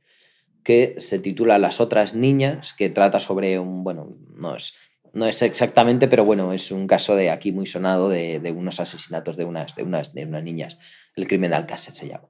que 0.67 0.97
se 0.99 1.21
titula 1.21 1.59
Las 1.59 1.81
otras 1.81 2.15
niñas, 2.15 2.73
que 2.73 2.91
trata 2.91 3.21
sobre 3.21 3.61
un, 3.61 3.85
bueno, 3.85 4.19
no 4.35 4.57
es, 4.57 4.75
no 5.12 5.25
es 5.25 5.41
exactamente, 5.43 6.09
pero 6.09 6.25
bueno, 6.25 6.53
es 6.53 6.73
un 6.73 6.89
caso 6.89 7.15
de 7.15 7.31
aquí 7.31 7.53
muy 7.53 7.67
sonado 7.67 8.09
de, 8.09 8.53
unos 8.55 8.81
asesinatos 8.81 9.37
de 9.37 9.45
unas, 9.45 9.77
de, 9.77 9.85
unas, 9.85 10.12
de 10.12 10.25
unas 10.25 10.43
niñas, 10.43 10.77
el 11.15 11.29
crimen 11.29 11.51
de 11.51 11.57
Alcácer 11.57 11.95
se 11.95 12.09
llama. 12.09 12.29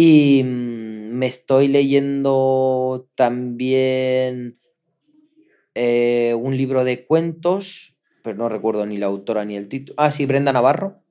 Y 0.00 0.44
mm, 0.44 1.10
me 1.12 1.26
estoy 1.26 1.66
leyendo 1.66 3.08
también 3.16 4.60
eh, 5.74 6.34
un 6.38 6.56
libro 6.56 6.84
de 6.84 7.04
cuentos 7.04 7.98
pero 8.28 8.36
no 8.36 8.48
recuerdo 8.50 8.84
ni 8.84 8.98
la 8.98 9.06
autora 9.06 9.46
ni 9.46 9.56
el 9.56 9.68
título. 9.68 9.94
Ah, 9.96 10.10
sí, 10.10 10.26
Brenda 10.26 10.52
Navarro. 10.52 11.02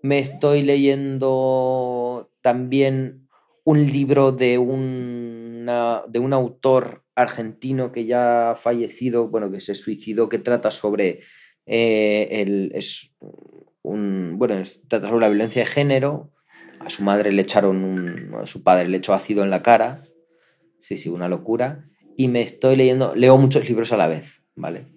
Me 0.00 0.18
estoy 0.18 0.62
leyendo 0.62 2.30
también 2.40 3.28
un 3.64 3.84
libro 3.84 4.32
de, 4.32 4.52
de 4.52 6.18
un 6.18 6.32
autor 6.32 7.04
argentino 7.14 7.92
que 7.92 8.06
ya 8.06 8.52
ha 8.52 8.56
fallecido, 8.56 9.28
bueno, 9.28 9.50
que 9.50 9.60
se 9.60 9.74
suicidó, 9.74 10.30
que 10.30 10.38
trata 10.38 10.70
sobre 10.70 11.20
eh, 11.66 12.28
el, 12.30 12.72
es 12.74 13.14
un, 13.82 14.36
bueno, 14.38 14.62
trata 14.88 15.08
sobre 15.08 15.20
la 15.20 15.28
violencia 15.28 15.62
de 15.62 15.66
género. 15.66 16.33
A 16.84 16.90
su 16.90 17.02
madre 17.02 17.32
le 17.32 17.42
echaron 17.42 17.82
un, 17.82 18.34
a 18.40 18.46
su 18.46 18.62
padre 18.62 18.88
le 18.88 18.98
echó 18.98 19.14
ácido 19.14 19.42
en 19.42 19.50
la 19.50 19.62
cara. 19.62 20.00
Sí, 20.80 20.96
sí, 20.96 21.08
una 21.08 21.28
locura. 21.28 21.88
Y 22.16 22.28
me 22.28 22.42
estoy 22.42 22.76
leyendo, 22.76 23.14
leo 23.14 23.38
muchos 23.38 23.68
libros 23.68 23.92
a 23.92 23.96
la 23.96 24.06
vez, 24.06 24.42
¿vale? 24.54 24.93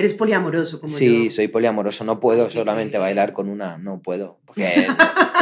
Eres 0.00 0.14
poliamoroso 0.14 0.80
como 0.80 0.96
sí, 0.96 1.24
yo. 1.24 1.30
soy 1.30 1.48
poliamoroso. 1.48 2.04
No 2.04 2.20
puedo 2.20 2.48
solamente 2.48 2.96
bailar 2.96 3.34
con 3.34 3.50
una. 3.50 3.76
No 3.76 4.00
puedo. 4.00 4.38
Porque 4.46 4.86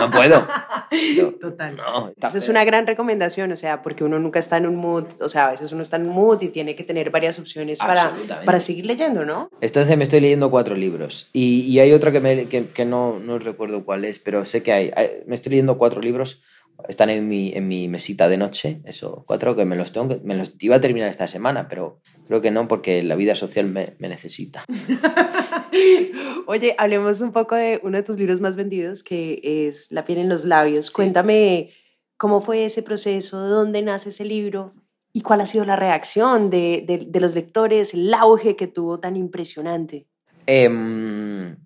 no 0.00 0.11
puedo. 0.11 0.44
Total. 1.40 1.76
Eso 2.20 2.38
es 2.38 2.48
una 2.48 2.64
gran 2.64 2.84
recomendación, 2.88 3.52
o 3.52 3.56
sea, 3.56 3.82
porque 3.82 4.02
uno 4.02 4.18
nunca 4.18 4.40
está 4.40 4.56
en 4.56 4.66
un 4.66 4.74
mood, 4.74 5.04
o 5.20 5.28
sea, 5.28 5.46
a 5.46 5.50
veces 5.52 5.70
uno 5.70 5.84
está 5.84 5.94
en 5.94 6.09
un 6.09 6.14
mood 6.14 6.42
y 6.42 6.48
tiene 6.48 6.74
que 6.74 6.82
tener 6.82 7.11
varias 7.11 7.38
opciones 7.38 7.78
para, 7.78 8.12
para 8.44 8.59
seguir 8.59 8.86
leyendo, 8.86 9.24
¿no? 9.24 9.48
Entonces 9.61 9.96
me 9.96 10.02
estoy 10.02 10.18
leyendo 10.18 10.50
cuatro 10.50 10.74
libros. 10.74 11.30
Y, 11.32 11.78
hay 11.78 11.92
otro 11.92 12.11
que, 12.11 12.18
me, 12.18 12.46
que, 12.46 12.66
que 12.66 12.84
no, 12.84 13.20
no 13.20 13.38
recuerdo 13.38 13.84
cuál 13.84 14.04
es, 14.04 14.18
pero 14.18 14.44
sé 14.44 14.64
que 14.64 14.72
hay, 14.72 14.92
Me 15.26 15.36
estoy 15.36 15.50
leyendo 15.50 15.78
cuatro 15.78 16.00
libros. 16.00 16.42
Están 16.89 17.11
en 17.11 17.26
mi, 17.29 17.53
en 17.55 17.66
mi 17.66 17.89
mesita 17.89 18.29
de 18.29 18.37
noche, 18.37 18.81
esos 18.85 19.24
cuatro, 19.24 19.57
que 19.57 19.64
me 19.64 19.74
los 19.76 19.91
tengo 19.93 20.09
que, 20.09 20.20
me 20.24 20.37
los 20.37 20.55
iba 20.61 20.76
a 20.76 20.81
terminar 20.81 21.09
esta 21.09 21.26
semana, 21.26 21.66
pero 21.68 22.01
creo 22.26 22.41
que 22.41 22.51
no, 22.51 22.68
porque 22.68 23.03
la 23.03 23.16
vida 23.16 23.35
social 23.35 23.66
me, 23.66 23.97
me 23.99 24.09
necesita. 24.09 24.64
Oye, 26.47 26.74
hablemos 26.79 27.20
un 27.20 27.33
poco 27.33 27.55
de 27.55 27.81
uno 27.83 27.97
de 27.99 28.03
tus 28.03 28.16
libros 28.18 28.41
más 28.41 28.57
vendidos, 28.57 29.03
que 29.03 29.41
es 29.43 29.91
La 29.93 30.05
piel 30.05 30.18
en 30.18 30.29
los 30.29 30.45
labios. 30.45 30.91
Cuéntame 30.91 31.70
cómo 32.16 32.41
fue 32.41 32.64
ese 32.64 32.83
proceso, 32.83 33.39
dónde 33.39 33.83
nace 33.83 34.09
ese 34.09 34.24
libro 34.24 34.74
y 35.12 35.20
cuál 35.22 35.41
ha 35.41 35.47
sido 35.47 35.64
la 35.64 35.76
reacción 35.76 36.51
de, 36.51 36.85
de- 36.87 37.07
de 37.09 37.20
los 37.20 37.35
lectores, 37.35 37.95
el 37.95 38.12
auge 38.14 38.57
que 38.57 38.66
tuvo 38.66 38.99
tan 39.01 39.16
impresionante. 39.16 40.07
Em, 40.47 41.57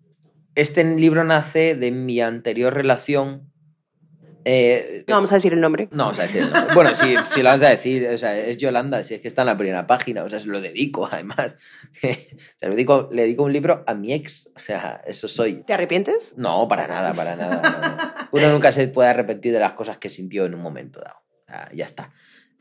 este 0.55 0.85
libro 0.97 1.23
nace 1.25 1.75
de 1.77 1.91
mi 1.93 2.21
anterior 2.21 2.75
relación. 2.75 3.52
Eh, 4.45 5.05
No 5.09 5.15
vamos 5.15 5.33
a 5.33 5.37
decir 5.37 5.53
el 5.53 5.61
nombre. 5.61 5.89
No, 5.91 6.09
o 6.09 6.15
sea, 6.15 6.27
sí, 6.27 6.39
no. 6.41 6.75
bueno, 6.75 6.95
si, 6.95 7.15
si 7.27 7.43
lo 7.43 7.51
vas 7.51 7.63
a 7.63 7.69
decir, 7.69 8.09
o 8.09 8.19
sea, 8.19 8.37
es 8.37 8.59
Yolanda, 8.59 9.05
si 9.05 9.15
es 9.15 9.21
que 9.21 9.29
está 9.29 9.43
en 9.43 9.47
la 9.47 9.57
primera 9.57 9.87
página, 9.87 10.25
o 10.25 10.31
sea, 10.31 10.39
se 10.41 10.49
lo 10.49 10.61
dedico, 10.61 11.09
además. 11.11 11.57
se 11.93 12.67
lo 12.67 12.71
dedico, 12.71 13.09
le 13.13 13.23
dedico 13.23 13.45
un 13.45 13.53
libro 13.53 13.85
a 13.87 13.95
mi 13.95 14.13
ex, 14.13 14.53
o 14.55 14.59
sea, 14.59 15.03
eso 15.07 15.29
soy. 15.29 15.63
¿Te 15.65 15.73
arrepientes? 15.73 16.35
No, 16.37 16.69
para 16.69 16.87
nada, 16.87 17.13
para 17.15 17.37
nada. 17.37 17.63
no, 17.63 17.89
no. 17.89 18.29
Uno 18.33 18.53
nunca 18.53 18.73
se 18.73 18.89
puede 18.89 19.11
arrepentir 19.11 19.53
de 19.53 19.61
las 19.61 19.73
cosas 19.73 19.99
que 19.99 20.09
sintió 20.09 20.47
en 20.47 20.55
un 20.55 20.63
momento 20.63 21.01
dado. 21.01 21.23
Ya 21.75 21.85
está. 21.85 22.13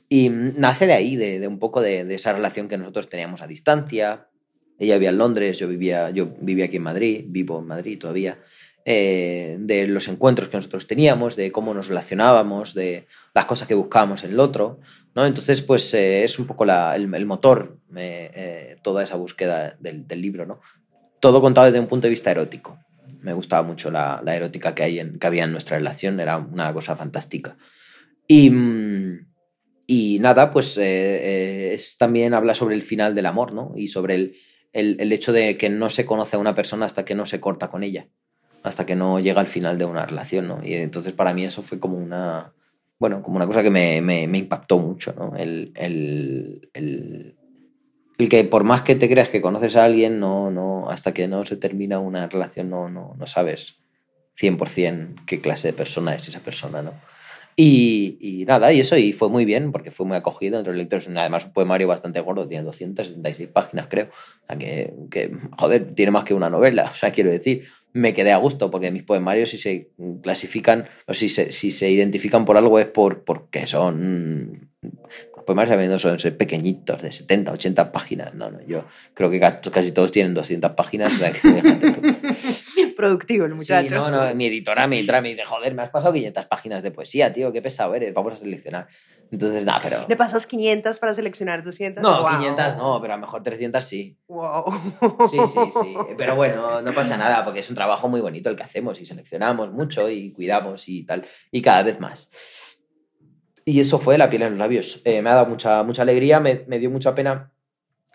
Y 0.10 0.30
nace 0.30 0.86
de 0.86 0.94
ahí, 0.94 1.16
de, 1.16 1.40
de 1.40 1.48
un 1.48 1.60
poco 1.60 1.80
de, 1.80 2.04
de 2.04 2.16
esa 2.16 2.34
relación 2.34 2.68
que 2.68 2.78
nosotros 2.78 3.08
teníamos 3.08 3.42
a 3.42 3.48
distancia. 3.48 4.28
Ella 4.78 4.96
vivía 4.96 5.12
en 5.12 5.18
Londres, 5.18 5.58
yo 5.60 5.68
vivía, 5.68 6.10
yo 6.10 6.34
vivía 6.42 6.66
aquí 6.66 6.78
en 6.78 6.84
Madrid, 6.84 7.26
vivo 7.28 7.60
en 7.60 7.68
Madrid 7.68 7.98
todavía. 7.98 8.40
Eh, 8.86 9.58
de 9.60 9.88
los 9.88 10.08
encuentros 10.08 10.50
que 10.50 10.58
nosotros 10.58 10.88
teníamos, 10.88 11.36
de 11.36 11.52
cómo 11.52 11.74
nos 11.74 11.88
relacionábamos, 11.88 12.74
de 12.74 13.08
las 13.34 13.46
cosas 13.46 13.68
que 13.68 13.76
buscábamos 13.76 14.24
en 14.24 14.32
el 14.32 14.40
otro. 14.40 14.80
¿no? 15.16 15.26
Entonces, 15.26 15.62
pues 15.62 15.94
eh, 15.94 16.24
es 16.24 16.40
un 16.40 16.48
poco 16.48 16.66
la- 16.66 16.96
el, 16.96 17.26
motor, 17.26 17.78
eh, 17.96 18.78
toda 18.84 19.04
esa 19.04 19.18
búsqueda 19.18 19.76
del, 19.80 20.08
del 20.08 20.22
libro. 20.22 20.46
¿no? 20.46 20.62
Todo 21.20 21.42
contado 21.42 21.66
desde 21.68 21.80
un 21.80 21.88
punto 21.88 22.08
de 22.08 22.12
vista 22.12 22.32
erótico. 22.32 22.80
Me 23.22 23.34
gustaba 23.34 23.62
mucho 23.62 23.92
la, 23.92 24.22
la 24.24 24.36
erótica 24.36 24.74
que, 24.74 24.84
hay 24.84 25.00
en, 25.00 25.20
que 25.20 25.28
había 25.28 25.44
en 25.44 25.52
nuestra 25.52 25.78
relación, 25.78 26.20
era 26.20 26.38
una 26.38 26.74
cosa 26.74 26.96
fantástica. 26.96 27.56
Y, 28.28 28.50
mm, 28.50 29.28
y 29.86 30.20
nada, 30.20 30.50
pues 30.52 30.78
es, 30.78 31.98
también 31.98 32.34
habla 32.34 32.54
sobre 32.54 32.76
el 32.76 32.82
final 32.82 33.14
del 33.14 33.26
amor, 33.26 33.54
¿no? 33.54 33.74
Y 33.76 33.90
sobre 33.90 34.16
el, 34.16 34.36
el, 34.74 34.98
el 35.00 35.12
hecho 35.12 35.34
de 35.34 35.58
que 35.58 35.70
no 35.70 35.90
se 35.90 36.06
conoce 36.06 36.38
a 36.38 36.40
una 36.40 36.56
persona 36.56 36.86
hasta 36.86 37.04
que 37.06 37.14
no 37.14 37.26
se 37.26 37.40
corta 37.42 37.70
con 37.70 37.84
ella, 37.84 38.08
hasta 38.64 38.86
que 38.86 38.96
no 38.96 39.20
llega 39.20 39.42
al 39.42 39.48
final 39.48 39.78
de 39.78 39.86
una 39.86 40.06
relación, 40.06 40.48
¿no? 40.48 40.60
Y 40.64 40.74
entonces 40.76 41.14
para 41.14 41.34
mí 41.34 41.44
eso 41.46 41.62
fue 41.62 41.80
como 41.80 41.98
una, 41.98 42.54
bueno, 43.00 43.22
como 43.24 43.38
una 43.38 43.48
cosa 43.48 43.64
que 43.64 43.70
me, 43.70 44.02
me, 44.02 44.38
impactó 44.38 44.80
mucho, 44.80 45.14
¿no? 45.18 45.36
El, 45.36 45.72
el, 45.76 46.70
el, 46.74 47.36
el 48.18 48.30
que 48.30 48.44
por 48.44 48.64
más 48.64 48.84
que 48.84 48.96
te 48.96 49.10
creas 49.10 49.30
que 49.30 49.42
conoces 49.42 49.76
a 49.76 49.86
alguien, 49.86 50.20
no, 50.20 50.52
no, 50.52 50.90
hasta 50.90 51.14
que 51.14 51.28
no 51.28 51.46
se 51.46 51.58
termina 51.58 52.00
una 52.00 52.28
relación, 52.28 52.70
no, 52.70 52.90
no, 52.90 53.16
no 53.18 53.28
sabes 53.28 53.78
100% 54.40 55.26
qué 55.26 55.42
clase 55.42 55.70
de 55.70 55.74
persona 55.74 56.16
es 56.16 56.28
esa 56.28 56.42
persona, 56.42 56.82
¿no? 56.82 56.94
Y, 57.56 58.18
y 58.22 58.46
nada, 58.46 58.72
y 58.72 58.80
eso, 58.80 58.98
y 58.98 59.12
fue 59.12 59.30
muy 59.30 59.46
bien, 59.46 59.72
porque 59.72 59.92
fue 59.92 60.06
muy 60.06 60.16
acogido 60.16 60.58
entre 60.58 60.74
los 60.74 60.78
lectores. 60.78 61.08
Además, 61.10 61.46
un 61.46 61.54
poemario 61.54 61.88
bastante 61.88 62.20
gordo, 62.22 62.48
tiene 62.48 62.64
276 62.64 63.50
páginas, 63.50 63.88
creo. 63.90 64.06
O 64.06 64.46
sea, 64.48 64.58
que, 64.58 64.94
que, 65.10 65.32
joder, 65.58 65.94
tiene 65.94 66.12
más 66.12 66.24
que 66.24 66.34
una 66.34 66.50
novela. 66.50 66.90
O 66.92 66.96
sea, 66.96 67.12
quiero 67.12 67.30
decir, 67.30 67.68
me 67.94 68.14
quedé 68.14 68.32
a 68.32 68.38
gusto, 68.38 68.72
porque 68.72 68.92
mis 68.92 69.04
poemarios, 69.04 69.50
si 69.52 69.58
se 69.58 69.90
clasifican, 70.24 70.86
o 71.08 71.14
si 71.14 71.30
se, 71.30 71.52
si 71.52 71.72
se 71.72 71.90
identifican 71.92 72.46
por 72.46 72.58
algo, 72.58 72.80
es 72.80 72.86
por, 72.88 73.24
porque 73.24 73.68
son. 73.68 74.70
Los 74.82 75.46
poemarios 75.46 75.74
sabiendo 75.74 76.00
son 76.00 76.20
ser 76.20 76.38
pequeñitos, 76.38 77.02
de 77.02 77.12
70, 77.12 77.52
80 77.52 77.92
páginas. 77.92 78.34
No, 78.36 78.50
no, 78.52 78.60
yo 78.68 78.86
creo 79.14 79.30
que 79.30 79.40
ca- 79.40 79.60
casi 79.60 79.92
todos 79.92 80.12
tienen 80.12 80.34
200 80.34 80.72
páginas. 80.72 81.20
Productivo 83.02 83.46
el 83.46 83.56
muchacho. 83.56 83.90
Sí, 83.90 83.96
no, 83.96 84.12
no, 84.12 84.36
mi 84.36 84.46
editora, 84.46 84.86
mi 84.86 85.00
editora 85.00 85.22
me 85.22 85.30
dice, 85.30 85.44
joder, 85.44 85.74
me 85.74 85.82
has 85.82 85.90
pasado 85.90 86.14
500 86.14 86.46
páginas 86.46 86.84
de 86.84 86.92
poesía, 86.92 87.34
tío, 87.34 87.52
qué 87.52 87.60
pesado 87.62 87.96
eres, 87.96 88.14
vamos 88.14 88.34
a 88.34 88.38
seleccionar. 88.38 88.88
Entonces, 89.32 89.66
nada, 89.66 89.80
pero... 89.82 90.06
¿Le 90.08 90.16
pasas 90.16 90.46
500 90.46 91.00
para 91.00 91.14
seleccionar 91.16 91.64
200? 91.64 92.04
No, 92.04 92.22
Guau. 92.22 92.38
500 92.38 92.78
no, 92.78 93.00
pero 93.02 93.14
a 93.14 93.18
lo 93.18 93.22
mejor 93.22 93.42
300 93.42 93.84
sí. 93.84 94.18
Wow. 94.28 94.66
Sí, 95.32 95.40
sí, 95.48 95.60
sí. 95.82 95.96
Pero 96.16 96.36
bueno, 96.36 96.82
no 96.84 96.94
pasa 96.94 97.18
nada, 97.18 97.44
porque 97.44 97.62
es 97.62 97.70
un 97.70 97.76
trabajo 97.76 98.08
muy 98.08 98.22
bonito 98.22 98.50
el 98.52 98.56
que 98.56 98.64
hacemos 98.64 99.02
y 99.02 99.06
seleccionamos 99.08 99.72
mucho 99.72 100.08
y 100.10 100.32
cuidamos 100.32 100.88
y 100.88 101.04
tal, 101.06 101.26
y 101.52 101.62
cada 101.64 101.82
vez 101.82 102.00
más. 102.00 102.30
Y 103.66 103.80
eso 103.80 103.98
fue 104.00 104.18
La 104.18 104.30
piel 104.30 104.44
en 104.44 104.50
los 104.52 104.60
labios. 104.60 105.02
Eh, 105.06 105.22
me 105.22 105.30
ha 105.30 105.36
dado 105.36 105.48
mucha, 105.48 105.82
mucha 105.84 106.02
alegría, 106.04 106.40
me, 106.40 106.66
me 106.68 106.78
dio 106.78 106.92
mucha 106.92 107.16
pena. 107.16 107.52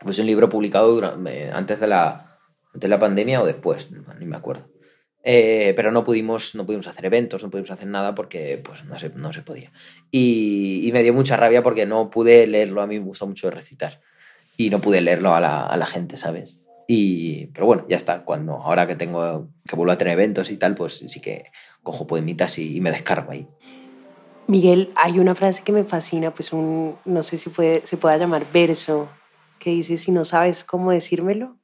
Pues 0.03 0.19
un 0.19 0.27
libro 0.27 0.49
publicado 0.49 0.93
durante- 0.93 1.51
antes, 1.51 1.81
de 1.81 1.87
la, 1.87 2.39
de 2.75 2.89
la 2.89 2.99
pandemia 2.99 3.41
o 3.41 3.47
después, 3.47 3.91
no, 3.91 4.13
ni 4.15 4.27
me 4.27 4.37
acuerdo. 4.37 4.69
Eh, 5.29 5.73
pero 5.75 5.91
no 5.91 6.05
pudimos, 6.05 6.55
no 6.55 6.65
pudimos 6.65 6.87
hacer 6.87 7.05
eventos, 7.05 7.43
no 7.43 7.51
pudimos 7.51 7.73
hacer 7.73 7.89
nada 7.89 8.15
porque 8.15 8.63
pues, 8.65 8.85
no, 8.85 8.97
se, 8.97 9.09
no 9.09 9.33
se 9.33 9.43
podía. 9.43 9.73
Y, 10.13 10.87
y 10.87 10.93
me 10.93 11.03
dio 11.03 11.13
mucha 11.13 11.37
rabia 11.37 11.65
porque 11.65 11.85
no 11.85 12.11
pude 12.11 12.47
leerlo, 12.47 12.81
a 12.81 12.87
mí 12.87 13.01
me 13.01 13.07
gusta 13.07 13.27
mucho 13.27 13.51
recitar. 13.51 14.01
Y 14.57 14.71
no 14.71 14.81
pude 14.81 15.01
leerlo 15.01 15.35
a 15.35 15.41
la, 15.41 15.67
a 15.67 15.77
la 15.77 15.87
gente, 15.87 16.17
¿sabes? 16.17 16.61
Y, 16.87 17.47
pero 17.47 17.67
bueno, 17.67 17.85
ya 17.89 17.97
está. 17.97 18.23
Cuando, 18.23 18.53
ahora 18.53 18.87
que 18.87 18.95
tengo 18.95 19.51
que 19.69 19.75
vuelvo 19.75 19.91
a 19.91 19.99
tener 19.99 20.13
eventos 20.13 20.49
y 20.53 20.59
tal, 20.59 20.77
pues 20.77 21.03
sí 21.09 21.21
que 21.21 21.47
cojo 21.83 22.07
poemitas 22.07 22.57
y, 22.59 22.77
y 22.77 22.81
me 22.81 22.93
descargo 22.93 23.33
ahí. 23.33 23.49
Miguel, 24.47 24.93
hay 24.95 25.19
una 25.19 25.35
frase 25.35 25.65
que 25.65 25.73
me 25.73 25.83
fascina, 25.83 26.33
pues 26.33 26.53
un, 26.53 26.99
no 27.05 27.25
sé 27.25 27.37
si 27.37 27.51
puede, 27.51 27.85
se 27.85 27.97
pueda 27.97 28.17
llamar 28.17 28.47
verso, 28.53 29.09
que 29.59 29.71
dice, 29.71 29.97
si 29.97 30.13
no 30.13 30.25
sabes 30.25 30.63
cómo 30.63 30.93
decírmelo, 30.93 31.57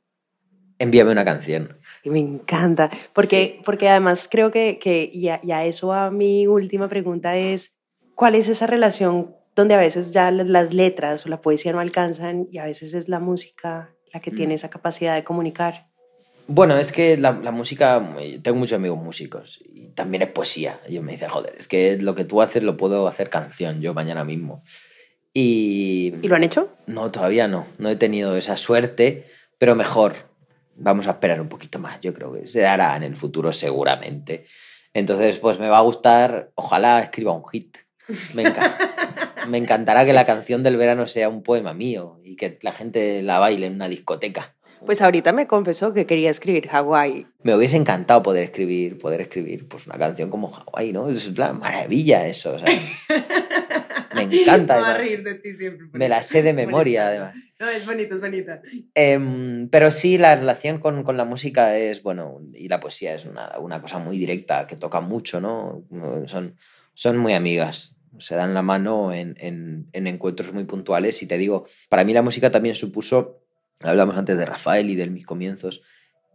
Envíame 0.82 1.12
una 1.12 1.24
canción. 1.24 1.78
Y 2.04 2.10
me 2.10 2.18
encanta, 2.18 2.90
porque, 3.12 3.60
porque 3.64 3.88
además 3.88 4.28
creo 4.30 4.50
que, 4.50 4.78
que 4.78 5.08
y, 5.12 5.28
a, 5.28 5.40
y 5.42 5.52
a 5.52 5.64
eso 5.64 5.88
va 5.88 6.10
mi 6.10 6.46
última 6.46 6.88
pregunta 6.88 7.36
es, 7.36 7.74
¿cuál 8.14 8.34
es 8.34 8.48
esa 8.48 8.66
relación 8.66 9.34
donde 9.54 9.74
a 9.74 9.78
veces 9.78 10.12
ya 10.12 10.30
las- 10.30 10.72
letras 10.74 11.26
o 11.26 11.28
la 11.28 11.40
poesía 11.40 11.72
no 11.72 11.80
alcanzan 11.80 12.48
y 12.50 12.58
a 12.58 12.64
veces 12.64 12.94
es 12.94 13.08
la 13.08 13.20
música 13.20 13.94
la 14.12 14.20
que 14.20 14.30
tiene 14.30 14.54
esa 14.54 14.68
capacidad 14.70 15.14
de 15.14 15.24
comunicar? 15.24 15.88
Bueno, 16.48 16.76
es 16.76 16.90
que 16.92 17.16
la, 17.16 17.32
la 17.32 17.52
música, 17.52 18.14
eh, 18.18 18.40
tengo 18.42 18.58
muchos 18.58 18.76
amigos 18.76 18.98
músicos 18.98 19.60
y 19.72 19.88
también 19.88 20.22
es 20.22 20.30
poesía. 20.30 20.80
Yo 20.90 21.02
me 21.02 21.12
dice, 21.12 21.28
joder, 21.28 21.54
es 21.58 21.68
que 21.68 21.96
lo 21.98 22.14
que 22.14 22.24
tú 22.24 22.42
haces 22.42 22.62
lo 22.62 22.76
puedo 22.76 23.06
hacer 23.06 23.30
canción 23.30 23.80
yo 23.80 23.94
mañana 23.94 24.24
mismo. 24.24 24.62
Y 25.32 26.14
¿Y 26.20 26.28
lo 26.28 26.34
han 26.36 26.44
hecho? 26.44 26.68
no, 26.86 27.10
todavía 27.10 27.48
no, 27.48 27.66
no 27.78 27.88
he 27.88 27.96
tenido 27.96 28.36
esa 28.36 28.56
suerte, 28.56 29.26
pero 29.58 29.74
mejor. 29.74 30.31
Vamos 30.76 31.06
a 31.06 31.10
esperar 31.12 31.40
un 31.40 31.48
poquito 31.48 31.78
más, 31.78 32.00
yo 32.00 32.12
creo 32.14 32.32
que 32.32 32.46
se 32.46 32.60
dará 32.60 32.96
en 32.96 33.02
el 33.02 33.16
futuro 33.16 33.52
seguramente. 33.52 34.46
Entonces, 34.94 35.38
pues 35.38 35.58
me 35.58 35.68
va 35.68 35.78
a 35.78 35.82
gustar, 35.82 36.50
ojalá 36.54 37.00
escriba 37.00 37.32
un 37.32 37.46
hit. 37.48 37.76
Me, 38.34 38.44
enca- 38.44 38.76
me 39.48 39.58
encantará 39.58 40.04
que 40.04 40.12
la 40.12 40.26
canción 40.26 40.62
del 40.62 40.76
verano 40.76 41.06
sea 41.06 41.28
un 41.28 41.42
poema 41.42 41.72
mío 41.72 42.20
y 42.24 42.36
que 42.36 42.58
la 42.62 42.72
gente 42.72 43.22
la 43.22 43.38
baile 43.38 43.66
en 43.66 43.74
una 43.74 43.88
discoteca. 43.88 44.54
Pues 44.84 45.00
ahorita 45.00 45.32
me 45.32 45.46
confesó 45.46 45.92
que 45.94 46.06
quería 46.06 46.28
escribir 46.30 46.66
Hawái. 46.68 47.26
Me 47.44 47.54
hubiese 47.54 47.76
encantado 47.76 48.20
poder 48.22 48.42
escribir, 48.42 48.98
poder 48.98 49.20
escribir 49.20 49.68
pues 49.68 49.86
una 49.86 49.96
canción 49.96 50.28
como 50.28 50.50
Hawái, 50.50 50.92
¿no? 50.92 51.08
Es 51.08 51.28
una 51.28 51.52
maravilla 51.52 52.26
eso, 52.26 52.54
o 52.54 52.58
sea, 52.58 52.66
me 54.14 54.22
encanta 54.22 54.74
además. 54.74 55.24
de 55.24 55.34
ti 55.36 55.54
siempre. 55.54 55.86
Me 55.92 56.08
la 56.08 56.20
sé 56.22 56.42
de 56.42 56.52
memoria 56.54 57.06
además. 57.06 57.34
No, 57.62 57.68
es 57.68 57.86
bonita, 57.86 58.16
es 58.16 58.20
bonita. 58.20 58.60
Em, 58.92 59.68
pero 59.68 59.92
sí, 59.92 60.18
la 60.18 60.34
relación 60.34 60.78
con, 60.78 61.04
con 61.04 61.16
la 61.16 61.24
música 61.24 61.78
es, 61.78 62.02
bueno, 62.02 62.40
y 62.52 62.66
la 62.68 62.80
poesía 62.80 63.14
es 63.14 63.24
una, 63.24 63.56
una 63.60 63.80
cosa 63.80 64.00
muy 64.00 64.18
directa, 64.18 64.66
que 64.66 64.74
toca 64.74 65.00
mucho, 65.00 65.40
¿no? 65.40 65.84
Son, 66.26 66.56
son 66.92 67.18
muy 67.18 67.34
amigas, 67.34 68.00
se 68.18 68.34
dan 68.34 68.52
la 68.52 68.62
mano 68.62 69.12
en, 69.12 69.36
en, 69.38 69.88
en 69.92 70.06
encuentros 70.08 70.52
muy 70.52 70.64
puntuales 70.64 71.22
y 71.22 71.28
te 71.28 71.38
digo, 71.38 71.66
para 71.88 72.02
mí 72.02 72.12
la 72.12 72.22
música 72.22 72.50
también 72.50 72.74
supuso, 72.74 73.44
hablamos 73.78 74.16
antes 74.16 74.36
de 74.36 74.44
Rafael 74.44 74.90
y 74.90 74.96
de 74.96 75.08
mis 75.08 75.24
comienzos, 75.24 75.82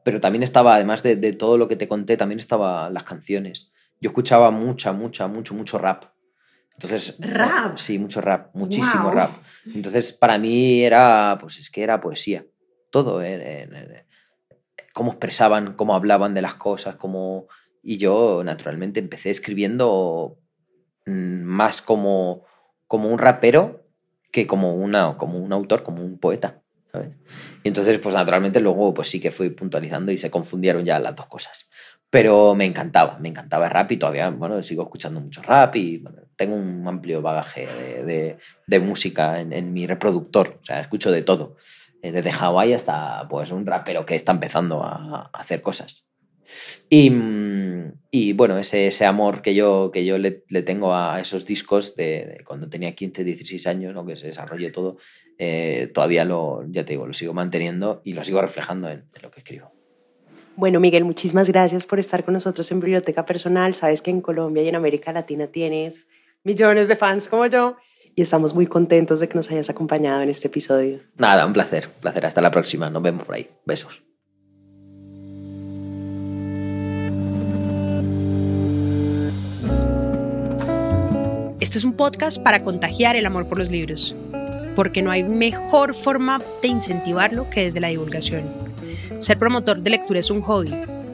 pero 0.05 0.21
también 0.21 0.43
estaba, 0.43 0.75
además 0.75 1.03
de, 1.03 1.17
de 1.17 1.33
todo 1.33 1.57
lo 1.57 1.67
que 1.67 1.75
te 1.75 1.89
conté, 1.89 2.15
también 2.15 2.39
estaba 2.39 2.89
las 2.89 3.03
canciones. 3.03 3.73
Yo 3.99 4.11
escuchaba 4.11 4.49
mucha, 4.49 4.93
mucha, 4.93 5.27
mucho, 5.27 5.53
mucho 5.53 5.77
rap. 5.77 6.05
Entonces, 6.71 7.17
¿Rap? 7.19 7.75
Sí, 7.75 7.99
mucho 7.99 8.21
rap, 8.21 8.55
muchísimo 8.55 9.11
rap. 9.11 9.31
Entonces, 9.73 10.13
para 10.13 10.37
mí 10.37 10.83
era, 10.83 11.37
pues 11.39 11.59
es 11.59 11.69
que 11.69 11.83
era 11.83 12.01
poesía. 12.01 12.45
Todo, 12.91 13.21
eh, 13.23 14.05
cómo 14.93 15.11
expresaban, 15.11 15.73
cómo 15.73 15.95
hablaban 15.95 16.33
de 16.33 16.41
las 16.41 16.55
cosas, 16.55 16.95
cómo... 16.95 17.47
Y 17.83 17.97
yo, 17.97 18.41
naturalmente, 18.43 18.99
empecé 18.99 19.29
escribiendo 19.29 20.39
mm, 21.05 21.41
más 21.43 21.81
como, 21.81 22.45
como 22.87 23.09
un 23.09 23.19
rapero 23.19 23.87
que 24.31 24.47
como, 24.47 24.73
una, 24.75 25.15
como 25.17 25.39
un 25.39 25.53
autor, 25.53 25.83
como 25.83 26.03
un 26.03 26.19
poeta. 26.19 26.61
Y 27.63 27.67
entonces, 27.67 27.99
pues 27.99 28.15
naturalmente, 28.15 28.59
luego 28.59 28.93
pues 28.93 29.09
sí 29.09 29.19
que 29.19 29.31
fui 29.31 29.49
puntualizando 29.49 30.11
y 30.11 30.17
se 30.17 30.31
confundieron 30.31 30.85
ya 30.85 30.99
las 30.99 31.15
dos 31.15 31.27
cosas. 31.27 31.69
Pero 32.09 32.55
me 32.55 32.65
encantaba, 32.65 33.19
me 33.19 33.29
encantaba 33.29 33.65
el 33.65 33.71
rap 33.71 33.91
y 33.91 33.97
todavía, 33.97 34.29
bueno, 34.29 34.61
sigo 34.63 34.83
escuchando 34.83 35.19
mucho 35.19 35.41
rap 35.41 35.75
y 35.75 36.03
tengo 36.37 36.55
un 36.55 36.87
amplio 36.87 37.21
bagaje 37.21 37.67
de, 37.67 38.03
de- 38.05 38.37
de 38.67 38.79
música 38.79 39.41
en, 39.41 39.51
en 39.53 39.73
mi 39.73 39.85
reproductor, 39.87 40.59
o 40.61 40.63
sea, 40.63 40.79
escucho 40.79 41.11
de 41.11 41.23
todo, 41.23 41.55
eh, 42.01 42.11
desde 42.11 42.31
Hawái 42.31 42.73
hasta 42.73 43.27
pues 43.27 43.51
un 43.51 43.65
rapero 43.65 44.05
que 44.05 44.15
está 44.15 44.31
empezando 44.31 44.83
a, 44.83 45.29
a 45.33 45.39
hacer 45.39 45.61
cosas. 45.61 46.05
Y, 46.89 47.11
y, 48.09 48.31
bueno, 48.31 48.57
ese, 48.57 48.87
ese 48.87 49.05
amor 49.05 49.41
que 49.41 49.53
yo, 49.53 49.91
que 49.91 50.05
yo 50.05 50.17
le, 50.17 50.43
le 50.49 50.61
tengo 50.63 50.95
a 50.95 51.19
esos 51.19 51.45
discos 51.45 51.95
de, 51.97 52.25
de 52.37 52.43
cuando 52.45 52.69
tenía 52.69 52.95
15, 52.95 53.25
16 53.25 53.67
años, 53.67 53.93
lo 53.93 54.05
que 54.05 54.15
se 54.15 54.27
desarrolló 54.27 54.71
todo, 54.71 54.97
eh, 55.37 55.91
todavía 55.93 56.23
lo, 56.23 56.63
ya 56.69 56.85
te 56.85 56.93
digo, 56.93 57.05
lo 57.05 57.13
sigo 57.13 57.33
manteniendo 57.33 58.01
y 58.05 58.13
lo 58.13 58.23
sigo 58.23 58.39
reflejando 58.41 58.87
en- 58.89 59.03
en 59.13 59.21
lo 59.21 59.29
que 59.29 59.39
escribo. 59.39 59.73
Bueno, 60.55 60.79
Miguel, 60.79 61.03
muchísimas 61.03 61.49
gracias 61.49 61.85
por 61.85 61.99
estar 61.99 62.23
con 62.23 62.33
nosotros 62.33 62.71
en 62.71 62.79
Biblioteca 62.79 63.25
Personal. 63.25 63.73
Sabes 63.73 64.01
que 64.01 64.09
en 64.11 64.21
Colombia 64.21 64.63
y 64.63 64.69
en 64.69 64.75
América 64.75 65.11
Latina 65.11 65.47
tienes 65.47 66.07
millones 66.43 66.87
de 66.87 66.95
fans 66.95 67.27
como 67.29 67.45
yo 67.45 67.77
y 68.15 68.21
estamos 68.21 68.55
muy 68.55 68.65
contentos 68.65 69.19
de 69.19 69.29
que 69.29 69.35
nos 69.35 69.51
hayas 69.51 69.69
acompañado 69.69 70.21
en 70.21 70.29
este 70.29 70.47
episodio. 70.47 71.01
Nada, 71.17 71.45
un 71.45 71.53
placer, 71.53 71.87
un 71.87 72.01
placer. 72.01 72.25
Hasta 72.25 72.41
la 72.41 72.49
próxima. 72.49 72.89
Nos 72.89 73.03
vemos 73.03 73.25
por 73.25 73.35
ahí. 73.35 73.47
Besos. 73.65 74.01
Este 81.59 81.77
es 81.77 81.83
un 81.83 81.93
podcast 81.93 82.41
para 82.41 82.63
contagiar 82.63 83.15
el 83.15 83.25
amor 83.25 83.47
por 83.47 83.59
los 83.59 83.69
libros, 83.69 84.15
porque 84.75 85.01
no 85.01 85.11
hay 85.11 85.23
mejor 85.23 85.93
forma 85.93 86.41
de 86.61 86.69
incentivarlo 86.69 87.49
que 87.49 87.65
desde 87.65 87.81
la 87.81 87.89
divulgación. 87.89 88.45
Ser 89.19 89.37
promotor 89.37 89.81
de 89.81 89.89
lectura 89.91 90.19
es 90.19 90.31
un 90.31 90.41
hobby, 90.41 90.73